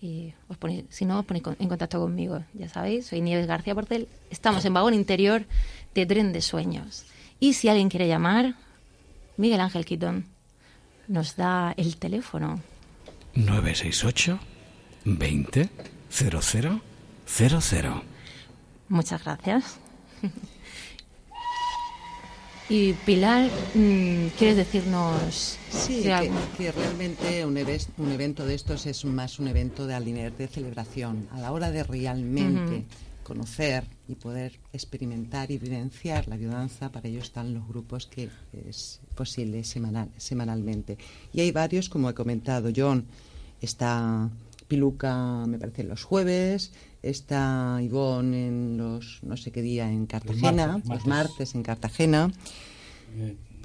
y 0.00 0.32
os 0.48 0.56
ponéis, 0.56 0.84
si 0.88 1.04
no, 1.04 1.20
os 1.20 1.24
ponéis 1.24 1.44
en 1.58 1.68
contacto 1.68 2.00
conmigo. 2.00 2.42
Ya 2.54 2.68
sabéis, 2.68 3.06
soy 3.06 3.20
Nieves 3.20 3.46
García 3.46 3.74
Portel. 3.74 4.08
Estamos 4.30 4.64
en 4.64 4.74
vagón 4.74 4.94
interior 4.94 5.44
de 5.94 6.06
Tren 6.06 6.32
de 6.32 6.40
Sueños. 6.40 7.04
Y 7.38 7.52
si 7.52 7.68
alguien 7.68 7.90
quiere 7.90 8.08
llamar, 8.08 8.54
Miguel 9.36 9.60
Ángel 9.60 9.84
Quitón 9.84 10.35
nos 11.08 11.36
da 11.36 11.74
el 11.76 11.96
teléfono. 11.96 12.60
968 13.34 14.38
20 15.04 15.68
00 16.10 16.80
00. 17.26 18.02
Muchas 18.88 19.24
gracias. 19.24 19.78
Y 22.68 22.94
Pilar, 22.94 23.48
mm, 23.74 24.26
¿quieres 24.36 24.56
decirnos? 24.56 25.56
Sí, 25.70 26.02
que, 26.56 26.72
realmente 26.72 27.46
un, 27.46 27.56
un, 27.98 28.10
evento 28.10 28.44
de 28.44 28.56
estos 28.56 28.86
es 28.86 29.04
más 29.04 29.38
un 29.38 29.46
evento 29.46 29.86
de 29.86 29.94
alinear 29.94 30.32
de 30.32 30.48
celebración. 30.48 31.28
A 31.30 31.38
la 31.38 31.52
hora 31.52 31.70
de 31.70 31.84
realmente 31.84 32.84
conocer 33.26 33.82
y 34.06 34.14
poder 34.14 34.60
experimentar 34.72 35.50
y 35.50 35.58
vivenciar 35.58 36.28
la 36.28 36.36
biodanza, 36.36 36.92
para 36.92 37.08
ello 37.08 37.18
están 37.18 37.54
los 37.54 37.66
grupos 37.66 38.06
que 38.06 38.30
es 38.68 39.00
posible 39.16 39.64
semanal, 39.64 40.08
semanalmente. 40.16 40.96
Y 41.32 41.40
hay 41.40 41.50
varios, 41.50 41.88
como 41.88 42.08
he 42.08 42.14
comentado, 42.14 42.70
John, 42.74 43.04
está 43.60 44.30
Piluca, 44.68 45.44
me 45.48 45.58
parece, 45.58 45.82
los 45.82 46.04
jueves, 46.04 46.70
está 47.02 47.80
Ivonne 47.82 48.46
en 48.46 48.76
los, 48.76 49.18
no 49.24 49.36
sé 49.36 49.50
qué 49.50 49.60
día, 49.60 49.90
en 49.90 50.06
Cartagena, 50.06 50.80
los 50.88 51.04
martes, 51.06 51.56
en 51.56 51.64
Cartagena. 51.64 52.30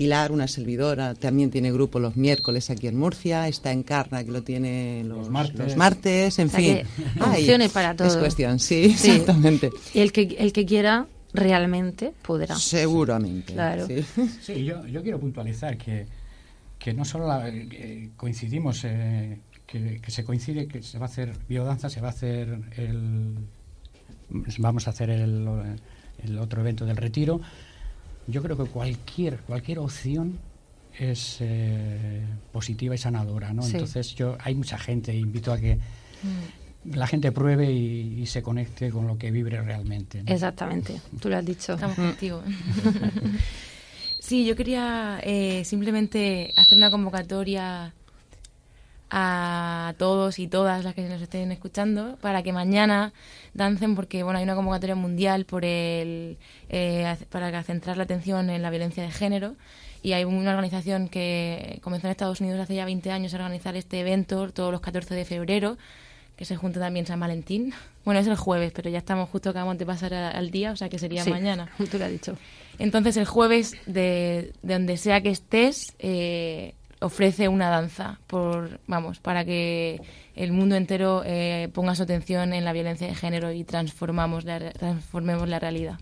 Pilar, 0.02 0.32
una 0.32 0.48
servidora, 0.48 1.14
también 1.14 1.52
tiene 1.52 1.72
grupo 1.72 2.00
los 2.00 2.18
miércoles 2.18 2.72
aquí 2.72 2.88
en 2.88 2.98
Murcia, 2.98 3.48
está 3.48 3.72
en 3.72 3.84
Carna, 3.84 4.24
que 4.24 4.32
lo 4.32 4.42
tiene 4.42 5.04
los, 5.04 5.30
martes. 5.30 6.40
en 6.40 6.50
fin. 6.50 6.80
Opciones 7.22 7.72
para 7.72 7.96
todos. 7.96 8.14
Es 8.14 8.18
cuestión, 8.18 8.58
sí, 8.58 8.86
exactamente. 8.86 9.70
Y 9.94 10.00
el 10.00 10.12
que, 10.12 10.38
el 10.40 10.54
que 10.54 10.66
quiera 10.66 11.06
realmente 11.34 12.14
podrá. 12.24 12.56
Seguramente. 12.56 13.54
Claro. 13.54 13.86
Sí, 14.42 14.66
yo, 14.66 14.88
yo, 14.88 15.04
quiero 15.04 15.20
puntualizar 15.20 15.78
que, 15.78 16.08
que 16.80 16.96
no 16.96 17.06
solo 17.06 17.32
eh, 17.46 18.10
coincidimos 18.18 18.84
eh, 18.86 19.38
que, 19.68 20.02
se 20.08 20.24
coincide 20.24 20.68
que 20.68 20.82
se 20.82 20.98
va 20.98 21.06
a 21.06 21.10
hacer 21.10 21.32
biodanza, 21.48 21.92
se 21.92 22.02
va 22.02 22.08
a 22.08 22.12
hacer 22.12 22.60
el. 22.76 23.36
Vamos 24.58 24.88
a 24.88 24.90
hacer 24.90 25.12
el, 25.12 25.48
el 26.24 26.40
otro 26.40 26.62
evento 26.62 26.88
del 26.88 26.98
retiro. 26.98 27.40
Yo 28.28 28.42
creo 28.42 28.58
que 28.58 28.66
cualquier, 28.66 29.40
cualquier 29.40 29.80
opción 29.80 30.40
es 30.98 31.38
eh, 31.40 32.22
positiva 32.52 32.96
y 32.96 32.98
sanadora, 32.98 33.54
¿no? 33.54 33.66
Entonces 33.66 34.16
yo 34.16 34.38
hay 34.40 34.56
mucha 34.56 34.78
gente, 34.78 35.16
invito 35.16 35.52
a 35.52 35.58
que 35.58 35.76
mm. 35.76 36.96
la 36.96 37.08
gente 37.08 37.32
pruebe 37.32 37.72
y, 37.72 38.26
se 38.26 38.42
conecte 38.42 38.90
con 38.92 39.08
lo 39.08 39.18
que 39.18 39.32
vibre 39.32 39.62
realmente. 39.62 40.24
Exactamente, 40.26 41.02
tú 41.20 41.30
lo 41.30 41.38
has 41.38 41.46
dicho. 41.46 41.74
Estamos 41.74 41.96
contigo. 41.96 42.44
sí, 44.20 44.46
yo 44.46 44.56
quería 44.56 45.20
eh, 45.24 45.64
simplemente 45.66 46.54
hacer 46.56 46.78
una 46.78 46.92
convocatoria 46.92 47.94
a 49.12 49.94
todos 49.98 50.40
y 50.40 50.48
todas 50.48 50.86
las 50.86 50.96
que 50.96 51.02
nos 51.02 51.22
estén 51.22 51.52
escuchando 51.52 52.18
para 52.22 52.44
que 52.44 52.54
mañana 52.54 53.12
dancen 53.54 53.94
porque 53.94 54.24
bueno 54.24 54.40
hay 54.40 54.44
una 54.44 54.56
convocatoria 54.56 54.96
mundial 54.96 55.44
por 55.44 55.66
el 55.66 56.38
eh, 56.70 57.18
para 57.30 57.62
centrar 57.64 57.98
la 57.98 58.04
atención 58.04 58.50
en 58.50 58.62
la 58.62 58.70
violencia 58.70 59.04
de 59.04 59.12
género 59.12 59.56
y 60.02 60.14
hay 60.14 60.24
una 60.24 60.52
organización 60.52 61.10
que 61.10 61.80
comenzó 61.84 62.08
en 62.08 62.12
Estados 62.12 62.40
Unidos 62.40 62.62
hace 62.62 62.76
ya 62.76 62.86
20 62.86 63.12
años 63.12 63.34
a 63.34 63.38
organizar 63.38 63.76
este 63.76 64.00
evento 64.00 64.50
todos 64.54 64.72
los 64.72 64.80
14 64.80 65.14
de 65.14 65.26
febrero 65.26 65.78
que 66.38 66.46
se 66.46 66.56
junta 66.56 66.80
también 66.80 67.06
San 67.06 67.20
Valentín. 67.20 67.74
Bueno, 68.04 68.20
es 68.20 68.26
el 68.26 68.36
jueves, 68.36 68.72
pero 68.74 68.90
ya 68.90 68.98
estamos 68.98 69.30
justo 69.30 69.52
acabamos 69.52 69.78
de 69.78 69.86
pasar 69.86 70.12
al 70.12 70.50
día, 70.50 70.72
o 70.72 70.76
sea 70.76 70.90
que 70.90 70.98
sería 70.98 71.24
mañana. 71.26 71.70
Tú 71.92 72.00
lo 72.00 72.06
has 72.06 72.12
dicho. 72.12 72.36
Entonces 72.80 73.16
el 73.16 73.26
jueves, 73.26 73.76
de, 73.86 74.54
de 74.64 74.74
donde 74.74 74.98
sea 74.98 75.22
que 75.22 75.30
estés, 75.30 75.94
eh, 76.00 76.74
ofrece 77.02 77.48
una 77.48 77.70
danza 77.70 78.20
por 78.28 78.80
vamos 78.88 79.20
para 79.20 79.44
que 79.44 80.02
el 80.36 80.52
mundo 80.52 80.76
entero 80.76 81.24
eh, 81.26 81.70
ponga 81.74 81.96
su 81.96 82.04
atención 82.04 82.54
en 82.54 82.64
la 82.64 82.74
violencia 82.74 83.08
de 83.08 83.16
género 83.16 83.52
y 83.52 83.64
transformamos 83.64 84.46
la, 84.46 84.72
transformemos 84.72 85.50
la 85.50 85.60
realidad. 85.60 86.00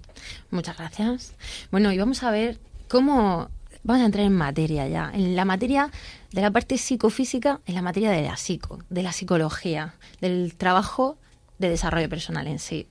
Muchas 0.52 0.78
gracias. 0.78 1.34
Bueno, 1.72 1.92
y 1.92 1.98
vamos 1.98 2.22
a 2.24 2.32
ver 2.32 2.60
cómo 2.88 3.50
vamos 3.84 4.04
a 4.04 4.06
entrar 4.06 4.26
en 4.26 4.36
materia 4.36 4.88
ya, 4.88 5.12
en 5.14 5.36
la 5.36 5.46
materia 5.46 5.90
de 6.32 6.42
la 6.42 6.52
parte 6.52 6.78
psicofísica, 6.78 7.62
en 7.66 7.76
la 7.76 7.82
materia 7.82 8.12
de 8.12 8.22
la 8.22 8.38
psico, 8.38 8.80
de 8.90 9.04
la 9.04 9.14
psicología, 9.14 9.96
del 10.22 10.56
trabajo 10.56 11.18
de 11.60 11.70
desarrollo 11.70 12.10
personal 12.10 12.48
en 12.48 12.60
sí. 12.60 12.88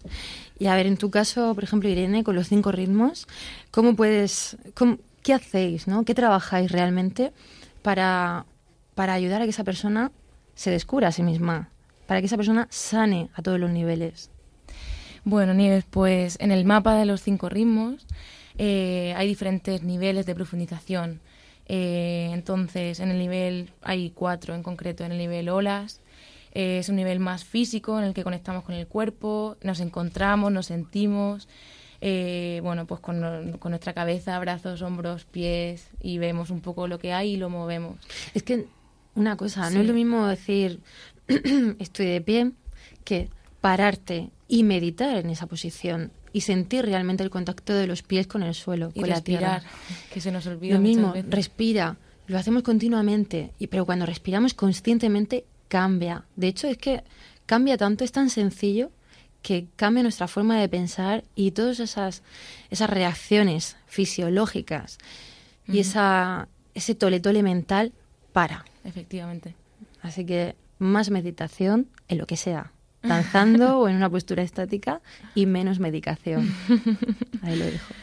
Y 0.58 0.66
a 0.66 0.74
ver, 0.74 0.86
en 0.86 0.96
tu 0.96 1.10
caso, 1.10 1.54
por 1.54 1.64
ejemplo, 1.64 1.88
Irene, 1.88 2.24
con 2.24 2.34
los 2.34 2.48
cinco 2.48 2.72
ritmos, 2.72 3.26
¿cómo 3.70 3.96
puedes, 3.96 4.56
qué 5.22 5.34
hacéis, 5.34 5.86
no? 5.86 6.04
¿Qué 6.04 6.14
trabajáis 6.14 6.70
realmente? 6.70 7.32
Para, 7.82 8.46
para 8.94 9.14
ayudar 9.14 9.42
a 9.42 9.44
que 9.44 9.50
esa 9.50 9.64
persona 9.64 10.12
se 10.54 10.70
descubra 10.70 11.08
a 11.08 11.12
sí 11.12 11.22
misma, 11.22 11.70
para 12.06 12.20
que 12.20 12.26
esa 12.26 12.36
persona 12.36 12.66
sane 12.70 13.30
a 13.34 13.42
todos 13.42 13.60
los 13.60 13.70
niveles. 13.70 14.30
Bueno, 15.24 15.54
Nieves, 15.54 15.84
pues 15.88 16.36
en 16.40 16.52
el 16.52 16.64
mapa 16.64 16.94
de 16.94 17.06
los 17.06 17.22
cinco 17.22 17.48
ritmos 17.48 18.06
eh, 18.56 19.14
hay 19.16 19.28
diferentes 19.28 19.82
niveles 19.82 20.26
de 20.26 20.34
profundización. 20.34 21.20
Eh, 21.66 22.30
entonces, 22.32 22.98
en 23.00 23.10
el 23.10 23.18
nivel, 23.18 23.72
hay 23.82 24.10
cuatro 24.10 24.54
en 24.54 24.62
concreto, 24.62 25.04
en 25.04 25.12
el 25.12 25.18
nivel 25.18 25.48
olas, 25.48 26.00
eh, 26.52 26.78
es 26.78 26.88
un 26.88 26.96
nivel 26.96 27.20
más 27.20 27.44
físico 27.44 27.98
en 27.98 28.04
el 28.04 28.14
que 28.14 28.24
conectamos 28.24 28.64
con 28.64 28.74
el 28.74 28.86
cuerpo, 28.86 29.56
nos 29.62 29.80
encontramos, 29.80 30.50
nos 30.50 30.66
sentimos, 30.66 31.46
eh, 32.00 32.60
bueno, 32.62 32.86
pues 32.86 33.00
con, 33.00 33.20
nuestra 33.20 33.92
cabeza, 33.92 34.38
brazos, 34.38 34.82
hombros, 34.82 35.24
pies 35.24 35.88
y 36.00 36.18
vemos 36.18 36.50
un 36.50 36.60
poco 36.60 36.86
lo 36.86 36.98
que 36.98 37.12
hay 37.12 37.34
y 37.34 37.36
lo 37.36 37.50
movemos. 37.50 37.96
Es 38.34 38.42
que 38.42 38.66
una 39.14 39.36
cosa, 39.36 39.68
no 39.70 39.80
es 39.80 39.86
lo 39.86 39.94
mismo 39.94 40.26
decir 40.26 40.80
estoy 41.78 42.06
de 42.06 42.20
pie 42.20 42.52
que 43.04 43.28
pararte 43.60 44.30
y 44.46 44.62
meditar 44.62 45.16
en 45.16 45.30
esa 45.30 45.46
posición 45.46 46.12
y 46.32 46.42
sentir 46.42 46.84
realmente 46.84 47.24
el 47.24 47.30
contacto 47.30 47.74
de 47.74 47.86
los 47.86 48.02
pies 48.02 48.26
con 48.26 48.42
el 48.42 48.54
suelo, 48.54 48.90
y 48.94 49.00
con 49.00 49.08
respirar, 49.08 49.62
que 50.12 50.20
se 50.20 50.30
nos 50.30 50.46
olvida. 50.46 50.74
Lo 50.74 50.80
mismo, 50.80 51.14
respira, 51.28 51.96
lo 52.26 52.38
hacemos 52.38 52.62
continuamente, 52.62 53.52
y, 53.58 53.66
pero 53.66 53.86
cuando 53.86 54.06
respiramos 54.06 54.54
conscientemente 54.54 55.44
cambia. 55.68 56.24
De 56.36 56.48
hecho, 56.48 56.68
es 56.68 56.78
que 56.78 57.02
cambia 57.46 57.76
tanto, 57.76 58.04
es 58.04 58.12
tan 58.12 58.30
sencillo 58.30 58.90
que 59.48 59.66
cambie 59.76 60.02
nuestra 60.02 60.28
forma 60.28 60.60
de 60.60 60.68
pensar 60.68 61.24
y 61.34 61.52
todas 61.52 61.80
esas, 61.80 62.22
esas 62.68 62.90
reacciones 62.90 63.78
fisiológicas 63.86 64.98
y 65.66 65.78
esa, 65.78 66.48
ese 66.74 66.94
tole 66.94 67.18
tole 67.18 67.42
mental 67.42 67.94
para. 68.34 68.66
Efectivamente. 68.84 69.54
Así 70.02 70.26
que 70.26 70.54
más 70.78 71.08
meditación 71.08 71.88
en 72.08 72.18
lo 72.18 72.26
que 72.26 72.36
sea, 72.36 72.72
danzando 73.02 73.78
o 73.80 73.88
en 73.88 73.96
una 73.96 74.10
postura 74.10 74.42
estática 74.42 75.00
y 75.34 75.46
menos 75.46 75.78
medicación. 75.78 76.54
Ahí 77.42 77.56
lo 77.56 77.64
dejo. 77.64 77.94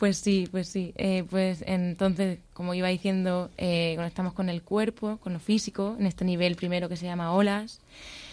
Pues 0.00 0.16
sí, 0.16 0.48
pues 0.50 0.66
sí. 0.66 0.94
Eh, 0.96 1.22
pues 1.30 1.62
entonces, 1.64 2.40
como 2.54 2.74
iba 2.74 2.88
diciendo, 2.88 3.50
eh, 3.56 3.92
conectamos 3.94 4.32
con 4.32 4.48
el 4.48 4.62
cuerpo, 4.62 5.18
con 5.18 5.32
lo 5.32 5.38
físico, 5.38 5.94
en 5.96 6.06
este 6.06 6.24
nivel 6.24 6.56
primero 6.56 6.88
que 6.88 6.96
se 6.96 7.06
llama 7.06 7.30
olas. 7.30 7.78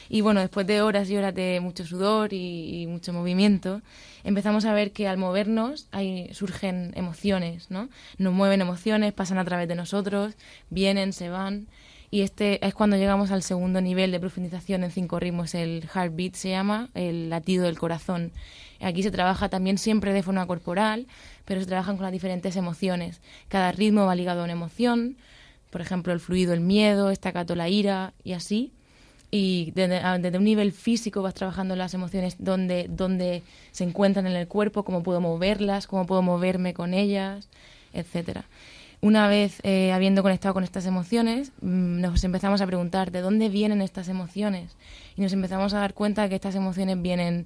Y 0.10 0.22
bueno, 0.22 0.39
después 0.39 0.68
de 0.68 0.82
horas 0.82 1.10
y 1.10 1.18
horas 1.18 1.34
de 1.34 1.60
mucho 1.62 1.86
sudor 1.86 2.34
y, 2.34 2.86
mucho 2.88 3.14
movimiento, 3.14 3.82
empezamos 4.24 4.66
a 4.66 4.74
ver 4.74 4.91
que 4.91 5.08
al 5.08 5.18
movernos 5.18 5.88
hay, 5.91 6.30
surgen 6.34 6.91
emociones, 6.95 7.72
¿no? 7.72 7.89
Nos 8.18 8.34
mueven 8.34 8.62
emociones, 8.62 9.14
pasan 9.14 9.38
a 9.38 9.45
través 9.45 9.68
de 9.68 9.76
nosotros, 9.76 10.36
vienen, 10.70 11.14
se 11.14 11.30
van. 11.30 11.68
Y 12.12 12.22
este 12.22 12.66
es 12.66 12.74
cuando 12.74 12.97
llegamos 12.97 13.32
al 13.32 13.41
segundo 13.41 13.82
nivel 13.82 14.12
de 14.12 14.20
profundización 14.20 14.84
en 14.84 14.91
cinco 14.91 15.20
ritmos, 15.20 15.56
el 15.56 15.89
heartbeat 15.93 16.36
se 16.36 16.49
llama, 16.49 16.89
el 16.93 17.30
latido 17.30 17.66
del 17.66 17.80
corazón. 17.80 18.32
Aquí 18.80 19.03
se 19.03 19.12
trabaja 19.12 19.49
también 19.49 19.78
siempre 19.78 20.14
de 20.14 20.22
forma 20.24 20.45
corporal, 20.45 21.08
pero 21.45 21.60
se 21.60 21.68
trabajan 21.68 21.97
con 21.97 22.03
las 22.03 22.12
diferentes 22.12 22.56
emociones. 22.56 23.22
Cada 23.47 23.72
ritmo 23.72 24.06
va 24.06 24.16
ligado 24.16 24.41
a 24.41 24.43
una 24.43 24.53
emoción, 24.53 25.18
por 25.72 25.82
ejemplo, 25.82 26.14
el 26.14 26.20
fluido, 26.20 26.53
el 26.53 26.62
miedo, 26.62 27.10
estacato, 27.10 27.56
la 27.56 27.70
ira, 27.70 28.14
y 28.24 28.34
así 28.34 28.72
y 29.36 29.71
desde, 29.71 30.38
un 30.38 30.43
nivel 30.45 30.71
físico 30.71 31.21
vas 31.21 31.33
trabajando 31.33 31.75
las 31.75 31.93
emociones 31.93 32.38
donde, 32.39 32.88
donde 32.89 33.43
se 33.73 33.83
encuentran 33.83 34.27
en 34.27 34.36
el 34.38 34.47
cuerpo, 34.47 34.83
cómo 34.83 35.03
puedo 35.03 35.19
moverlas, 35.19 35.88
cómo 35.88 36.05
puedo 36.05 36.21
moverme 36.21 36.73
con 36.73 36.93
ellas, 36.93 37.49
etcétera. 37.91 38.45
una 39.01 39.27
vez 39.27 39.59
eh, 39.63 39.91
habiendo 39.91 40.23
conectado 40.23 40.53
con 40.53 40.63
estas 40.63 40.86
emociones, 40.86 41.51
mm, 41.61 41.99
nos 41.99 42.23
empezamos 42.23 42.61
a 42.61 42.65
preguntar 42.65 43.11
de 43.11 43.19
dónde 43.19 43.49
vienen 43.49 43.81
estas 43.81 44.07
emociones 44.07 44.77
y 45.17 45.21
nos 45.21 45.33
empezamos 45.33 45.73
a 45.73 45.79
dar 45.79 45.93
cuenta 45.93 46.29
que 46.29 46.36
estas 46.36 46.55
emociones 46.55 47.01
vienen 47.01 47.45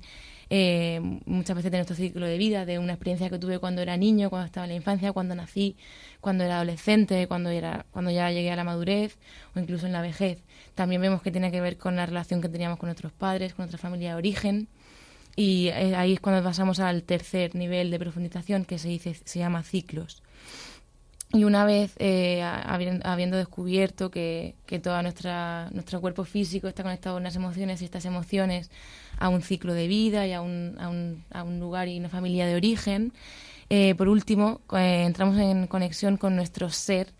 eh, 0.51 0.99
muchas 1.25 1.55
veces 1.55 1.71
de 1.71 1.77
nuestro 1.77 1.95
ciclo 1.95 2.25
de 2.25 2.37
vida, 2.37 2.65
de 2.65 2.79
una 2.79 2.93
experiencia 2.93 3.29
que 3.29 3.37
tuve 3.37 3.59
cuando 3.59 3.81
era 3.81 3.97
niño, 3.97 4.29
cuando 4.29 4.47
estaba 4.47 4.65
en 4.65 4.71
la 4.71 4.75
infancia, 4.75 5.11
cuando 5.13 5.35
nací, 5.35 5.75
cuando 6.21 6.43
era 6.43 6.55
adolescente, 6.55 7.27
cuando, 7.27 7.49
era, 7.51 7.85
cuando 7.91 8.09
ya 8.09 8.31
llegué 8.31 8.51
a 8.51 8.55
la 8.55 8.63
madurez 8.63 9.17
o 9.55 9.59
incluso 9.59 9.85
en 9.85 9.91
la 9.91 10.01
vejez. 10.01 10.43
También 10.73 11.01
vemos 11.01 11.21
que 11.21 11.31
tiene 11.31 11.51
que 11.51 11.61
ver 11.61 11.77
con 11.77 11.95
la 11.95 12.05
relación 12.05 12.41
que 12.41 12.49
teníamos 12.49 12.79
con 12.79 12.87
nuestros 12.87 13.11
padres, 13.11 13.53
con 13.53 13.63
nuestra 13.63 13.77
familia 13.77 14.09
de 14.09 14.15
origen. 14.15 14.67
Y 15.35 15.67
eh, 15.67 15.95
ahí 15.95 16.13
es 16.13 16.19
cuando 16.19 16.43
pasamos 16.43 16.79
al 16.79 17.03
tercer 17.03 17.53
nivel 17.53 17.91
de 17.91 17.99
profundización 17.99 18.65
que 18.65 18.79
se, 18.79 18.89
dice, 18.89 19.13
se 19.13 19.39
llama 19.39 19.63
ciclos. 19.63 20.23
Y 21.31 21.43
una 21.43 21.63
vez 21.63 21.93
eh, 21.99 22.41
habiendo 22.41 23.37
descubierto 23.37 24.09
que, 24.09 24.55
que 24.65 24.79
todo 24.79 24.99
nuestro 25.03 26.01
cuerpo 26.01 26.25
físico 26.25 26.67
está 26.67 26.81
conectado 26.81 27.17
con 27.17 27.23
las 27.23 27.35
emociones 27.35 27.83
y 27.83 27.85
estas 27.85 28.05
emociones 28.05 28.71
a 29.19 29.29
un 29.29 29.41
ciclo 29.41 29.73
de 29.73 29.87
vida 29.87 30.25
y 30.25 30.33
a 30.33 30.41
un, 30.41 30.75
a 30.79 30.89
un, 30.89 31.23
a 31.31 31.43
un 31.43 31.59
lugar 31.59 31.87
y 31.87 31.99
una 31.99 32.09
familia 32.09 32.47
de 32.47 32.55
origen, 32.55 33.13
eh, 33.69 33.93
por 33.95 34.07
último 34.07 34.61
eh, 34.73 35.03
entramos 35.05 35.37
en 35.37 35.67
conexión 35.67 36.17
con 36.17 36.35
nuestro 36.35 36.69
ser 36.69 37.13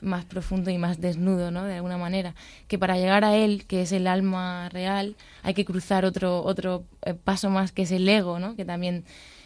más 0.00 0.26
profundo 0.26 0.70
y 0.70 0.76
más 0.76 1.00
desnudo, 1.00 1.50
¿no? 1.50 1.64
De 1.64 1.76
alguna 1.76 1.96
manera, 1.96 2.34
que 2.68 2.78
para 2.78 2.98
llegar 2.98 3.24
a 3.24 3.36
él, 3.36 3.64
que 3.66 3.80
es 3.80 3.92
el 3.92 4.06
alma 4.06 4.68
real, 4.68 5.16
hay 5.42 5.54
que 5.54 5.64
cruzar 5.64 6.04
otro 6.04 6.42
otro 6.44 6.84
paso 7.24 7.48
más 7.48 7.72
que 7.72 7.82
es 7.82 7.90
el 7.90 8.06
ego, 8.06 8.38
¿no? 8.38 8.54
Que 8.54 8.66
también 8.66 9.04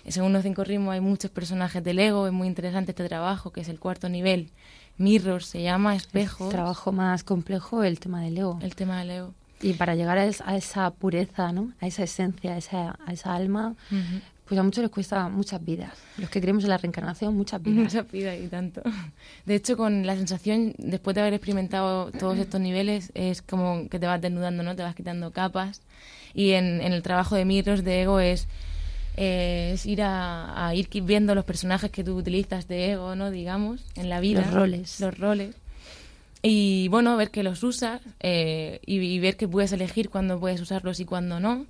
según 0.09 0.33
los 0.33 0.43
cinco 0.43 0.65
ritmos 0.65 0.95
hay 0.95 1.01
muchos 1.01 1.31
personajes 1.31 1.83
del 1.85 1.99
ego, 1.99 2.27
es 2.27 2.33
muy 2.33 2.49
interesante 2.49 2.93
este 2.93 3.07
trabajo, 3.07 3.53
que 3.53 3.61
es 3.61 3.69
el 3.69 3.79
cuarto 3.79 4.09
nivel. 4.09 4.51
Mirror 4.97 5.43
se 5.43 5.63
llama, 5.63 5.95
espejo. 5.95 6.49
trabajo 6.49 6.93
más 6.93 7.23
complejo, 7.23 7.85
el 7.85 8.01
tema 8.01 8.23
del 8.23 8.39
ego. 8.39 8.59
El 8.63 8.75
tema 8.75 8.99
del 8.99 9.11
ego. 9.11 9.35
Y 9.61 9.73
para 9.75 9.95
llegar 9.95 10.19
a, 10.19 10.57
esa 10.57 10.91
pureza, 10.91 11.53
¿no? 11.53 11.73
A 11.81 11.87
esa 11.87 12.05
esencia, 12.05 12.55
a 12.55 12.59
esa, 12.59 12.99
a 13.05 13.13
esa 13.13 13.35
alma, 13.35 13.75
pues 14.47 14.59
a 14.59 14.63
muchos 14.63 14.83
les 14.83 14.91
cuesta 14.91 15.29
muchas 15.29 15.65
vidas. 15.65 15.93
Los 16.17 16.31
que 16.31 16.41
creemos 16.41 16.65
en 16.65 16.71
la 16.71 16.79
reencarnación, 16.79 17.37
muchas 17.37 17.63
vidas. 17.63 17.85
Muchas 17.85 18.11
vidas 18.11 18.39
y 18.41 18.47
tanto. 18.49 18.83
De 19.47 19.55
hecho, 19.55 19.77
con 19.77 20.07
la 20.07 20.15
sensación, 20.15 20.75
después 20.79 21.15
de 21.15 21.23
haber 21.23 21.35
experimentado 21.35 22.13
todos 22.13 22.39
estos 22.39 22.61
niveles, 22.61 23.11
es 23.15 23.43
como 23.43 23.89
que 23.89 23.99
te 23.99 24.07
vas 24.07 24.21
desnudando, 24.21 24.63
¿no? 24.63 24.77
Te 24.77 24.83
vas 24.83 24.95
quitando 24.95 25.33
capas. 25.33 25.83
Y 26.35 26.53
en, 26.53 26.81
en 26.81 26.93
el 26.93 27.03
trabajo 27.03 27.35
de 27.35 27.45
Mirrors 27.45 27.83
de 27.83 28.03
ego 28.03 28.21
es 28.21 28.47
es 29.19 29.85
ir 29.85 30.01
a, 30.03 30.73
ir 30.75 30.89
viendo 31.03 31.35
los 31.35 31.45
personajes 31.45 31.91
que 31.91 32.05
tú 32.05 32.17
utilizas 32.17 32.69
de 32.69 32.93
ego, 32.93 33.17
¿no? 33.17 33.31
Digamos, 33.31 33.85
en 33.97 34.09
la 34.09 34.21
vida. 34.21 34.43
Los 34.43 34.55
roles. 34.55 35.01
Los 35.01 35.19
roles. 35.19 35.57
Y 36.43 36.89
bueno, 36.89 37.17
ver 37.17 37.31
que 37.31 37.43
los 37.43 37.63
usas 37.63 38.01
eh, 38.21 38.81
y, 38.87 39.19
ver 39.19 39.37
que 39.37 39.49
puedes 39.49 39.73
elegir 39.73 40.09
cuándo 40.09 40.39
puedes 40.39 40.61
usarlos 40.61 41.01
y 41.01 41.05
cuándo 41.05 41.41
no. 41.41 41.67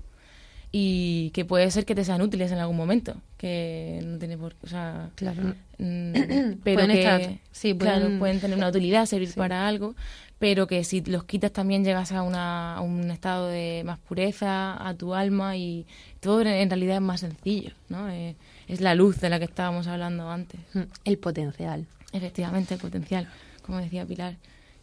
Y 0.70 1.30
que 1.30 1.46
puede 1.46 1.70
ser 1.70 1.86
que 1.86 1.94
te 1.94 2.04
sean 2.04 2.20
útiles 2.20 2.52
en 2.52 2.58
algún 2.58 2.76
momento. 2.76 3.16
Que 3.38 4.00
no 4.04 4.18
tiene 4.18 4.36
por. 4.36 4.54
O 4.62 4.66
sea, 4.66 5.10
claro. 5.14 5.54
Mm, 5.78 6.12
pero 6.62 6.86
pueden 6.86 6.90
que. 6.90 7.38
sí, 7.50 7.72
pueden, 7.72 8.18
pueden 8.18 8.40
tener 8.40 8.56
una 8.56 8.68
utilidad, 8.68 9.06
servir 9.06 9.32
para 9.34 9.66
algo 9.66 9.94
pero 10.38 10.66
que 10.66 10.84
si 10.84 11.00
los 11.02 11.24
quitas 11.24 11.52
también 11.52 11.84
llegas 11.84 12.12
a, 12.12 12.22
una, 12.22 12.78
un 12.80 13.10
estado 13.10 13.48
de 13.48 13.82
más 13.84 13.98
pureza, 13.98 14.86
a 14.86 14.94
tu 14.94 15.14
alma 15.14 15.56
y 15.56 15.86
todo 16.20 16.42
en 16.42 16.70
realidad 16.70 16.96
es 16.96 17.02
más 17.02 17.20
sencillo, 17.20 17.72
¿no? 17.88 18.08
Eh, 18.08 18.36
es 18.68 18.80
la 18.80 18.94
luz 18.94 19.20
de 19.20 19.30
la 19.30 19.38
que 19.38 19.46
estábamos 19.46 19.88
hablando 19.88 20.30
antes. 20.30 20.60
Mm, 20.74 20.82
el 21.04 21.18
potencial. 21.18 21.86
Efectivamente, 22.12 22.74
el 22.74 22.80
potencial, 22.80 23.28
como 23.62 23.78
decía 23.78 24.06
Pilar 24.06 24.36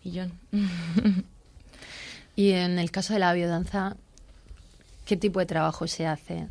y 2.35 2.51
en 2.51 2.79
el 2.79 2.91
caso 2.91 3.13
de 3.13 3.19
la 3.19 3.33
biodanza, 3.33 3.97
¿qué 5.05 5.17
tipo 5.17 5.39
de 5.39 5.45
trabajo 5.45 5.87
se 5.87 6.07
hace? 6.07 6.47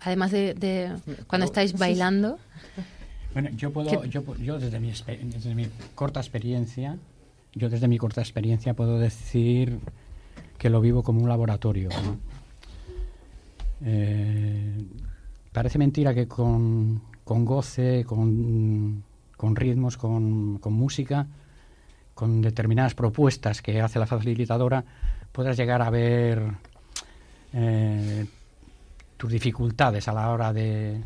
Además 0.00 0.30
de, 0.30 0.96
cuando 1.26 1.46
estáis 1.46 1.72
bailando. 1.72 2.38
Bueno, 3.32 3.50
yo 3.50 3.72
puedo, 3.72 4.04
yo, 4.04 4.36
yo 4.36 4.58
desde, 4.58 4.80
mi, 4.80 4.92
desde 5.22 5.54
mi 5.54 5.68
corta 5.94 6.20
experiencia, 6.20 6.96
yo 7.54 7.68
desde 7.68 7.88
mi 7.88 7.98
corta 7.98 8.20
experiencia 8.20 8.74
puedo 8.74 8.98
decir 8.98 9.78
que 10.58 10.70
lo 10.70 10.80
vivo 10.80 11.02
como 11.02 11.22
un 11.22 11.28
laboratorio. 11.28 11.88
Eh, 13.84 14.84
parece 15.52 15.78
mentira 15.78 16.14
que 16.14 16.26
con, 16.26 17.00
goce, 17.24 18.04
con, 18.04 19.04
ritmos, 19.54 19.96
con, 19.96 20.60
música, 20.64 21.26
con 22.18 22.42
determinadas 22.42 22.96
propuestas 22.96 23.62
que 23.62 23.80
hace 23.80 24.00
la 24.00 24.06
facilitadora, 24.08 24.84
puedas 25.30 25.56
llegar 25.56 25.82
a 25.82 25.88
ver 25.88 26.42
eh, 27.52 28.26
tus 29.16 29.30
dificultades 29.30 30.08
a 30.08 30.12
la 30.12 30.28
hora 30.30 30.52
de, 30.52 31.00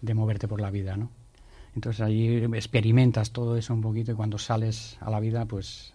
de 0.00 0.14
moverte 0.14 0.48
por 0.48 0.62
la 0.62 0.70
vida, 0.70 0.96
¿no? 0.96 1.10
Entonces 1.76 2.00
ahí 2.00 2.42
experimentas 2.54 3.32
todo 3.32 3.58
eso 3.58 3.74
un 3.74 3.82
poquito 3.82 4.12
y 4.12 4.14
cuando 4.14 4.38
sales 4.38 4.96
a 5.02 5.10
la 5.10 5.20
vida, 5.20 5.44
pues 5.44 5.92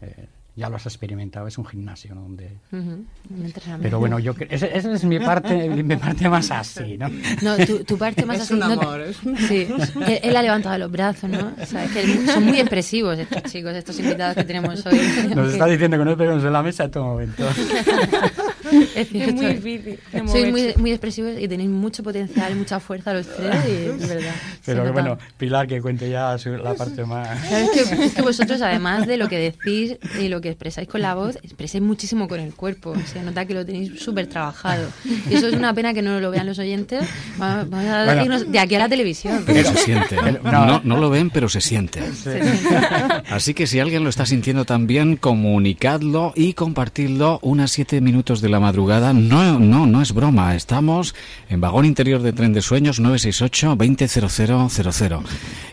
eh, 0.00 0.28
ya 0.54 0.68
lo 0.68 0.76
has 0.76 0.86
experimentado. 0.86 1.46
Es 1.46 1.56
un 1.56 1.64
gimnasio, 1.64 2.14
¿no? 2.14 2.22
Donde... 2.22 2.50
Pero 3.80 3.98
bueno, 3.98 4.18
yo 4.18 4.34
esa, 4.50 4.66
es 4.66 5.04
mi 5.04 5.18
parte, 5.18 5.68
mi 5.82 5.96
parte 5.96 6.28
más 6.28 6.50
así, 6.50 6.98
¿no? 6.98 7.08
No, 7.40 7.56
tu, 7.86 7.96
parte 7.96 8.26
más 8.26 8.36
es 8.36 8.42
así. 8.42 8.54
Un 8.54 8.62
amor, 8.62 9.02
Sí, 9.48 9.66
él, 10.22 10.36
ha 10.36 10.42
levantado 10.42 10.76
los 10.78 10.90
brazos, 10.90 11.30
¿no? 11.30 11.52
O 11.60 11.66
sea, 11.66 11.84
es 11.84 11.92
que 11.92 12.26
son 12.26 12.44
muy 12.44 12.60
expresivos 12.60 13.18
estos 13.18 13.42
chicos, 13.44 13.74
estos 13.74 13.98
invitados 13.98 14.36
que 14.36 14.44
tenemos 14.44 14.84
hoy. 14.84 15.00
Nos 15.34 15.52
está 15.52 15.66
diciendo 15.66 15.98
que 15.98 16.04
no 16.04 16.16
pegamos 16.16 16.44
en 16.44 16.52
la 16.52 16.62
mesa 16.62 16.84
a 16.84 16.90
todo 16.90 17.04
momento. 17.04 17.48
es, 18.94 19.12
muy 19.12 19.46
difícil. 19.46 19.98
Sois 20.26 20.50
muy, 20.50 20.74
muy 20.76 20.90
expresivos 20.90 21.32
y 21.38 21.48
tenéis 21.48 21.70
mucho 21.70 22.02
potencial, 22.02 22.54
mucha 22.56 22.78
fuerza 22.78 23.14
los 23.14 23.26
tres, 23.26 23.56
y 23.66 24.02
es 24.02 24.08
verdad. 24.08 24.34
Pero 24.66 24.92
bueno, 24.92 25.18
Pilar, 25.38 25.66
que 25.66 25.80
cuente 25.80 26.10
ya 26.10 26.36
la 26.62 26.74
parte 26.74 27.04
más. 27.06 27.50
es, 27.50 27.70
que, 27.70 28.04
es 28.04 28.14
que 28.14 28.22
vosotros, 28.22 28.60
además 28.60 29.06
de 29.06 29.16
lo 29.16 29.28
que 29.28 29.38
decís 29.38 29.96
y 30.20 30.28
lo 30.28 30.41
que 30.42 30.50
expresáis 30.50 30.88
con 30.88 31.00
la 31.00 31.14
voz, 31.22 31.36
expresáis 31.42 31.82
muchísimo 31.82 32.28
con 32.28 32.40
el 32.40 32.54
cuerpo. 32.54 32.94
Se 33.06 33.22
nota 33.22 33.46
que 33.46 33.54
lo 33.54 33.64
tenéis 33.64 33.98
súper 34.00 34.26
trabajado. 34.26 34.88
Y 35.30 35.34
eso 35.34 35.48
es 35.48 35.54
una 35.54 35.72
pena 35.72 35.94
que 35.94 36.02
no 36.02 36.20
lo 36.20 36.30
vean 36.30 36.46
los 36.46 36.58
oyentes. 36.58 37.08
Vamos 37.38 37.72
a 37.72 38.22
irnos 38.22 38.50
de 38.50 38.58
aquí 38.58 38.74
a 38.74 38.80
la 38.80 38.88
televisión. 38.88 39.44
Pero 39.46 39.70
se 39.70 39.76
siente. 39.78 40.16
¿eh? 40.16 40.40
No, 40.42 40.80
no 40.84 40.96
lo 40.98 41.08
ven, 41.08 41.30
pero 41.30 41.48
se 41.48 41.60
siente. 41.62 42.02
Así 43.30 43.54
que 43.54 43.66
si 43.66 43.80
alguien 43.80 44.04
lo 44.04 44.10
está 44.10 44.26
sintiendo 44.26 44.64
también, 44.64 45.16
comunicadlo 45.16 46.32
y 46.36 46.54
compartidlo 46.54 47.38
unas 47.42 47.70
siete 47.70 48.00
minutos 48.00 48.40
de 48.40 48.48
la 48.48 48.60
madrugada. 48.60 49.12
No, 49.12 49.58
no, 49.58 49.86
no 49.86 50.02
es 50.02 50.12
broma. 50.12 50.54
Estamos 50.56 51.14
en 51.48 51.60
vagón 51.60 51.84
interior 51.84 52.20
de 52.22 52.32
tren 52.32 52.52
de 52.52 52.62
sueños 52.62 53.00
968 53.00 53.76
200000. 53.76 55.18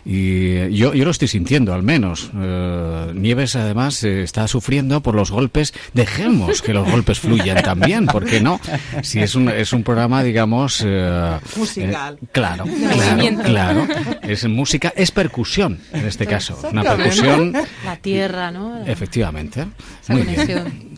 Y 0.04 0.74
yo, 0.76 0.94
yo 0.94 1.04
lo 1.04 1.10
estoy 1.10 1.28
sintiendo, 1.28 1.74
al 1.74 1.82
menos. 1.82 2.30
Eh, 2.34 3.12
Nieves, 3.14 3.56
además, 3.56 4.02
eh, 4.04 4.22
está 4.22 4.46
sufriendo 4.48 4.59
por 5.02 5.14
los 5.14 5.30
golpes. 5.30 5.72
Dejemos 5.94 6.62
que 6.62 6.72
los 6.72 6.90
golpes 6.90 7.20
fluyan 7.20 7.62
también, 7.62 8.06
porque 8.06 8.40
no? 8.40 8.60
Si 9.02 9.20
es 9.20 9.34
un, 9.34 9.48
es 9.48 9.72
un 9.72 9.82
programa, 9.82 10.22
digamos. 10.22 10.82
Eh, 10.86 11.38
Musical. 11.56 12.18
claro, 12.32 12.64
claro, 12.64 13.42
claro. 13.42 13.88
Es 14.22 14.46
música, 14.46 14.92
es 14.96 15.10
percusión, 15.10 15.80
en 15.92 16.06
este 16.06 16.26
caso. 16.26 16.58
Una 16.70 16.82
percusión. 16.82 17.52
La 17.84 17.96
tierra, 17.96 18.50
¿no? 18.50 18.84
Efectivamente. 18.86 19.66
Muy 20.08 20.22
bien. 20.22 20.90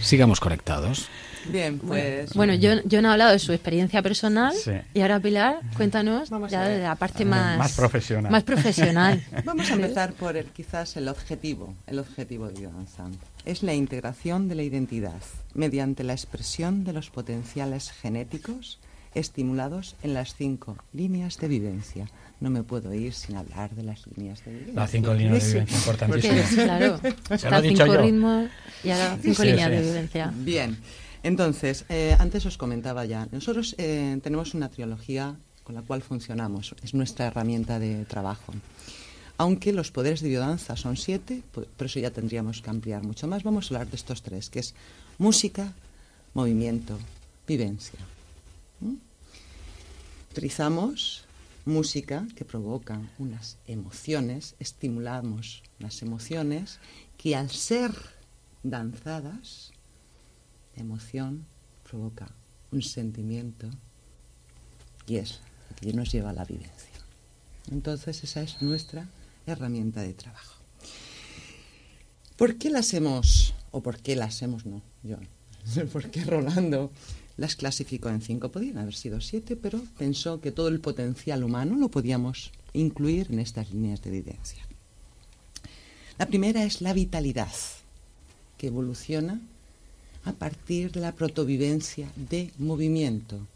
Sigamos 0.00 0.40
conectados. 0.40 1.08
Bien, 1.46 1.78
pues. 1.78 2.32
Bueno, 2.34 2.54
yo, 2.54 2.82
yo 2.84 3.02
no 3.02 3.08
he 3.08 3.12
hablado 3.12 3.32
de 3.32 3.38
su 3.38 3.52
experiencia 3.52 4.02
personal. 4.02 4.54
Y 4.94 5.00
ahora, 5.00 5.20
Pilar, 5.20 5.60
cuéntanos 5.76 6.30
ya 6.48 6.68
de 6.68 6.82
la 6.82 6.94
parte 6.96 7.24
más, 7.24 7.58
más 7.58 7.72
profesional. 7.74 8.30
Más 8.30 8.44
profesional. 8.44 9.22
Vamos 9.44 9.70
a 9.70 9.74
empezar 9.74 10.12
por 10.12 10.36
el, 10.36 10.46
quizás 10.46 10.96
el 10.96 11.08
objetivo, 11.08 11.74
el 11.86 11.98
objetivo 11.98 12.48
de 12.48 12.60
Biodanza. 12.60 13.04
Es 13.44 13.62
la 13.62 13.74
integración 13.74 14.48
de 14.48 14.54
la 14.54 14.62
identidad 14.62 15.20
mediante 15.54 16.04
la 16.04 16.12
expresión 16.12 16.84
de 16.84 16.92
los 16.92 17.10
potenciales 17.10 17.90
genéticos 17.90 18.78
estimulados 19.14 19.96
en 20.02 20.14
las 20.14 20.34
cinco 20.34 20.76
líneas 20.92 21.38
de 21.38 21.48
vivencia. 21.48 22.06
No 22.40 22.48
me 22.48 22.62
puedo 22.62 22.94
ir 22.94 23.12
sin 23.12 23.36
hablar 23.36 23.70
de 23.70 23.82
las 23.82 24.06
líneas 24.16 24.44
de 24.44 24.52
vivencia. 24.52 24.74
Las 24.74 24.90
cinco 24.90 25.14
líneas 25.14 25.44
de 25.44 25.48
vivencia, 25.50 25.76
importantísimas. 25.76 26.54
claro, 26.54 27.00
está 27.30 27.60
cinco 27.60 27.96
ritmos 27.96 28.48
y 28.84 28.90
ahora 28.90 29.18
cinco 29.20 29.44
líneas 29.44 29.70
de 29.70 29.80
vivencia. 29.82 30.32
Bien. 30.34 30.78
Entonces, 31.22 31.84
eh, 31.88 32.16
antes 32.18 32.46
os 32.46 32.56
comentaba 32.56 33.04
ya, 33.04 33.28
nosotros 33.30 33.74
eh, 33.78 34.18
tenemos 34.22 34.54
una 34.54 34.70
trilogía 34.70 35.36
con 35.62 35.74
la 35.74 35.82
cual 35.82 36.02
funcionamos, 36.02 36.74
es 36.82 36.94
nuestra 36.94 37.26
herramienta 37.26 37.78
de 37.78 38.04
trabajo. 38.06 38.52
Aunque 39.36 39.72
los 39.72 39.90
poderes 39.90 40.20
de 40.20 40.28
biodanza 40.28 40.76
son 40.76 40.96
siete, 40.96 41.42
por 41.52 41.66
eso 41.86 42.00
ya 42.00 42.10
tendríamos 42.10 42.60
que 42.60 42.70
ampliar 42.70 43.02
mucho 43.02 43.26
más, 43.26 43.42
vamos 43.42 43.70
a 43.70 43.74
hablar 43.74 43.88
de 43.88 43.96
estos 43.96 44.22
tres, 44.22 44.50
que 44.50 44.60
es 44.60 44.74
música, 45.18 45.72
movimiento, 46.34 46.98
vivencia. 47.46 48.00
¿Mm? 48.80 48.96
Utilizamos 50.30 51.24
música 51.64 52.26
que 52.34 52.44
provoca 52.44 53.00
unas 53.18 53.58
emociones, 53.66 54.54
estimulamos 54.58 55.62
las 55.78 56.02
emociones 56.02 56.78
que 57.16 57.36
al 57.36 57.50
ser 57.50 57.92
danzadas, 58.62 59.69
emoción 60.80 61.46
provoca 61.88 62.28
un 62.72 62.82
sentimiento 62.82 63.68
y 65.06 65.16
es 65.16 65.40
lo 65.70 65.76
que 65.76 65.92
nos 65.92 66.12
lleva 66.12 66.30
a 66.30 66.34
la 66.34 66.44
vivencia. 66.44 66.90
Entonces 67.70 68.22
esa 68.24 68.42
es 68.42 68.60
nuestra 68.62 69.08
herramienta 69.46 70.02
de 70.02 70.14
trabajo. 70.14 70.60
¿Por 72.36 72.56
qué 72.56 72.70
las 72.70 72.94
hemos, 72.94 73.54
o 73.70 73.82
por 73.82 73.98
qué 73.98 74.16
las 74.16 74.40
hemos, 74.42 74.64
no, 74.66 74.82
yo, 75.02 75.16
por 75.92 76.10
qué 76.10 76.24
Rolando 76.24 76.90
las 77.36 77.56
clasificó 77.56 78.08
en 78.08 78.22
cinco? 78.22 78.50
Podrían 78.50 78.78
haber 78.78 78.94
sido 78.94 79.20
siete, 79.20 79.56
pero 79.56 79.82
pensó 79.98 80.40
que 80.40 80.52
todo 80.52 80.68
el 80.68 80.80
potencial 80.80 81.44
humano 81.44 81.76
lo 81.76 81.90
podíamos 81.90 82.50
incluir 82.72 83.28
en 83.30 83.40
estas 83.40 83.70
líneas 83.72 84.00
de 84.02 84.10
evidencia. 84.10 84.66
La 86.18 86.26
primera 86.26 86.64
es 86.64 86.80
la 86.80 86.92
vitalidad, 86.92 87.52
que 88.56 88.68
evoluciona 88.68 89.40
a 90.24 90.32
partir 90.32 90.92
de 90.92 91.00
la 91.00 91.12
protovivencia 91.12 92.10
de 92.16 92.52
movimiento. 92.58 93.46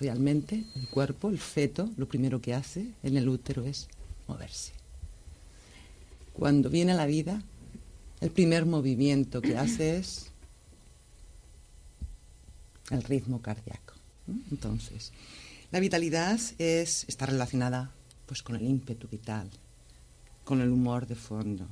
Realmente 0.00 0.64
el 0.76 0.88
cuerpo, 0.88 1.28
el 1.28 1.38
feto, 1.38 1.88
lo 1.96 2.06
primero 2.06 2.40
que 2.40 2.54
hace 2.54 2.88
en 3.02 3.16
el 3.16 3.28
útero 3.28 3.64
es 3.64 3.88
moverse. 4.26 4.72
Cuando 6.32 6.70
viene 6.70 6.92
a 6.92 6.96
la 6.96 7.06
vida, 7.06 7.42
el 8.20 8.30
primer 8.30 8.66
movimiento 8.66 9.40
que 9.40 9.56
hace 9.56 9.96
es 9.98 10.30
el 12.90 13.02
ritmo 13.02 13.42
cardíaco. 13.42 13.94
Entonces, 14.50 15.12
la 15.70 15.80
vitalidad 15.80 16.40
es, 16.58 17.04
está 17.08 17.26
relacionada 17.26 17.90
pues, 18.26 18.42
con 18.42 18.56
el 18.56 18.62
ímpetu 18.62 19.08
vital, 19.08 19.50
con 20.44 20.60
el 20.60 20.70
humor 20.70 21.06
de 21.06 21.14
fondo, 21.14 21.66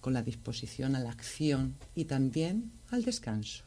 con 0.00 0.14
la 0.14 0.22
disposición 0.22 0.96
a 0.96 1.00
la 1.00 1.10
acción 1.10 1.74
y 1.94 2.04
también 2.04 2.72
al 2.90 3.04
descanso, 3.04 3.62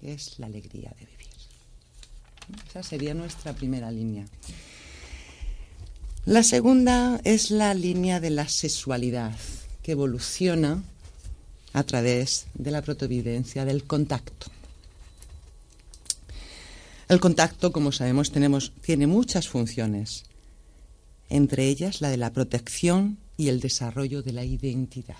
que 0.00 0.12
es 0.12 0.38
la 0.38 0.46
alegría 0.46 0.94
de 0.98 1.06
vivir. 1.06 1.28
Esa 2.68 2.82
sería 2.82 3.14
nuestra 3.14 3.52
primera 3.52 3.90
línea. 3.90 4.26
La 6.24 6.42
segunda 6.42 7.20
es 7.24 7.50
la 7.50 7.74
línea 7.74 8.20
de 8.20 8.30
la 8.30 8.48
sexualidad, 8.48 9.34
que 9.82 9.92
evoluciona 9.92 10.82
a 11.72 11.82
través 11.84 12.46
de 12.54 12.70
la 12.70 12.82
protovivencia 12.82 13.64
del 13.64 13.84
contacto. 13.84 14.50
El 17.08 17.20
contacto, 17.20 17.72
como 17.72 17.92
sabemos, 17.92 18.30
tenemos, 18.30 18.72
tiene 18.82 19.06
muchas 19.06 19.48
funciones, 19.48 20.24
entre 21.30 21.68
ellas 21.68 22.02
la 22.02 22.10
de 22.10 22.18
la 22.18 22.32
protección 22.32 23.18
y 23.38 23.48
el 23.48 23.60
desarrollo 23.60 24.22
de 24.22 24.32
la 24.32 24.44
identidad. 24.44 25.16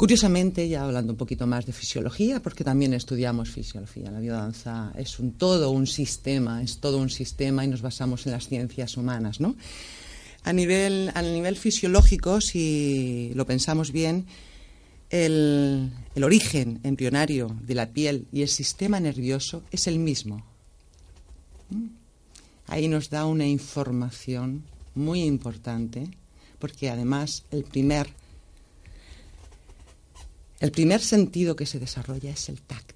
Curiosamente, 0.00 0.66
ya 0.66 0.84
hablando 0.84 1.12
un 1.12 1.18
poquito 1.18 1.46
más 1.46 1.66
de 1.66 1.74
fisiología, 1.74 2.40
porque 2.40 2.64
también 2.64 2.94
estudiamos 2.94 3.50
fisiología, 3.50 4.10
la 4.10 4.18
biodanza 4.18 4.94
es 4.96 5.18
todo 5.36 5.68
un 5.72 5.86
sistema, 5.86 6.62
es 6.62 6.78
todo 6.78 6.96
un 6.96 7.10
sistema 7.10 7.66
y 7.66 7.68
nos 7.68 7.82
basamos 7.82 8.24
en 8.24 8.32
las 8.32 8.48
ciencias 8.48 8.96
humanas, 8.96 9.40
¿no? 9.40 9.56
A 10.44 10.54
nivel, 10.54 11.12
a 11.14 11.20
nivel 11.20 11.54
fisiológico, 11.54 12.40
si 12.40 13.30
lo 13.34 13.44
pensamos 13.44 13.92
bien, 13.92 14.24
el, 15.10 15.92
origen 16.22 16.80
embrionario 16.82 17.54
de 17.60 17.74
la 17.74 17.90
piel 17.90 18.26
y 18.32 18.40
el 18.40 18.48
sistema 18.48 19.00
nervioso 19.00 19.64
es 19.70 19.86
el 19.86 19.98
mismo. 19.98 20.46
¿Mm? 21.68 21.88
Ahí 22.68 22.88
nos 22.88 23.10
da 23.10 23.26
una 23.26 23.46
información 23.46 24.64
muy 24.94 25.24
importante, 25.24 26.08
porque 26.58 26.88
además 26.88 27.44
el 27.50 27.64
primer, 27.64 28.08
el 30.60 30.70
primer 30.70 31.00
sentido 31.00 31.56
que 31.56 31.66
se 31.66 31.78
desarrolla 31.78 32.30
es 32.30 32.48
el 32.48 32.60
tacto. 32.60 32.94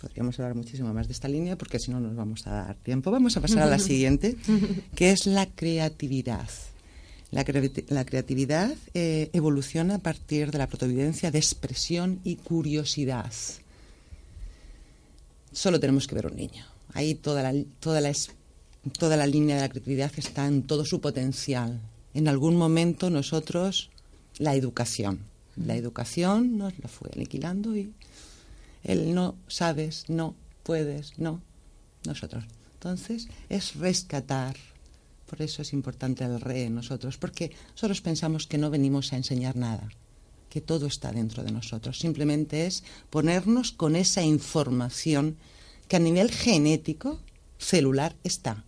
Podríamos 0.00 0.38
hablar 0.38 0.54
muchísimo 0.54 0.92
más 0.94 1.08
de 1.08 1.14
esta 1.14 1.26
línea 1.26 1.56
porque 1.56 1.78
si 1.78 1.90
no 1.90 2.00
nos 2.00 2.14
vamos 2.14 2.46
a 2.46 2.50
dar 2.50 2.76
tiempo. 2.76 3.10
Vamos 3.10 3.36
a 3.36 3.40
pasar 3.40 3.62
a 3.62 3.66
la 3.66 3.78
siguiente, 3.80 4.36
que 4.94 5.10
es 5.10 5.26
la 5.26 5.46
creatividad. 5.46 6.48
La, 7.32 7.44
creatividad 7.44 8.72
eh, 8.94 9.30
evoluciona 9.32 9.96
a 9.96 9.98
partir 9.98 10.52
de 10.52 10.58
la 10.58 10.68
protovidencia 10.68 11.30
de 11.30 11.38
expresión 11.38 12.20
y 12.22 12.36
curiosidad. 12.36 13.32
Solo 15.50 15.80
tenemos 15.80 16.06
que 16.06 16.14
ver 16.14 16.26
un 16.26 16.36
niño. 16.36 16.64
Ahí 16.92 17.14
toda 17.14 17.42
la, 17.42 17.52
toda, 17.80 18.00
la, 18.00 18.12
toda 18.96 19.16
la 19.16 19.26
línea 19.26 19.56
de 19.56 19.62
la 19.62 19.68
creatividad 19.68 20.12
está 20.16 20.46
en 20.46 20.62
todo 20.62 20.84
su 20.84 21.00
potencial. 21.00 21.80
En 22.14 22.28
algún 22.28 22.56
momento 22.56 23.10
nosotros, 23.10 23.90
la 24.38 24.54
educación. 24.54 25.20
La 25.56 25.76
educación 25.76 26.58
nos 26.58 26.78
la 26.78 26.88
fue 26.88 27.10
aniquilando 27.14 27.76
y 27.76 27.92
el 28.84 29.14
no 29.14 29.36
sabes, 29.48 30.04
no 30.08 30.34
puedes, 30.62 31.18
no, 31.18 31.40
nosotros. 32.04 32.44
Entonces 32.74 33.28
es 33.48 33.74
rescatar 33.76 34.56
por 35.26 35.42
eso 35.42 35.62
es 35.62 35.72
importante 35.72 36.24
el 36.24 36.40
re 36.40 36.64
en 36.64 36.76
nosotros, 36.76 37.18
porque 37.18 37.50
nosotros 37.72 38.00
pensamos 38.00 38.46
que 38.46 38.58
no 38.58 38.70
venimos 38.70 39.12
a 39.12 39.16
enseñar 39.16 39.56
nada, 39.56 39.88
que 40.48 40.60
todo 40.60 40.86
está 40.86 41.12
dentro 41.12 41.42
de 41.42 41.50
nosotros. 41.50 41.98
Simplemente 41.98 42.66
es 42.66 42.84
ponernos 43.10 43.72
con 43.72 43.96
esa 43.96 44.22
información 44.22 45.36
que 45.88 45.96
a 45.96 46.00
nivel 46.00 46.30
genético, 46.30 47.20
celular, 47.58 48.14
está. 48.22 48.64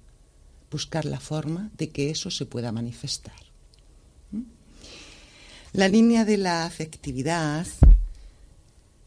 Buscar 0.71 1.05
la 1.05 1.21
forma 1.21 1.71
de 1.79 1.91
que 1.91 2.11
eso 2.11 2.31
se 2.31 2.45
pueda 2.45 2.73
manifestar. 2.73 3.48
¿Mm? 5.73 5.79
La 5.79 5.89
línea 5.89 6.25
de 6.25 6.37
la 6.37 6.65
afectividad 6.65 7.67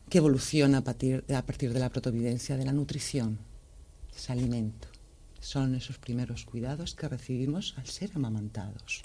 que 0.10 0.18
evoluciona 0.18 0.80
a 0.80 0.84
partir, 0.84 1.24
de 1.26 1.80
la 1.80 1.90
protovidencia 1.90 2.58
de 2.58 2.66
la 2.66 2.74
nutrición, 2.74 3.40
es 4.16 4.30
alimento 4.30 4.92
son 5.42 5.74
esos 5.76 5.98
primeros 5.98 6.46
cuidados 6.46 6.94
que 6.94 7.10
recibimos 7.10 7.74
al 7.78 7.88
ser 7.88 8.12
amamantados. 8.14 9.04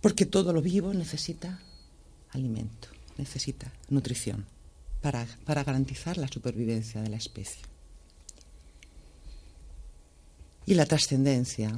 Porque 0.00 0.26
todo 0.26 0.52
lo 0.52 0.60
vivo 0.60 0.92
necesita 0.92 1.60
alimento, 2.30 2.88
necesita 3.16 3.72
nutrición 3.88 4.46
para 5.00 5.64
garantizar 5.64 6.18
la 6.18 6.28
supervivencia 6.28 7.00
de 7.00 7.08
la 7.08 7.16
especie. 7.16 7.62
Y 10.66 10.74
la 10.74 10.86
trascendencia, 10.86 11.76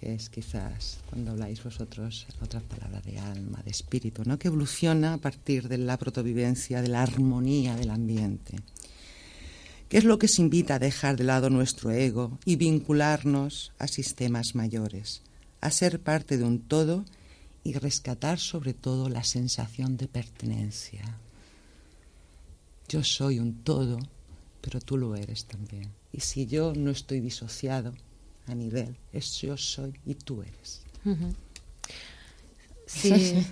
que 0.00 0.14
es 0.14 0.30
quizás 0.30 0.98
cuando 1.10 1.32
habláis 1.32 1.62
vosotros 1.62 2.26
otra 2.40 2.60
palabra 2.60 3.02
de 3.02 3.18
alma, 3.18 3.62
de 3.62 3.70
espíritu, 3.70 4.22
¿no? 4.24 4.38
que 4.38 4.48
evoluciona 4.48 5.14
a 5.14 5.18
partir 5.18 5.68
de 5.68 5.76
la 5.76 5.98
protovivencia, 5.98 6.80
de 6.80 6.88
la 6.88 7.02
armonía 7.02 7.76
del 7.76 7.90
ambiente. 7.90 8.56
¿Qué 9.90 9.98
es 9.98 10.04
lo 10.04 10.18
que 10.18 10.28
se 10.28 10.40
invita 10.40 10.76
a 10.76 10.78
dejar 10.78 11.16
de 11.16 11.24
lado 11.24 11.50
nuestro 11.50 11.90
ego 11.90 12.38
y 12.46 12.56
vincularnos 12.56 13.72
a 13.78 13.88
sistemas 13.88 14.54
mayores, 14.54 15.20
a 15.60 15.70
ser 15.70 16.00
parte 16.00 16.38
de 16.38 16.44
un 16.44 16.60
todo 16.60 17.04
y 17.62 17.74
rescatar 17.74 18.38
sobre 18.38 18.72
todo 18.72 19.08
la 19.08 19.24
sensación 19.24 19.96
de 19.96 20.08
pertenencia. 20.08 21.18
Yo 22.88 23.04
soy 23.04 23.38
un 23.38 23.62
todo, 23.62 23.98
pero 24.60 24.80
tú 24.80 24.96
lo 24.96 25.14
eres 25.14 25.44
también. 25.44 25.92
Y 26.12 26.20
si 26.20 26.46
yo 26.46 26.72
no 26.74 26.90
estoy 26.90 27.20
disociado 27.20 27.92
nivel, 28.54 28.96
es 29.12 29.40
yo 29.40 29.56
soy 29.56 29.94
y 30.04 30.14
tú 30.14 30.42
eres. 30.42 30.82
Sí, 32.86 33.46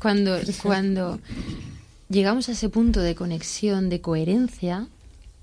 cuando, 0.00 0.38
cuando 0.62 1.20
llegamos 2.08 2.48
a 2.48 2.52
ese 2.52 2.68
punto 2.68 3.00
de 3.00 3.14
conexión, 3.14 3.88
de 3.88 4.00
coherencia, 4.00 4.88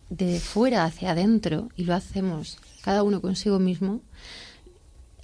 de 0.09 0.39
fuera 0.39 0.85
hacia 0.85 1.11
adentro 1.11 1.69
y 1.75 1.85
lo 1.85 1.93
hacemos 1.93 2.57
cada 2.81 3.03
uno 3.03 3.21
consigo 3.21 3.59
mismo, 3.59 4.01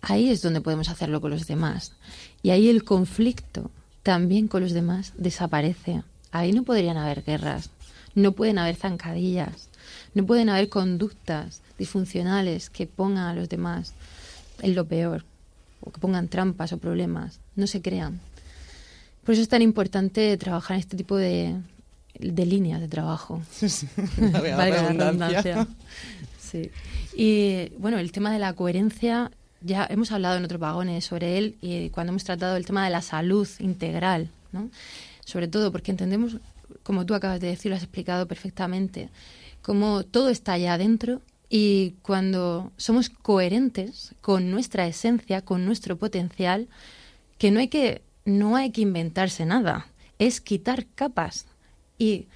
ahí 0.02 0.30
es 0.30 0.42
donde 0.42 0.62
podemos 0.62 0.90
hacerlo 0.90 1.22
con 1.22 1.32
los 1.32 1.48
demás. 1.48 1.94
Y 2.42 2.50
ahí 2.50 2.70
el 2.70 2.84
conflicto 2.84 3.72
también 4.04 4.48
con 4.48 4.62
los 4.62 4.74
demás 4.74 5.14
desaparece. 5.18 6.04
Ahí 6.32 6.54
no 6.54 6.64
podrían 6.64 6.98
haber 6.98 7.24
guerras, 7.24 7.70
no 8.16 8.32
pueden 8.32 8.58
haber 8.58 8.76
zancadillas, 8.76 9.70
no 10.14 10.26
pueden 10.26 10.50
haber 10.50 10.70
conductas 10.70 11.62
disfuncionales 11.78 12.70
que 12.70 12.88
pongan 12.88 13.28
a 13.28 13.34
los 13.34 13.50
demás 13.50 13.94
en 14.62 14.76
lo 14.76 14.86
peor, 14.86 15.26
o 15.82 15.92
que 15.92 16.00
pongan 16.00 16.28
trampas 16.28 16.74
o 16.74 16.78
problemas, 16.78 17.40
no 17.56 17.68
se 17.68 17.82
crean. 17.82 18.20
Por 19.24 19.34
eso 19.34 19.42
es 19.42 19.50
tan 19.50 19.62
importante 19.62 20.36
trabajar 20.38 20.76
en 20.76 20.80
este 20.80 20.98
tipo 20.98 21.16
de, 21.16 21.56
de 22.20 22.46
líneas 22.46 22.82
de 22.82 22.88
trabajo. 22.88 23.42
la 24.18 24.66
redundancia. 24.66 25.68
Sí. 26.40 26.70
Y 27.16 27.70
bueno, 27.78 27.98
el 28.00 28.12
tema 28.12 28.32
de 28.32 28.40
la 28.40 28.54
coherencia, 28.54 29.32
ya 29.62 29.88
hemos 29.90 30.12
hablado 30.12 30.38
en 30.38 30.46
otros 30.46 30.60
vagones 30.60 31.06
sobre 31.06 31.38
él 31.38 31.56
y 31.62 31.90
cuando 31.90 32.12
hemos 32.12 32.24
tratado 32.24 32.58
el 32.58 32.66
tema 32.66 32.84
de 32.84 32.90
la 32.90 33.02
salud 33.02 33.48
integral, 33.60 34.30
¿no? 34.52 34.70
Sobre 35.24 35.48
todo 35.48 35.72
porque 35.72 35.92
entendemos 35.92 36.38
como 36.84 37.06
tú 37.06 37.14
acabas 37.14 37.40
de 37.40 37.48
decir, 37.48 37.70
lo 37.70 37.76
has 37.76 37.84
explicado 37.84 38.28
perfectamente, 38.28 39.10
como 39.62 40.04
todo 40.04 40.30
está 40.30 40.54
allá 40.54 40.74
adentro 40.74 41.22
y 41.50 41.96
cuando 42.02 42.72
somos 42.78 43.10
coherentes 43.10 44.16
con 44.22 44.52
nuestra 44.52 44.88
esencia, 44.88 45.42
con 45.42 45.66
nuestro 45.66 45.98
potencial, 45.98 46.68
que 47.38 47.52
no 47.52 47.60
hay 47.60 47.68
que, 47.68 48.02
no 48.26 48.56
hay 48.56 48.72
que 48.72 48.82
inventarse 48.82 49.46
nada, 49.46 49.88
es 50.18 50.40
quitar 50.42 50.86
capas 50.96 51.48
y 51.98 52.28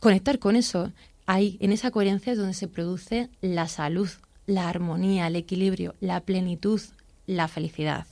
conectar 0.00 0.38
con 0.38 0.56
eso. 0.56 0.92
Ahí, 1.26 1.56
en 1.60 1.72
esa 1.72 1.90
coherencia 1.90 2.32
es 2.32 2.38
donde 2.38 2.54
se 2.54 2.68
produce 2.68 3.28
la 3.40 3.68
salud, 3.68 4.08
la 4.46 4.68
armonía, 4.68 5.26
el 5.26 5.36
equilibrio, 5.36 5.94
la 6.00 6.20
plenitud, 6.20 6.80
la 7.26 7.48
felicidad. 7.48 8.06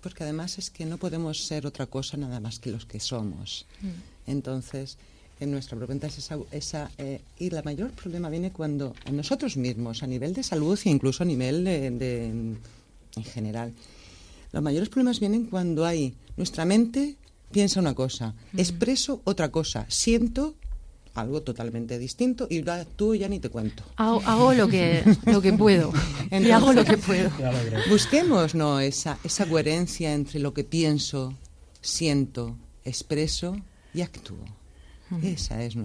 Porque 0.00 0.24
además 0.24 0.58
es 0.58 0.70
que 0.70 0.84
no 0.84 0.98
podemos 0.98 1.44
ser 1.44 1.66
otra 1.66 1.86
cosa 1.86 2.16
nada 2.16 2.40
más 2.40 2.58
que 2.58 2.70
los 2.70 2.86
que 2.86 3.00
somos. 3.00 3.66
Mm. 3.80 4.30
Entonces, 4.30 4.98
en 5.40 5.50
nuestra 5.50 5.76
pregunta 5.76 6.06
es 6.06 6.18
esa... 6.18 6.38
esa 6.50 6.90
eh, 6.98 7.20
y 7.38 7.54
el 7.54 7.64
mayor 7.64 7.90
problema 7.90 8.30
viene 8.30 8.52
cuando 8.52 8.94
nosotros 9.10 9.56
mismos, 9.56 10.02
a 10.02 10.06
nivel 10.06 10.34
de 10.34 10.42
salud 10.42 10.78
e 10.84 10.90
incluso 10.90 11.22
a 11.22 11.26
nivel 11.26 11.64
de, 11.64 11.86
en 11.86 13.24
general, 13.24 13.72
los 14.52 14.62
mayores 14.62 14.88
problemas 14.88 15.20
vienen 15.20 15.46
cuando 15.46 15.84
hay 15.84 16.14
nuestra 16.36 16.64
mente 16.64 17.16
piensa 17.50 17.80
una 17.80 17.94
cosa, 17.94 18.34
expreso 18.56 19.20
otra 19.24 19.50
cosa, 19.50 19.86
siento 19.88 20.54
algo 21.14 21.42
totalmente 21.42 21.98
distinto 21.98 22.46
y 22.48 22.64
tú 22.96 23.14
ya 23.14 23.28
ni 23.28 23.38
te 23.38 23.50
cuento. 23.50 23.82
Hago, 23.96 24.54
lo, 24.54 24.68
que, 24.68 25.02
lo 25.26 25.42
que 25.42 25.52
puedo. 25.52 25.92
y 26.30 26.50
hago 26.50 26.72
lo 26.72 26.84
que 26.84 26.96
puedo. 26.96 27.30
Busquemos 27.90 28.54
¿no? 28.54 28.80
esa, 28.80 29.18
esa 29.22 29.46
coherencia 29.46 30.14
entre 30.14 30.40
lo 30.40 30.54
que 30.54 30.64
pienso, 30.64 31.34
siento, 31.80 32.56
expreso 32.84 33.56
y 33.94 34.00
actúo. 34.00 34.61
Esa 35.22 35.62
es 35.62 35.76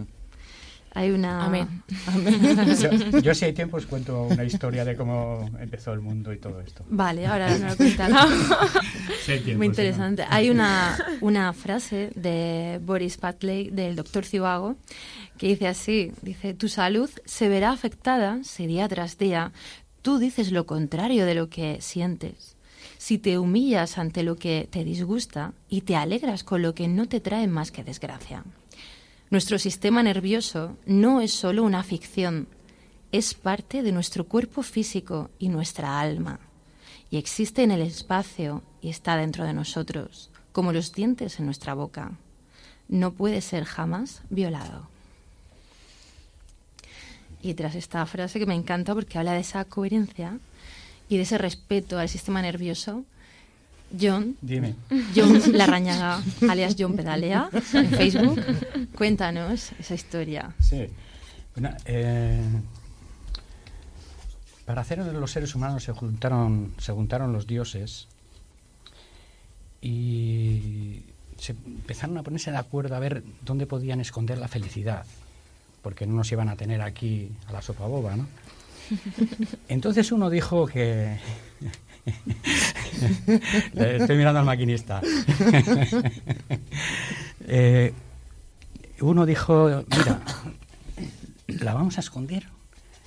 hay 0.97 1.11
una... 1.11 1.45
Amén. 1.45 1.84
Yo, 3.21 3.36
si 3.36 3.45
hay 3.45 3.53
tiempo 3.53 3.78
os 3.78 3.86
cuento 3.86 4.23
una 4.23 4.43
historia 4.43 4.84
de 4.84 4.95
cómo 4.95 5.47
empezó 5.59 5.93
el 5.93 5.99
mundo 5.99 6.34
y 6.34 6.39
todo 6.39 6.59
esto. 6.59 6.84
Vale, 6.89 7.28
ahora 7.28 7.55
no 7.59 7.67
lo 7.67 7.78
cuentan. 7.78 8.13
Muy 9.57 9.67
interesante. 9.67 10.25
Hay 10.28 10.49
una, 10.49 10.97
una 11.21 11.53
frase 11.53 12.09
de 12.15 12.80
Boris 12.84 13.17
Patley, 13.17 13.69
del 13.69 13.95
doctor 13.95 14.25
Cibago, 14.25 14.75
que 15.38 15.49
dice 15.49 15.67
así, 15.67 16.13
dice, 16.23 16.55
tu 16.55 16.67
salud 16.67 17.11
se 17.25 17.47
verá 17.47 17.69
afectada 17.69 18.39
si 18.43 18.65
día 18.65 18.88
tras 18.88 19.19
día 19.19 19.51
tú 20.01 20.17
dices 20.17 20.51
lo 20.51 20.65
contrario 20.65 21.28
de 21.28 21.36
lo 21.36 21.47
que 21.47 21.80
sientes. 21.80 22.55
Si 22.97 23.19
te 23.19 23.38
humillas 23.38 23.99
ante 23.99 24.23
lo 24.23 24.36
que 24.38 24.67
te 24.71 24.84
disgusta 24.84 25.53
y 25.69 25.82
te 25.82 25.95
alegras 25.95 26.43
con 26.43 26.63
lo 26.63 26.73
que 26.73 26.88
no 26.88 27.07
te 27.07 27.19
trae 27.19 27.45
más 27.45 27.69
que 27.69 27.84
desgracia. 27.84 28.43
Nuestro 29.30 29.59
sistema 29.59 30.03
nervioso 30.03 30.78
no 30.86 31.19
es 31.19 31.34
solo 31.34 31.63
una 31.63 31.84
ficción, 31.84 32.47
es 33.11 33.34
parte 33.34 33.84
de 33.84 33.91
nuestro 33.91 34.23
cuerpo 34.25 34.63
físico 34.63 35.30
y 35.38 35.49
nuestra 35.49 35.99
alma, 35.99 36.39
y 37.11 37.17
existe 37.17 37.63
en 37.63 37.71
el 37.71 37.82
espacio 37.82 38.63
y 38.82 38.88
está 38.88 39.17
dentro 39.17 39.43
de 39.43 39.51
nosotros, 39.51 40.30
como 40.53 40.71
los 40.71 40.93
dientes 40.93 41.39
en 41.39 41.45
nuestra 41.45 41.73
boca. 41.73 42.13
No 42.88 43.11
puede 43.11 43.41
ser 43.41 43.65
jamás 43.65 44.21
violado. 44.30 44.88
Y 47.41 47.53
tras 47.53 47.75
esta 47.75 48.05
frase 48.05 48.39
que 48.39 48.45
me 48.45 48.55
encanta 48.55 48.93
porque 48.93 49.17
habla 49.17 49.34
de 49.34 49.41
esa 49.41 49.65
coherencia 49.65 50.39
y 51.09 51.17
de 51.17 51.23
ese 51.23 51.38
respeto 51.38 51.99
al 51.99 52.07
sistema 52.07 52.41
nervioso, 52.41 53.03
John. 53.99 54.35
Dime. 54.41 54.75
John 55.15 55.41
Larrañaga, 55.53 56.21
alias 56.49 56.75
John 56.77 56.95
Pedalea, 56.95 57.49
en 57.73 57.89
Facebook. 57.89 58.41
Cuéntanos 58.95 59.71
esa 59.79 59.93
historia. 59.93 60.53
Sí. 60.59 60.88
Eh, 61.85 62.41
para 64.65 64.81
hacer 64.81 64.99
los 64.99 65.31
seres 65.31 65.55
humanos 65.55 65.83
se 65.83 65.93
juntaron, 65.93 66.73
se 66.77 66.91
juntaron 66.91 67.33
los 67.33 67.47
dioses 67.47 68.07
y 69.81 71.03
se 71.38 71.53
empezaron 71.53 72.17
a 72.17 72.23
ponerse 72.23 72.51
de 72.51 72.57
acuerdo 72.57 72.95
a 72.95 72.99
ver 72.99 73.23
dónde 73.41 73.65
podían 73.65 74.01
esconder 74.01 74.38
la 74.38 74.47
felicidad, 74.47 75.05
porque 75.81 76.05
no 76.05 76.15
nos 76.15 76.31
iban 76.31 76.49
a 76.49 76.55
tener 76.55 76.81
aquí 76.81 77.31
a 77.47 77.53
la 77.53 77.61
sopa 77.61 77.88
boba, 77.88 78.15
¿no? 78.15 78.27
Entonces 79.67 80.11
uno 80.11 80.29
dijo 80.29 80.67
que 80.67 81.17
Estoy 83.76 84.18
mirando 84.18 84.39
al 84.39 84.45
maquinista. 84.45 85.01
Eh, 87.49 87.93
uno 88.99 89.26
dijo, 89.26 89.86
mira, 89.88 90.22
la 91.48 91.73
vamos 91.73 91.95
a 91.95 92.02
esconder 92.02 92.45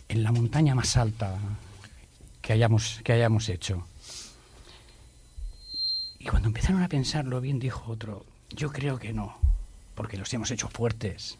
en 0.08 0.22
la 0.22 0.32
montaña 0.32 0.74
más 0.74 0.96
alta 0.96 1.36
que 2.40 2.54
hayamos, 2.54 3.02
que 3.04 3.12
hayamos 3.12 3.50
hecho. 3.50 3.86
Y 6.18 6.24
cuando 6.24 6.48
empezaron 6.48 6.82
a 6.82 6.88
pensarlo 6.88 7.42
bien, 7.42 7.58
dijo 7.58 7.92
otro, 7.92 8.24
yo 8.48 8.72
creo 8.72 8.98
que 8.98 9.12
no, 9.12 9.36
porque 9.94 10.16
los 10.16 10.32
hemos 10.32 10.50
hecho 10.50 10.68
fuertes. 10.68 11.36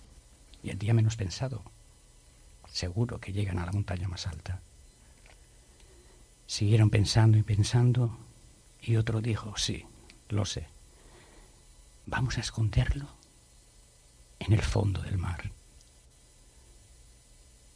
Y 0.63 0.69
el 0.69 0.79
día 0.79 0.93
menos 0.93 1.17
pensado, 1.17 1.63
seguro 2.71 3.19
que 3.19 3.33
llegan 3.33 3.59
a 3.59 3.65
la 3.65 3.73
montaña 3.73 4.09
más 4.09 4.27
alta. 4.27 4.61
Siguieron 6.51 6.91
pensando 6.91 7.39
y 7.39 7.45
pensando 7.45 8.19
y 8.83 8.97
otro 8.97 9.21
dijo, 9.21 9.57
sí, 9.57 9.85
lo 10.29 10.45
sé. 10.45 10.67
Vamos 12.07 12.39
a 12.39 12.41
esconderlo 12.41 13.07
en 14.41 14.55
el 14.55 14.61
fondo 14.61 15.01
del 15.01 15.17
mar. 15.17 15.53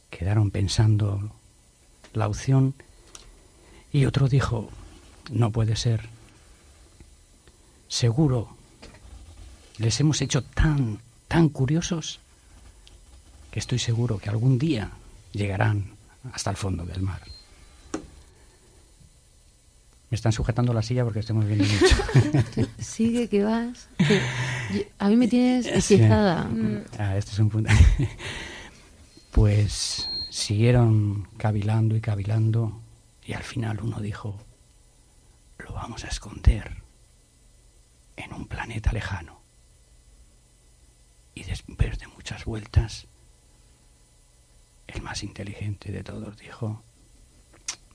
Quedaron 0.09 0.51
pensando 0.51 1.31
la 2.11 2.27
opción 2.27 2.75
y 3.93 4.07
otro 4.07 4.27
dijo, 4.27 4.69
no 5.31 5.51
puede 5.51 5.77
ser. 5.77 6.09
Seguro 7.87 8.57
les 9.77 10.01
hemos 10.01 10.21
hecho 10.21 10.43
tan, 10.43 10.99
tan 11.29 11.47
curiosos 11.47 12.19
que 13.51 13.59
estoy 13.59 13.79
seguro 13.79 14.17
que 14.17 14.29
algún 14.29 14.59
día 14.59 14.91
llegarán 15.31 15.95
hasta 16.33 16.49
el 16.49 16.57
fondo 16.57 16.83
del 16.83 17.03
mar. 17.03 17.34
Me 20.09 20.15
están 20.15 20.31
sujetando 20.31 20.73
la 20.73 20.81
silla 20.81 21.03
porque 21.03 21.19
estamos 21.19 21.45
viendo 21.45 21.65
mucho. 21.65 22.67
Sigue 22.79 23.27
que 23.27 23.43
vas. 23.43 23.89
a 24.99 25.09
mí 25.09 25.15
me 25.15 25.27
tienes 25.27 25.65
hechizada. 25.65 26.49
Ah, 26.99 27.17
este 27.17 27.31
es 27.31 27.39
un 27.39 27.49
punto. 27.49 27.71
pues 29.31 30.09
siguieron 30.29 31.27
cavilando 31.37 31.95
y 31.95 32.01
cavilando 32.01 32.81
y 33.25 33.33
al 33.33 33.43
final 33.43 33.81
uno 33.81 33.99
dijo, 33.99 34.39
lo 35.57 35.73
vamos 35.73 36.03
a 36.03 36.07
esconder 36.07 36.83
en 38.15 38.33
un 38.33 38.47
planeta 38.47 38.91
lejano. 38.91 39.41
Y 41.33 41.43
después 41.43 41.99
de 41.99 42.07
muchas 42.07 42.45
vueltas, 42.45 43.07
el 44.87 45.01
más 45.01 45.23
inteligente 45.23 45.91
de 45.91 46.03
todos 46.03 46.37
dijo, 46.37 46.83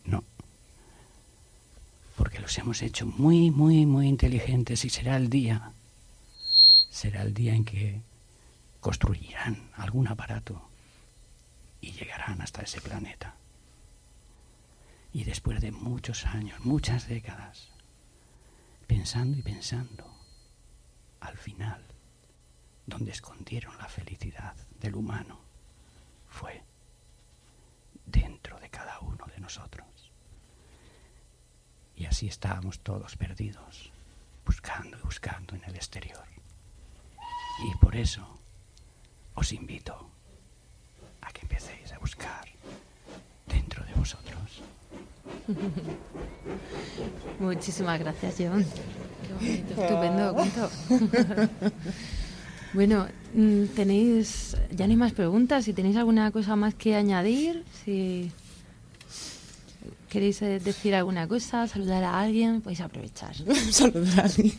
no, 0.04 0.24
porque 2.20 2.38
los 2.38 2.58
hemos 2.58 2.82
hecho 2.82 3.06
muy, 3.06 3.50
muy, 3.50 3.86
muy 3.86 4.06
inteligentes 4.06 4.84
y 4.84 4.90
será 4.90 5.16
el 5.16 5.30
día, 5.30 5.72
será 6.90 7.22
el 7.22 7.32
día 7.32 7.54
en 7.54 7.64
que 7.64 8.02
construirán 8.78 9.70
algún 9.74 10.06
aparato 10.06 10.68
y 11.80 11.92
llegarán 11.92 12.42
hasta 12.42 12.60
ese 12.60 12.82
planeta. 12.82 13.36
Y 15.14 15.24
después 15.24 15.62
de 15.62 15.72
muchos 15.72 16.26
años, 16.26 16.60
muchas 16.62 17.08
décadas, 17.08 17.70
pensando 18.86 19.38
y 19.38 19.42
pensando, 19.42 20.14
al 21.20 21.38
final, 21.38 21.82
donde 22.84 23.12
escondieron 23.12 23.78
la 23.78 23.88
felicidad 23.88 24.54
del 24.78 24.94
humano, 24.94 25.40
fue 26.28 26.62
dentro 28.04 28.60
de 28.60 28.68
cada 28.68 29.00
uno 29.00 29.24
de 29.34 29.40
nosotros. 29.40 30.09
Y 32.00 32.06
así 32.06 32.28
estábamos 32.28 32.78
todos 32.78 33.14
perdidos, 33.16 33.90
buscando 34.46 34.96
y 34.96 35.02
buscando 35.02 35.54
en 35.54 35.62
el 35.64 35.74
exterior. 35.76 36.24
Y 37.62 37.76
por 37.76 37.94
eso 37.94 38.26
os 39.34 39.52
invito 39.52 40.08
a 41.20 41.30
que 41.30 41.42
empecéis 41.42 41.92
a 41.92 41.98
buscar 41.98 42.48
dentro 43.46 43.84
de 43.84 43.92
vosotros. 43.92 44.62
Muchísimas 47.38 48.00
gracias, 48.00 48.36
John. 48.38 48.64
estupendo 49.42 50.32
cuento. 50.32 50.70
bueno, 52.72 53.08
mm, 53.34 53.64
tenéis, 53.76 54.56
ya 54.70 54.86
no 54.86 54.92
hay 54.92 54.96
más 54.96 55.12
preguntas. 55.12 55.66
Si 55.66 55.74
tenéis 55.74 55.98
alguna 55.98 56.30
cosa 56.30 56.56
más 56.56 56.74
que 56.74 56.96
añadir, 56.96 57.62
si 57.84 58.32
¿Queréis 60.10 60.42
eh, 60.42 60.58
decir 60.60 60.94
alguna 60.94 61.26
cosa? 61.26 61.66
¿Saludar 61.66 62.04
a 62.04 62.20
alguien? 62.20 62.60
Podéis 62.60 62.80
aprovechar. 62.82 63.34
Saludar 63.70 64.20
a 64.20 64.24
alguien. 64.24 64.52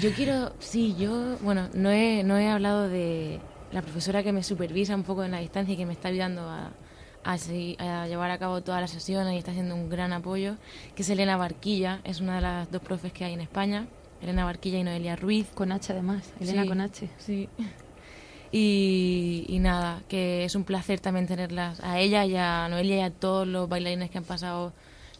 Yo 0.00 0.10
quiero, 0.12 0.52
sí, 0.58 0.96
yo, 0.98 1.36
bueno, 1.42 1.68
no 1.74 1.90
he, 1.90 2.22
no 2.24 2.36
he 2.38 2.48
hablado 2.48 2.88
de 2.88 3.38
la 3.70 3.82
profesora 3.82 4.22
que 4.22 4.32
me 4.32 4.42
supervisa 4.42 4.94
un 4.96 5.02
poco 5.04 5.22
en 5.24 5.30
la 5.30 5.38
distancia 5.40 5.74
y 5.74 5.76
que 5.76 5.86
me 5.86 5.92
está 5.92 6.08
ayudando 6.08 6.40
a, 6.48 6.70
a, 7.22 7.36
segui- 7.36 7.78
a 7.78 8.06
llevar 8.08 8.30
a 8.30 8.38
cabo 8.38 8.62
todas 8.62 8.80
las 8.80 8.90
sesiones 8.90 9.34
y 9.34 9.38
está 9.38 9.50
haciendo 9.52 9.74
un 9.76 9.88
gran 9.90 10.12
apoyo, 10.12 10.56
que 10.96 11.02
es 11.02 11.10
Elena 11.10 11.36
Barquilla, 11.36 12.00
es 12.04 12.20
una 12.20 12.36
de 12.36 12.40
las 12.40 12.70
dos 12.72 12.80
profes 12.82 13.12
que 13.12 13.24
hay 13.26 13.34
en 13.34 13.42
España, 13.42 13.86
Elena 14.22 14.44
Barquilla 14.46 14.78
y 14.78 14.84
Noelia 14.84 15.16
Ruiz. 15.16 15.46
Con 15.54 15.70
H 15.70 15.92
además, 15.92 16.32
Elena 16.40 16.62
Sí, 16.62 16.68
con 16.68 16.80
H. 16.80 17.10
Sí. 17.18 17.48
Y, 18.52 19.44
y 19.48 19.58
nada, 19.60 20.02
que 20.08 20.44
es 20.44 20.54
un 20.56 20.64
placer 20.64 20.98
también 20.98 21.26
tenerlas 21.28 21.80
a 21.80 21.98
ella 22.00 22.24
y 22.24 22.34
a 22.36 22.68
Noelia 22.68 22.96
y 22.96 23.00
a 23.00 23.10
todos 23.10 23.46
los 23.46 23.68
bailarines 23.68 24.10
que 24.10 24.18
han 24.18 24.24
pasado 24.24 24.72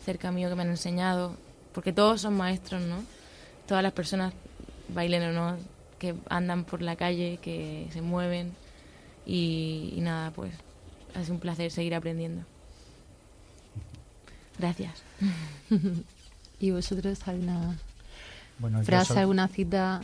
cerca 0.05 0.33
mío, 0.33 0.49
que 0.49 0.57
me 0.57 0.63
han 0.63 0.71
enseñado, 0.71 1.37
porque 1.73 1.93
todos 1.93 2.21
son 2.23 2.37
maestros, 2.37 2.83
¿no? 2.83 3.05
Todas 3.69 3.83
las 3.85 3.93
personas, 3.93 4.33
bailen 4.89 5.23
o 5.23 5.33
no, 5.33 5.57
que 6.01 6.15
andan 6.29 6.65
por 6.65 6.83
la 6.83 6.97
calle, 6.97 7.39
que 7.41 7.87
se 7.93 8.03
mueven 8.03 8.53
y, 9.25 9.93
y 9.97 10.01
nada, 10.01 10.33
pues 10.33 10.53
es 11.15 11.29
un 11.29 11.39
placer 11.39 11.71
seguir 11.71 11.95
aprendiendo. 11.95 12.43
Gracias. 14.59 15.03
¿Y 16.61 16.71
vosotros 16.73 17.27
alguna 17.27 17.79
Bueno, 18.59 18.83
frase, 18.83 19.19
alguna 19.19 19.49
cita, 19.49 20.01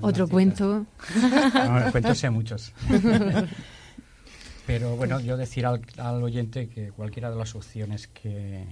otro 0.00 0.28
cuento? 0.28 0.86
No, 1.54 1.90
cuentos 1.92 2.18
sé 2.18 2.30
muchos. 2.30 2.72
Pero 4.66 4.96
bueno, 4.96 5.18
yo 5.20 5.36
decir 5.36 5.66
al, 5.66 5.82
al 5.98 6.22
oyente 6.22 6.68
que 6.68 6.90
cualquiera 6.92 7.30
de 7.30 7.36
las 7.36 7.54
opciones 7.54 8.06
que, 8.06 8.64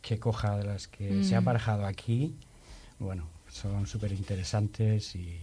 que 0.00 0.18
coja, 0.18 0.56
de 0.56 0.64
las 0.64 0.88
que 0.88 1.22
se 1.24 1.36
ha 1.36 1.40
Mm. 1.40 1.44
barajado 1.44 1.86
aquí, 1.86 2.34
bueno, 2.98 3.28
son 3.50 3.86
súper 3.86 4.12
interesantes 4.12 5.14
y 5.14 5.38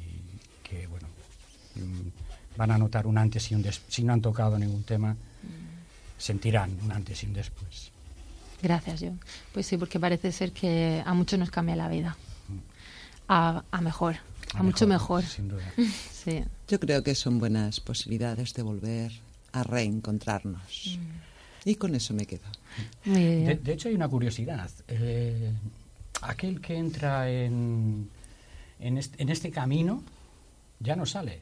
que, 0.63 0.87
bueno, 0.87 1.07
mm, 1.75 2.57
van 2.57 2.71
a 2.71 2.77
notar 2.77 3.05
un 3.05 3.17
antes 3.19 3.51
y 3.51 3.55
un 3.55 3.61
después. 3.61 3.93
Si 3.93 4.03
no 4.03 4.13
han 4.13 4.21
tocado 4.21 4.57
ningún 4.57 4.83
tema, 4.83 5.15
sentirán 6.17 6.75
un 6.83 6.91
antes 6.91 7.21
y 7.23 7.27
un 7.27 7.33
después. 7.33 7.91
Gracias, 8.63 9.01
yo. 9.01 9.11
Pues 9.53 9.67
sí, 9.67 9.77
porque 9.77 9.99
parece 9.99 10.31
ser 10.31 10.53
que 10.53 11.03
a 11.05 11.13
muchos 11.13 11.37
nos 11.37 11.51
cambia 11.51 11.75
la 11.75 11.87
vida. 11.87 12.17
A, 13.27 13.63
a 13.71 13.81
mejor, 13.81 14.15
a, 14.53 14.63
mucho 14.63 14.85
mejor. 14.87 15.23
Sin 15.23 15.47
duda. 15.49 15.63
Sí. 16.25 16.43
Yo 16.67 16.79
creo 16.79 17.03
que 17.03 17.13
son 17.13 17.37
buenas 17.37 17.79
posibilidades 17.79 18.55
de 18.55 18.63
volver 18.63 19.11
a 19.51 19.61
reencontrarnos. 19.61 20.97
Y 21.63 21.75
con 21.75 21.93
eso 21.93 22.15
me 22.15 22.25
quedo. 22.25 22.41
De, 23.05 23.59
de 23.63 23.73
hecho, 23.73 23.89
hay 23.89 23.93
una 23.95 24.07
curiosidad. 24.07 24.69
Eh, 24.87 25.51
aquel 26.23 26.59
que 26.61 26.77
entra 26.77 27.29
en, 27.29 28.09
en, 28.79 28.97
este, 28.97 29.21
en 29.21 29.29
este 29.29 29.51
camino 29.51 30.01
ya 30.79 30.95
no 30.95 31.05
sale. 31.05 31.41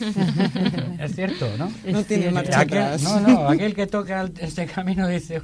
es 0.98 1.14
cierto, 1.14 1.46
¿no? 1.58 1.70
No 1.84 2.02
tiene 2.04 2.30
marcha 2.30 2.60
Aquel- 2.62 2.78
atrás. 2.82 3.02
no, 3.02 3.20
no, 3.20 3.48
aquel 3.48 3.74
que 3.74 3.86
toca 3.86 4.28
este 4.40 4.64
camino 4.66 5.06
dice, 5.06 5.42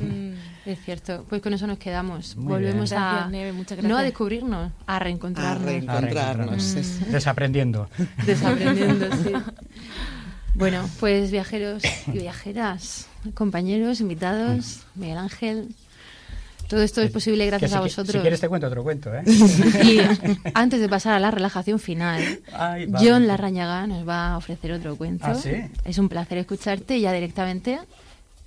"Hostia, 0.00 0.34
Es 0.66 0.78
cierto. 0.84 1.24
Pues 1.28 1.40
con 1.42 1.52
eso 1.54 1.66
nos 1.66 1.78
quedamos. 1.78 2.36
Muy 2.36 2.52
Volvemos 2.52 2.90
bien. 2.90 3.02
a 3.02 3.10
Gracias, 3.10 3.30
Neve, 3.30 3.52
muchas 3.52 3.82
no 3.82 3.96
a 3.96 4.02
descubrirnos, 4.02 4.72
a 4.86 4.98
reencontrarnos. 4.98 6.76
A 6.76 6.78
es- 6.80 7.10
desaprendiendo. 7.12 7.88
Desaprendiendo, 8.26 9.06
sí. 9.24 9.32
Bueno, 10.54 10.88
pues 10.98 11.30
viajeros 11.30 11.82
y 12.08 12.10
viajeras, 12.18 13.06
compañeros, 13.34 14.00
invitados, 14.00 14.80
Miguel 14.96 15.18
Ángel, 15.18 15.68
todo 16.68 16.82
esto 16.82 17.00
es 17.00 17.10
posible 17.10 17.46
gracias 17.46 17.70
si, 17.70 17.76
a 17.76 17.80
vosotros. 17.80 18.12
Si 18.12 18.18
quieres 18.18 18.40
te 18.40 18.48
cuento 18.48 18.66
otro 18.66 18.82
cuento, 18.82 19.10
¿eh? 19.14 19.22
Y 19.84 20.00
antes 20.54 20.80
de 20.80 20.88
pasar 20.88 21.14
a 21.14 21.20
la 21.20 21.30
relajación 21.30 21.78
final, 21.78 22.40
Ay, 22.52 22.86
vale. 22.86 23.08
John 23.08 23.26
Larrañaga 23.26 23.86
nos 23.86 24.06
va 24.06 24.32
a 24.32 24.36
ofrecer 24.36 24.72
otro 24.72 24.96
cuento. 24.96 25.26
¿Ah, 25.26 25.34
sí? 25.34 25.52
Es 25.84 25.96
un 25.98 26.08
placer 26.08 26.38
escucharte 26.38 26.98
y 26.98 27.02
ya 27.02 27.12
directamente 27.12 27.78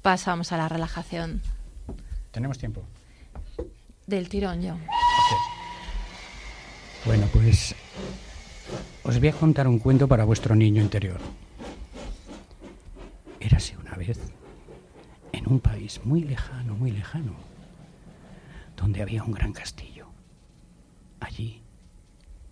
pasamos 0.01 0.51
a 0.51 0.57
la 0.57 0.67
relajación 0.69 1.41
Tenemos 2.31 2.57
tiempo. 2.57 2.83
del 4.07 4.29
tirón, 4.29 4.61
John. 4.63 4.81
Bueno, 7.05 7.27
pues 7.33 7.75
os 9.03 9.19
voy 9.19 9.27
a 9.29 9.33
contar 9.33 9.67
un 9.67 9.79
cuento 9.79 10.07
para 10.07 10.23
vuestro 10.23 10.55
niño 10.55 10.81
interior. 10.81 11.19
Érase 13.39 13.75
una 13.77 13.95
vez 13.95 14.19
en 15.31 15.47
un 15.47 15.59
país 15.59 15.99
muy 16.03 16.21
lejano, 16.23 16.75
muy 16.75 16.91
lejano, 16.91 17.33
donde 18.77 19.01
había 19.01 19.23
un 19.23 19.31
gran 19.31 19.51
castillo. 19.51 20.07
Allí 21.19 21.61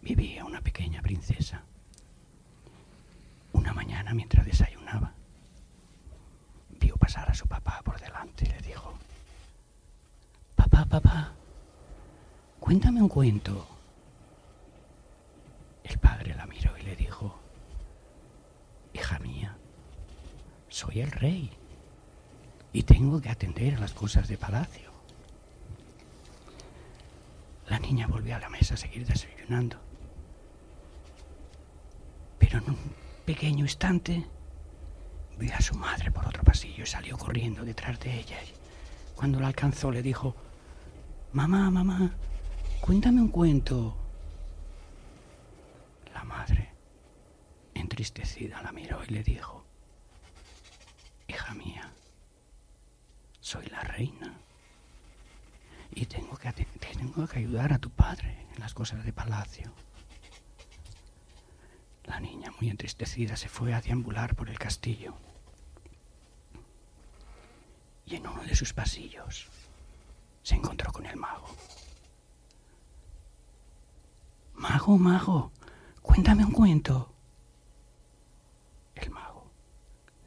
vivía 0.02 0.46
una 0.46 0.62
pequeña 0.62 1.02
princesa. 1.02 1.64
Una 3.54 3.74
mañana 3.74 4.14
mientras 4.14 4.46
desayunaba, 4.46 5.14
vio 6.80 6.98
pasar 6.98 7.30
a 7.30 7.34
su 7.34 7.46
papá 7.48 7.82
por 7.84 8.00
delante 8.00 8.46
y 8.46 8.50
le 8.50 8.62
dijo, 8.62 8.94
Papá, 10.56 10.86
papá, 10.86 11.34
cuéntame 12.60 13.02
un 13.02 13.10
cuento. 13.10 13.68
El 15.84 15.98
padre 16.00 16.36
la 16.36 16.46
miró 16.46 16.78
y 16.78 16.84
le 16.84 16.96
dijo, 16.96 17.36
Hija 18.94 19.20
mía, 19.20 19.56
soy 20.68 21.02
el 21.02 21.12
rey 21.12 21.52
y 22.74 22.84
tengo 22.84 23.22
que 23.22 23.30
atender 23.30 23.76
a 23.76 23.80
las 23.80 23.94
cosas 23.94 24.28
de 24.28 24.38
palacio. 24.38 24.90
La 27.68 27.80
niña 27.80 28.08
volvió 28.08 28.36
a 28.36 28.40
la 28.40 28.50
mesa 28.50 28.74
a 28.74 28.78
seguir 28.78 29.06
desayunando. 29.06 29.78
Pero 32.40 32.60
en 32.60 32.70
un 32.70 32.78
pequeño 33.26 33.66
instante 33.66 34.26
vio 35.40 35.56
a 35.56 35.62
su 35.62 35.74
madre 35.76 36.12
por 36.12 36.28
otro 36.28 36.44
pasillo 36.44 36.84
y 36.84 36.88
salió 36.88 37.18
corriendo 37.18 37.64
detrás 37.64 38.00
de 38.00 38.20
ella. 38.20 38.38
Cuando 39.16 39.40
la 39.40 39.48
alcanzó 39.48 39.90
le 39.90 40.02
dijo, 40.02 40.36
Mamá, 41.34 41.72
mamá, 41.72 42.12
cuéntame 42.82 43.22
un 43.22 43.30
cuento. 43.30 43.96
La 46.14 46.24
madre, 46.24 46.70
entristecida, 47.74 48.62
la 48.62 48.72
miró 48.72 49.02
y 49.08 49.14
le 49.14 49.24
dijo, 49.24 49.64
Hija 51.28 51.54
mía, 51.54 51.92
soy 53.40 53.66
la 53.68 53.80
reina 53.82 54.34
y 55.92 56.06
tengo 56.06 56.38
que, 56.38 56.52
tengo 56.52 57.28
que 57.28 57.40
ayudar 57.40 57.74
a 57.74 57.80
tu 57.80 57.90
padre 57.90 58.46
en 58.54 58.60
las 58.60 58.74
cosas 58.74 59.04
de 59.06 59.14
palacio. 59.14 59.72
La 62.06 62.20
niña, 62.20 62.52
muy 62.60 62.70
entristecida, 62.70 63.36
se 63.38 63.50
fue 63.50 63.74
a 63.74 63.82
deambular 63.82 64.36
por 64.36 64.50
el 64.50 64.58
castillo. 64.58 65.16
Y 68.10 68.16
en 68.16 68.28
uno 68.28 68.44
de 68.44 68.56
sus 68.56 68.74
pasillos 68.74 69.48
se 70.42 70.56
encontró 70.56 70.92
con 70.92 71.06
el 71.06 71.16
mago. 71.16 71.48
Mago, 74.56 74.98
mago, 74.98 75.52
cuéntame 76.02 76.44
un 76.44 76.52
cuento. 76.52 77.14
El 78.96 79.12
mago 79.12 79.52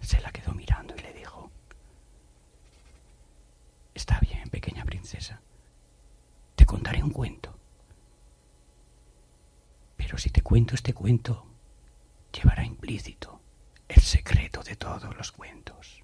se 0.00 0.20
la 0.20 0.30
quedó 0.30 0.52
mirando 0.52 0.94
y 0.96 1.00
le 1.00 1.12
dijo, 1.12 1.50
Está 3.94 4.20
bien, 4.20 4.48
pequeña 4.48 4.84
princesa, 4.84 5.40
te 6.54 6.64
contaré 6.64 7.02
un 7.02 7.10
cuento. 7.10 7.58
Pero 9.96 10.16
si 10.18 10.30
te 10.30 10.40
cuento 10.42 10.74
este 10.76 10.94
cuento, 10.94 11.46
llevará 12.32 12.64
implícito 12.64 13.40
el 13.88 14.00
secreto 14.00 14.62
de 14.62 14.76
todos 14.76 15.14
los 15.16 15.32
cuentos. 15.32 16.01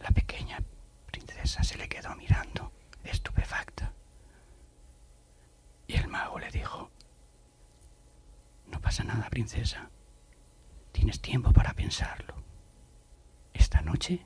La 0.00 0.10
pequeña 0.10 0.62
princesa 1.10 1.62
se 1.62 1.76
le 1.76 1.88
quedó 1.88 2.14
mirando, 2.16 2.72
estupefacta. 3.04 3.92
Y 5.86 5.94
el 5.94 6.08
mago 6.08 6.38
le 6.38 6.50
dijo, 6.50 6.90
No 8.66 8.80
pasa 8.80 9.04
nada, 9.04 9.28
princesa. 9.30 9.90
Tienes 10.92 11.20
tiempo 11.20 11.52
para 11.52 11.74
pensarlo. 11.74 12.34
Esta 13.52 13.80
noche, 13.82 14.24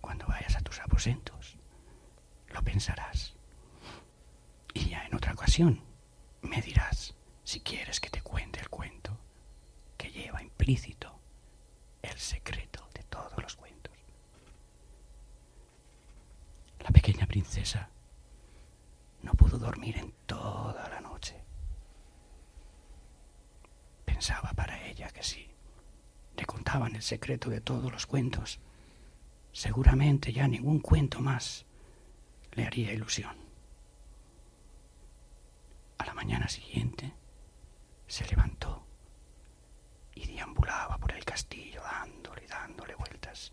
cuando 0.00 0.26
vayas 0.26 0.56
a 0.56 0.60
tus 0.60 0.80
aposentos, 0.80 1.56
lo 2.48 2.62
pensarás. 2.62 3.34
Y 4.74 4.88
ya 4.90 5.04
en 5.06 5.14
otra 5.14 5.32
ocasión 5.32 5.82
me 6.42 6.60
dirás 6.62 7.14
si 7.44 7.60
quieres 7.60 8.00
que 8.00 8.10
te 8.10 8.22
cuente 8.22 8.60
el 8.60 8.68
cuento 8.68 9.18
que 9.96 10.10
lleva 10.10 10.42
implícito 10.42 11.18
el 12.02 12.18
secreto 12.18 12.88
de 12.94 13.02
todos 13.04 13.42
los 13.42 13.56
cuentos. 13.56 13.92
La 16.80 16.90
pequeña 16.90 17.25
princesa 17.36 17.90
no 19.20 19.34
pudo 19.34 19.58
dormir 19.58 19.98
en 19.98 20.10
toda 20.24 20.88
la 20.88 21.02
noche. 21.02 21.36
Pensaba 24.06 24.54
para 24.54 24.86
ella 24.86 25.10
que 25.10 25.22
si 25.22 25.46
le 26.34 26.46
contaban 26.46 26.96
el 26.96 27.02
secreto 27.02 27.50
de 27.50 27.60
todos 27.60 27.92
los 27.92 28.06
cuentos, 28.06 28.58
seguramente 29.52 30.32
ya 30.32 30.48
ningún 30.48 30.80
cuento 30.80 31.20
más 31.20 31.66
le 32.52 32.64
haría 32.64 32.94
ilusión. 32.94 33.36
A 35.98 36.06
la 36.06 36.14
mañana 36.14 36.48
siguiente 36.48 37.12
se 38.06 38.24
levantó 38.28 38.86
y 40.14 40.26
deambulaba 40.26 40.96
por 40.96 41.12
el 41.12 41.26
castillo 41.26 41.82
dándole 41.82 42.44
y 42.44 42.48
dándole 42.48 42.94
vueltas. 42.94 43.52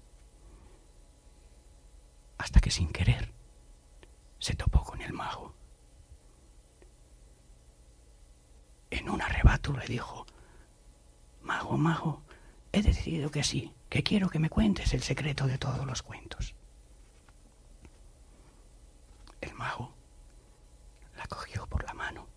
Hasta 2.37 2.61
que 2.61 2.71
sin 2.71 2.87
querer 2.87 3.32
el 5.03 5.13
mago. 5.13 5.53
En 8.89 9.09
un 9.09 9.21
arrebato 9.21 9.75
le 9.75 9.85
dijo, 9.85 10.25
Mago, 11.41 11.77
mago, 11.77 12.21
he 12.71 12.81
decidido 12.81 13.29
que 13.29 13.43
sí, 13.43 13.73
que 13.89 14.03
quiero 14.03 14.29
que 14.29 14.39
me 14.39 14.49
cuentes 14.49 14.93
el 14.93 15.03
secreto 15.03 15.45
de 15.45 15.57
todos 15.57 15.85
los 15.85 16.01
cuentos. 16.01 16.55
El 19.41 19.53
mago 19.55 19.93
la 21.17 21.25
cogió 21.27 21.67
por 21.67 21.83
la 21.83 21.93
mano 21.93 22.27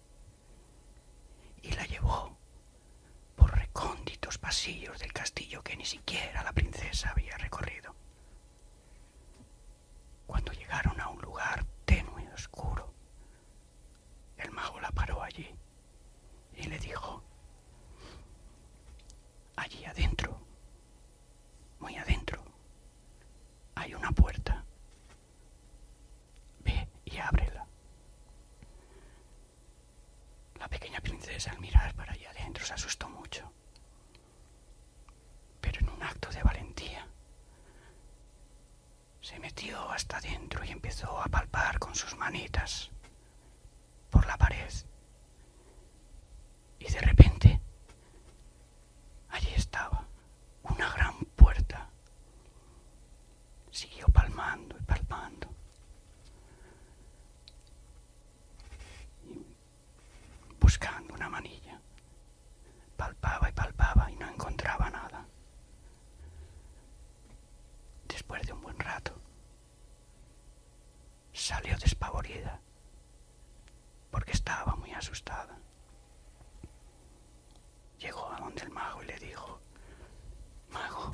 y 1.62 1.72
la 1.72 1.84
llevó 1.86 2.36
por 3.36 3.55
recónditos 3.56 4.38
pasillos 4.38 4.98
del 4.98 5.12
castillo 5.12 5.62
que 5.62 5.76
ni 5.76 5.84
siquiera 5.84 6.43
la 6.43 6.52
princesa 6.52 7.10
había 7.10 7.36
recorrido. 7.38 7.94
Cuando 10.26 10.52
llegaron 10.52 11.01
a 11.01 11.09
un 11.09 11.22
lugar 11.22 11.64
tenue 11.84 12.24
y 12.24 12.26
oscuro, 12.28 12.93
el 14.38 14.51
mago 14.51 14.80
la 14.80 14.90
paró 14.90 15.22
allí 15.22 15.48
y 16.66 16.68
le 16.68 16.78
dijo, 16.80 17.22
allí 19.55 19.84
adentro, 19.84 20.36
muy 21.78 21.97
adentro, 21.97 22.43
hay 23.76 23.94
una 23.94 24.10
puerta. 24.10 24.64
Ve 26.64 26.88
y 27.05 27.18
ábrela. 27.18 27.64
La 30.59 30.66
pequeña 30.68 31.01
princesa 31.01 31.52
al 31.52 31.60
mirar 31.60 31.94
para 31.94 32.12
allá 32.12 32.30
adentro 32.30 32.64
se 32.64 32.74
asustó 32.74 33.09
mucho. 33.10 33.48
Pero 35.60 35.78
en 35.80 35.88
un 35.88 36.02
acto 36.02 36.30
de 36.30 36.43
valentía 36.43 37.06
se 39.20 39.38
metió 39.38 39.88
hasta 39.90 40.16
adentro 40.16 40.64
y 40.64 40.70
empezó 40.70 41.20
a 41.22 41.26
palpar 41.26 41.78
con 41.78 41.94
sus 41.94 42.16
manitas 42.16 42.90
por 44.10 44.26
la 44.26 44.36
pared. 44.36 44.72
Y 46.86 46.92
de 46.92 47.00
repente, 47.00 47.60
allí 49.30 49.52
estaba 49.54 50.06
una 50.62 50.92
gran 50.94 51.18
puerta. 51.36 51.88
Siguió 53.70 54.06
palmando 54.08 54.76
y 54.78 54.82
palpando. 54.82 55.48
buscando 60.60 61.14
una 61.14 61.28
manilla. 61.28 61.80
Palpaba 62.96 63.48
y 63.48 63.52
palpaba 63.52 64.10
y 64.10 64.16
no 64.16 64.28
encontraba 64.28 64.90
nada. 64.90 65.24
Después 68.08 68.42
de 68.46 68.52
un 68.52 68.62
buen 68.62 68.78
rato, 68.78 69.12
salió 71.32 71.76
despavorida 71.78 72.60
porque 74.10 74.32
estaba 74.32 74.74
muy 74.76 74.92
asustada. 74.92 75.56
Llegó 77.98 78.31
a 78.31 78.39
donde 78.39 78.62
el 78.62 78.70
mago 78.70 79.02
y 79.02 79.06
le 79.06 79.18
dijo, 79.18 79.60
Mago, 80.70 81.12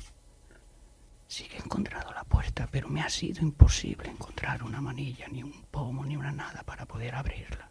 sí 1.27 1.47
que 1.47 1.57
he 1.57 1.59
encontrado 1.59 2.11
la 2.13 2.23
puerta, 2.23 2.67
pero 2.71 2.89
me 2.89 3.01
ha 3.01 3.09
sido 3.09 3.41
imposible 3.41 4.09
encontrar 4.09 4.63
una 4.63 4.81
manilla, 4.81 5.27
ni 5.27 5.43
un 5.43 5.63
pomo, 5.71 6.05
ni 6.05 6.17
una 6.17 6.31
nada 6.31 6.63
para 6.63 6.85
poder 6.85 7.15
abrirla. 7.15 7.69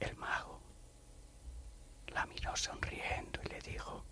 El 0.00 0.16
mago 0.16 0.60
la 2.08 2.24
miró 2.26 2.56
sonriendo 2.56 3.40
y 3.44 3.48
le 3.48 3.60
dijo, 3.60 4.04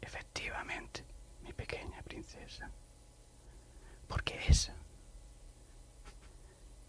efectivamente, 0.00 1.04
mi 1.42 1.52
pequeña 1.52 2.02
princesa, 2.02 2.70
porque 4.08 4.40
esa, 4.48 4.74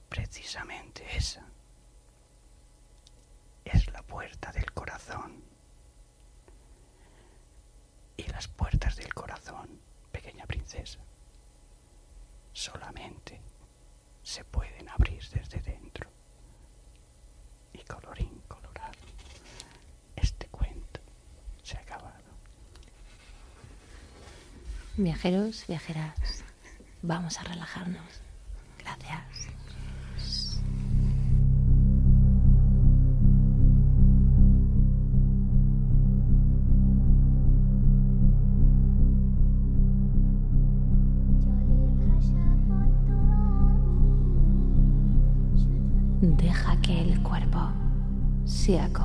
precisamente 0.10 1.06
esa, 1.16 1.46
es 3.66 3.92
la 3.92 4.02
puerta 4.04 4.52
del 4.52 4.72
corazón. 4.74 5.44
Y 8.18 8.24
las 8.28 8.48
puertas 8.48 8.96
del 8.96 9.14
corazón, 9.14 9.80
pequeña 10.12 10.46
princesa, 10.46 11.00
solamente 12.54 13.42
se 14.24 14.44
pueden 14.46 14.90
abrir 14.90 15.24
desde 15.30 15.60
dentro. 15.60 16.10
Y 17.74 17.80
colorín 17.84 18.42
colorado, 18.48 19.00
este 20.16 20.48
cuento 20.48 21.00
se 21.64 21.78
ha 21.78 21.82
acabado. 21.82 22.12
Viajeros, 24.98 25.66
viajeras, 25.68 26.44
vamos 27.02 27.40
a 27.40 27.44
relajarnos. 27.44 28.22
Se 48.72 49.01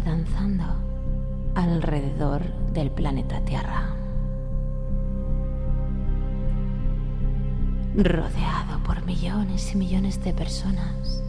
danzando 0.00 0.64
alrededor 1.54 2.42
del 2.72 2.90
planeta 2.90 3.40
Tierra. 3.44 3.94
Rodeado 7.94 8.82
por 8.84 9.04
millones 9.04 9.74
y 9.74 9.76
millones 9.76 10.22
de 10.24 10.32
personas. 10.32 11.21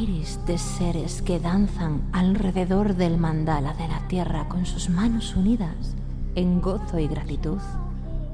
Iris 0.00 0.40
de 0.46 0.58
seres 0.58 1.22
que 1.22 1.38
danzan 1.38 2.02
alrededor 2.12 2.94
del 2.96 3.16
mandala 3.18 3.74
de 3.74 3.88
la 3.88 4.06
tierra 4.08 4.48
con 4.48 4.66
sus 4.66 4.88
manos 4.88 5.36
unidas 5.36 5.94
en 6.34 6.60
gozo 6.60 6.98
y 6.98 7.06
gratitud 7.06 7.60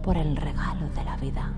por 0.03 0.17
el 0.17 0.37
regalo 0.37 0.89
de 0.95 1.05
la 1.05 1.17
vida. 1.17 1.53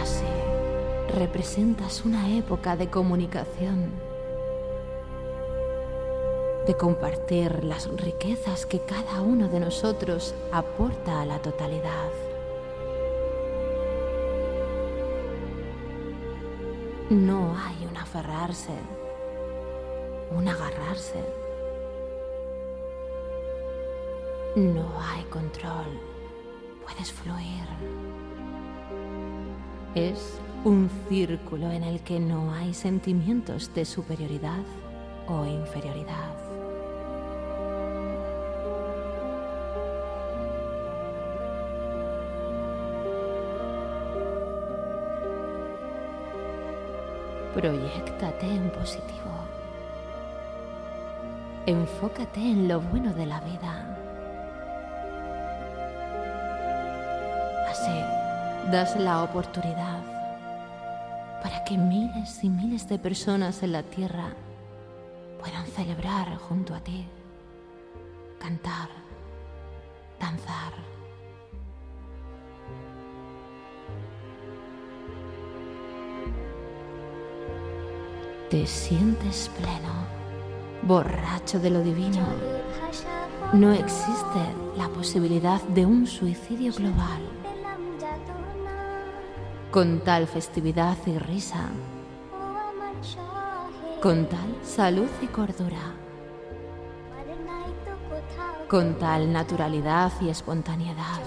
Así 0.00 0.24
representas 1.18 2.04
una 2.04 2.30
época 2.30 2.76
de 2.76 2.88
comunicación, 2.88 3.90
de 6.66 6.76
compartir 6.76 7.64
las 7.64 7.88
riquezas 7.88 8.66
que 8.66 8.80
cada 8.80 9.20
uno 9.20 9.48
de 9.48 9.58
nosotros 9.58 10.34
aporta 10.52 11.20
a 11.20 11.26
la 11.26 11.40
totalidad. 11.40 12.10
No 17.10 17.56
hay 17.58 17.86
un 17.86 17.96
aferrarse, 17.96 18.72
un 20.30 20.48
agarrarse. 20.48 21.22
No 24.54 24.86
hay 25.00 25.24
control, 25.24 25.86
puedes 26.84 27.12
fluir. 27.12 27.66
Es 29.94 30.38
un 30.64 30.88
círculo 31.08 31.70
en 31.70 31.82
el 31.82 32.00
que 32.00 32.20
no 32.20 32.52
hay 32.52 32.72
sentimientos 32.72 33.74
de 33.74 33.84
superioridad 33.84 34.62
o 35.26 35.44
inferioridad. 35.44 36.41
Proyectate 47.54 48.46
en 48.46 48.70
positivo. 48.70 49.30
Enfócate 51.66 52.40
en 52.40 52.66
lo 52.66 52.80
bueno 52.80 53.12
de 53.12 53.26
la 53.26 53.40
vida. 53.40 53.98
Así 57.68 58.70
das 58.70 58.96
la 58.96 59.22
oportunidad 59.22 60.00
para 61.42 61.62
que 61.64 61.76
miles 61.76 62.42
y 62.42 62.48
miles 62.48 62.88
de 62.88 62.98
personas 62.98 63.62
en 63.62 63.72
la 63.72 63.82
Tierra 63.82 64.30
puedan 65.40 65.66
celebrar 65.66 66.36
junto 66.36 66.74
a 66.74 66.80
ti, 66.80 67.06
cantar, 68.38 68.88
danzar. 70.20 70.91
Te 78.52 78.66
sientes 78.66 79.50
pleno, 79.56 80.06
borracho 80.82 81.58
de 81.58 81.70
lo 81.70 81.80
divino. 81.80 82.20
No 83.54 83.72
existe 83.72 84.44
la 84.76 84.90
posibilidad 84.90 85.62
de 85.68 85.86
un 85.86 86.06
suicidio 86.06 86.70
global. 86.74 87.22
Con 89.70 90.00
tal 90.00 90.26
festividad 90.26 90.98
y 91.06 91.16
risa, 91.16 91.70
con 94.02 94.26
tal 94.26 94.58
salud 94.62 95.08
y 95.22 95.28
cordura, 95.28 95.94
con 98.68 98.98
tal 98.98 99.32
naturalidad 99.32 100.12
y 100.20 100.28
espontaneidad, 100.28 101.22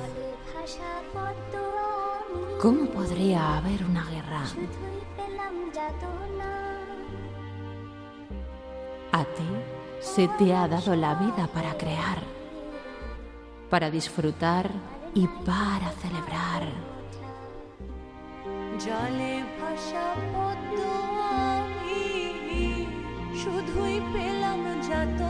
¿cómo 2.61 2.85
podría 2.85 3.57
haber 3.57 3.84
una 3.84 4.06
guerra? 4.11 4.43
se 10.14 10.28
te 10.28 10.55
ha 10.55 10.68
dado 10.68 10.94
la 10.97 11.14
vida 11.14 11.47
para 11.48 11.76
crear, 11.76 12.18
para 13.70 13.90
disfrutar 13.90 14.70
y 15.14 15.26
para 15.48 15.88
celebrar. 16.02 16.64
জলে 18.86 19.34
ভাষা 19.59 20.06
পদ্ম 20.32 20.78
আমি 21.52 22.06
শুধুই 23.42 23.97
পেলাম 24.12 24.62
যাত 24.86 25.20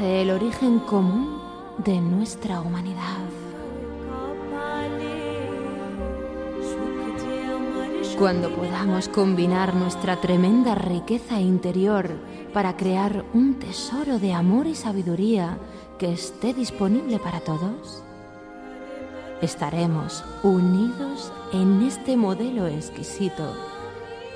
el 0.00 0.30
origen 0.30 0.78
común 0.80 1.40
de 1.78 2.00
nuestra 2.00 2.60
humanidad. 2.60 3.18
Cuando 8.18 8.50
podamos 8.50 9.08
combinar 9.08 9.74
nuestra 9.74 10.20
tremenda 10.20 10.74
riqueza 10.74 11.40
interior 11.40 12.10
para 12.52 12.76
crear 12.76 13.24
un 13.34 13.58
tesoro 13.58 14.18
de 14.18 14.32
amor 14.32 14.66
y 14.66 14.74
sabiduría 14.74 15.58
que 15.98 16.12
esté 16.12 16.54
disponible 16.54 17.18
para 17.18 17.40
todos, 17.40 18.04
estaremos 19.40 20.24
unidos 20.42 21.32
en 21.52 21.82
este 21.82 22.16
modelo 22.16 22.68
exquisito 22.68 23.56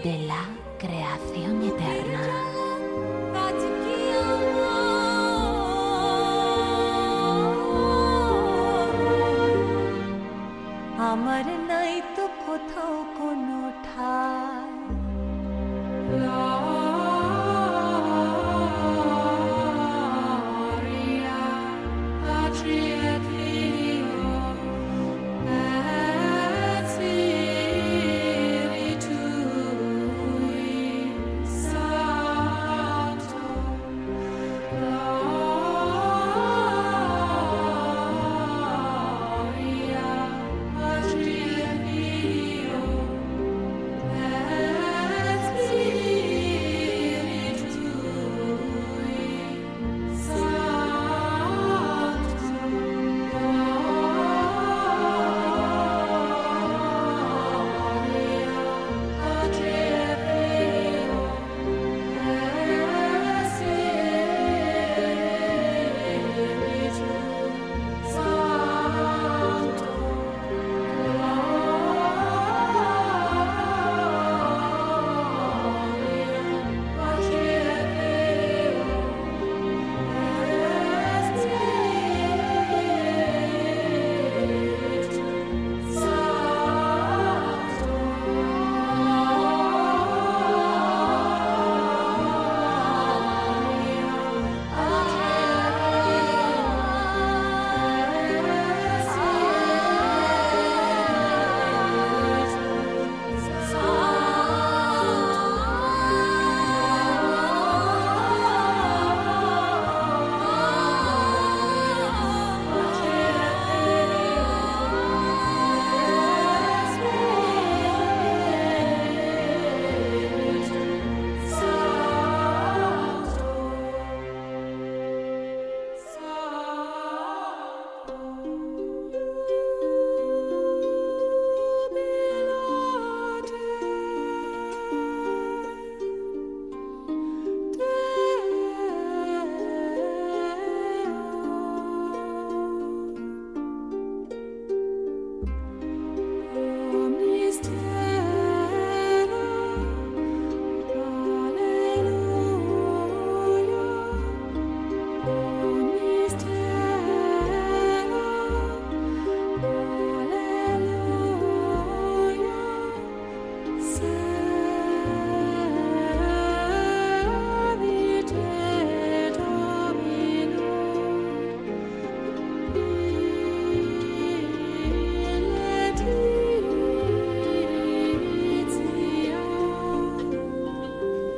de 0.03 0.27
la 0.27 0.45
creación 0.79 1.63
eterna. 1.63 2.56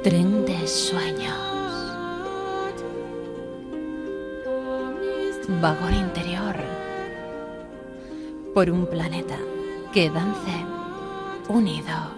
Tren 0.08 0.46
sueños. 0.66 1.36
Vagón 5.60 5.92
interior. 5.92 6.56
Por 8.54 8.70
un 8.70 8.86
planeta 8.86 9.36
que 9.92 10.08
dance 10.08 10.64
unidos. 11.50 12.17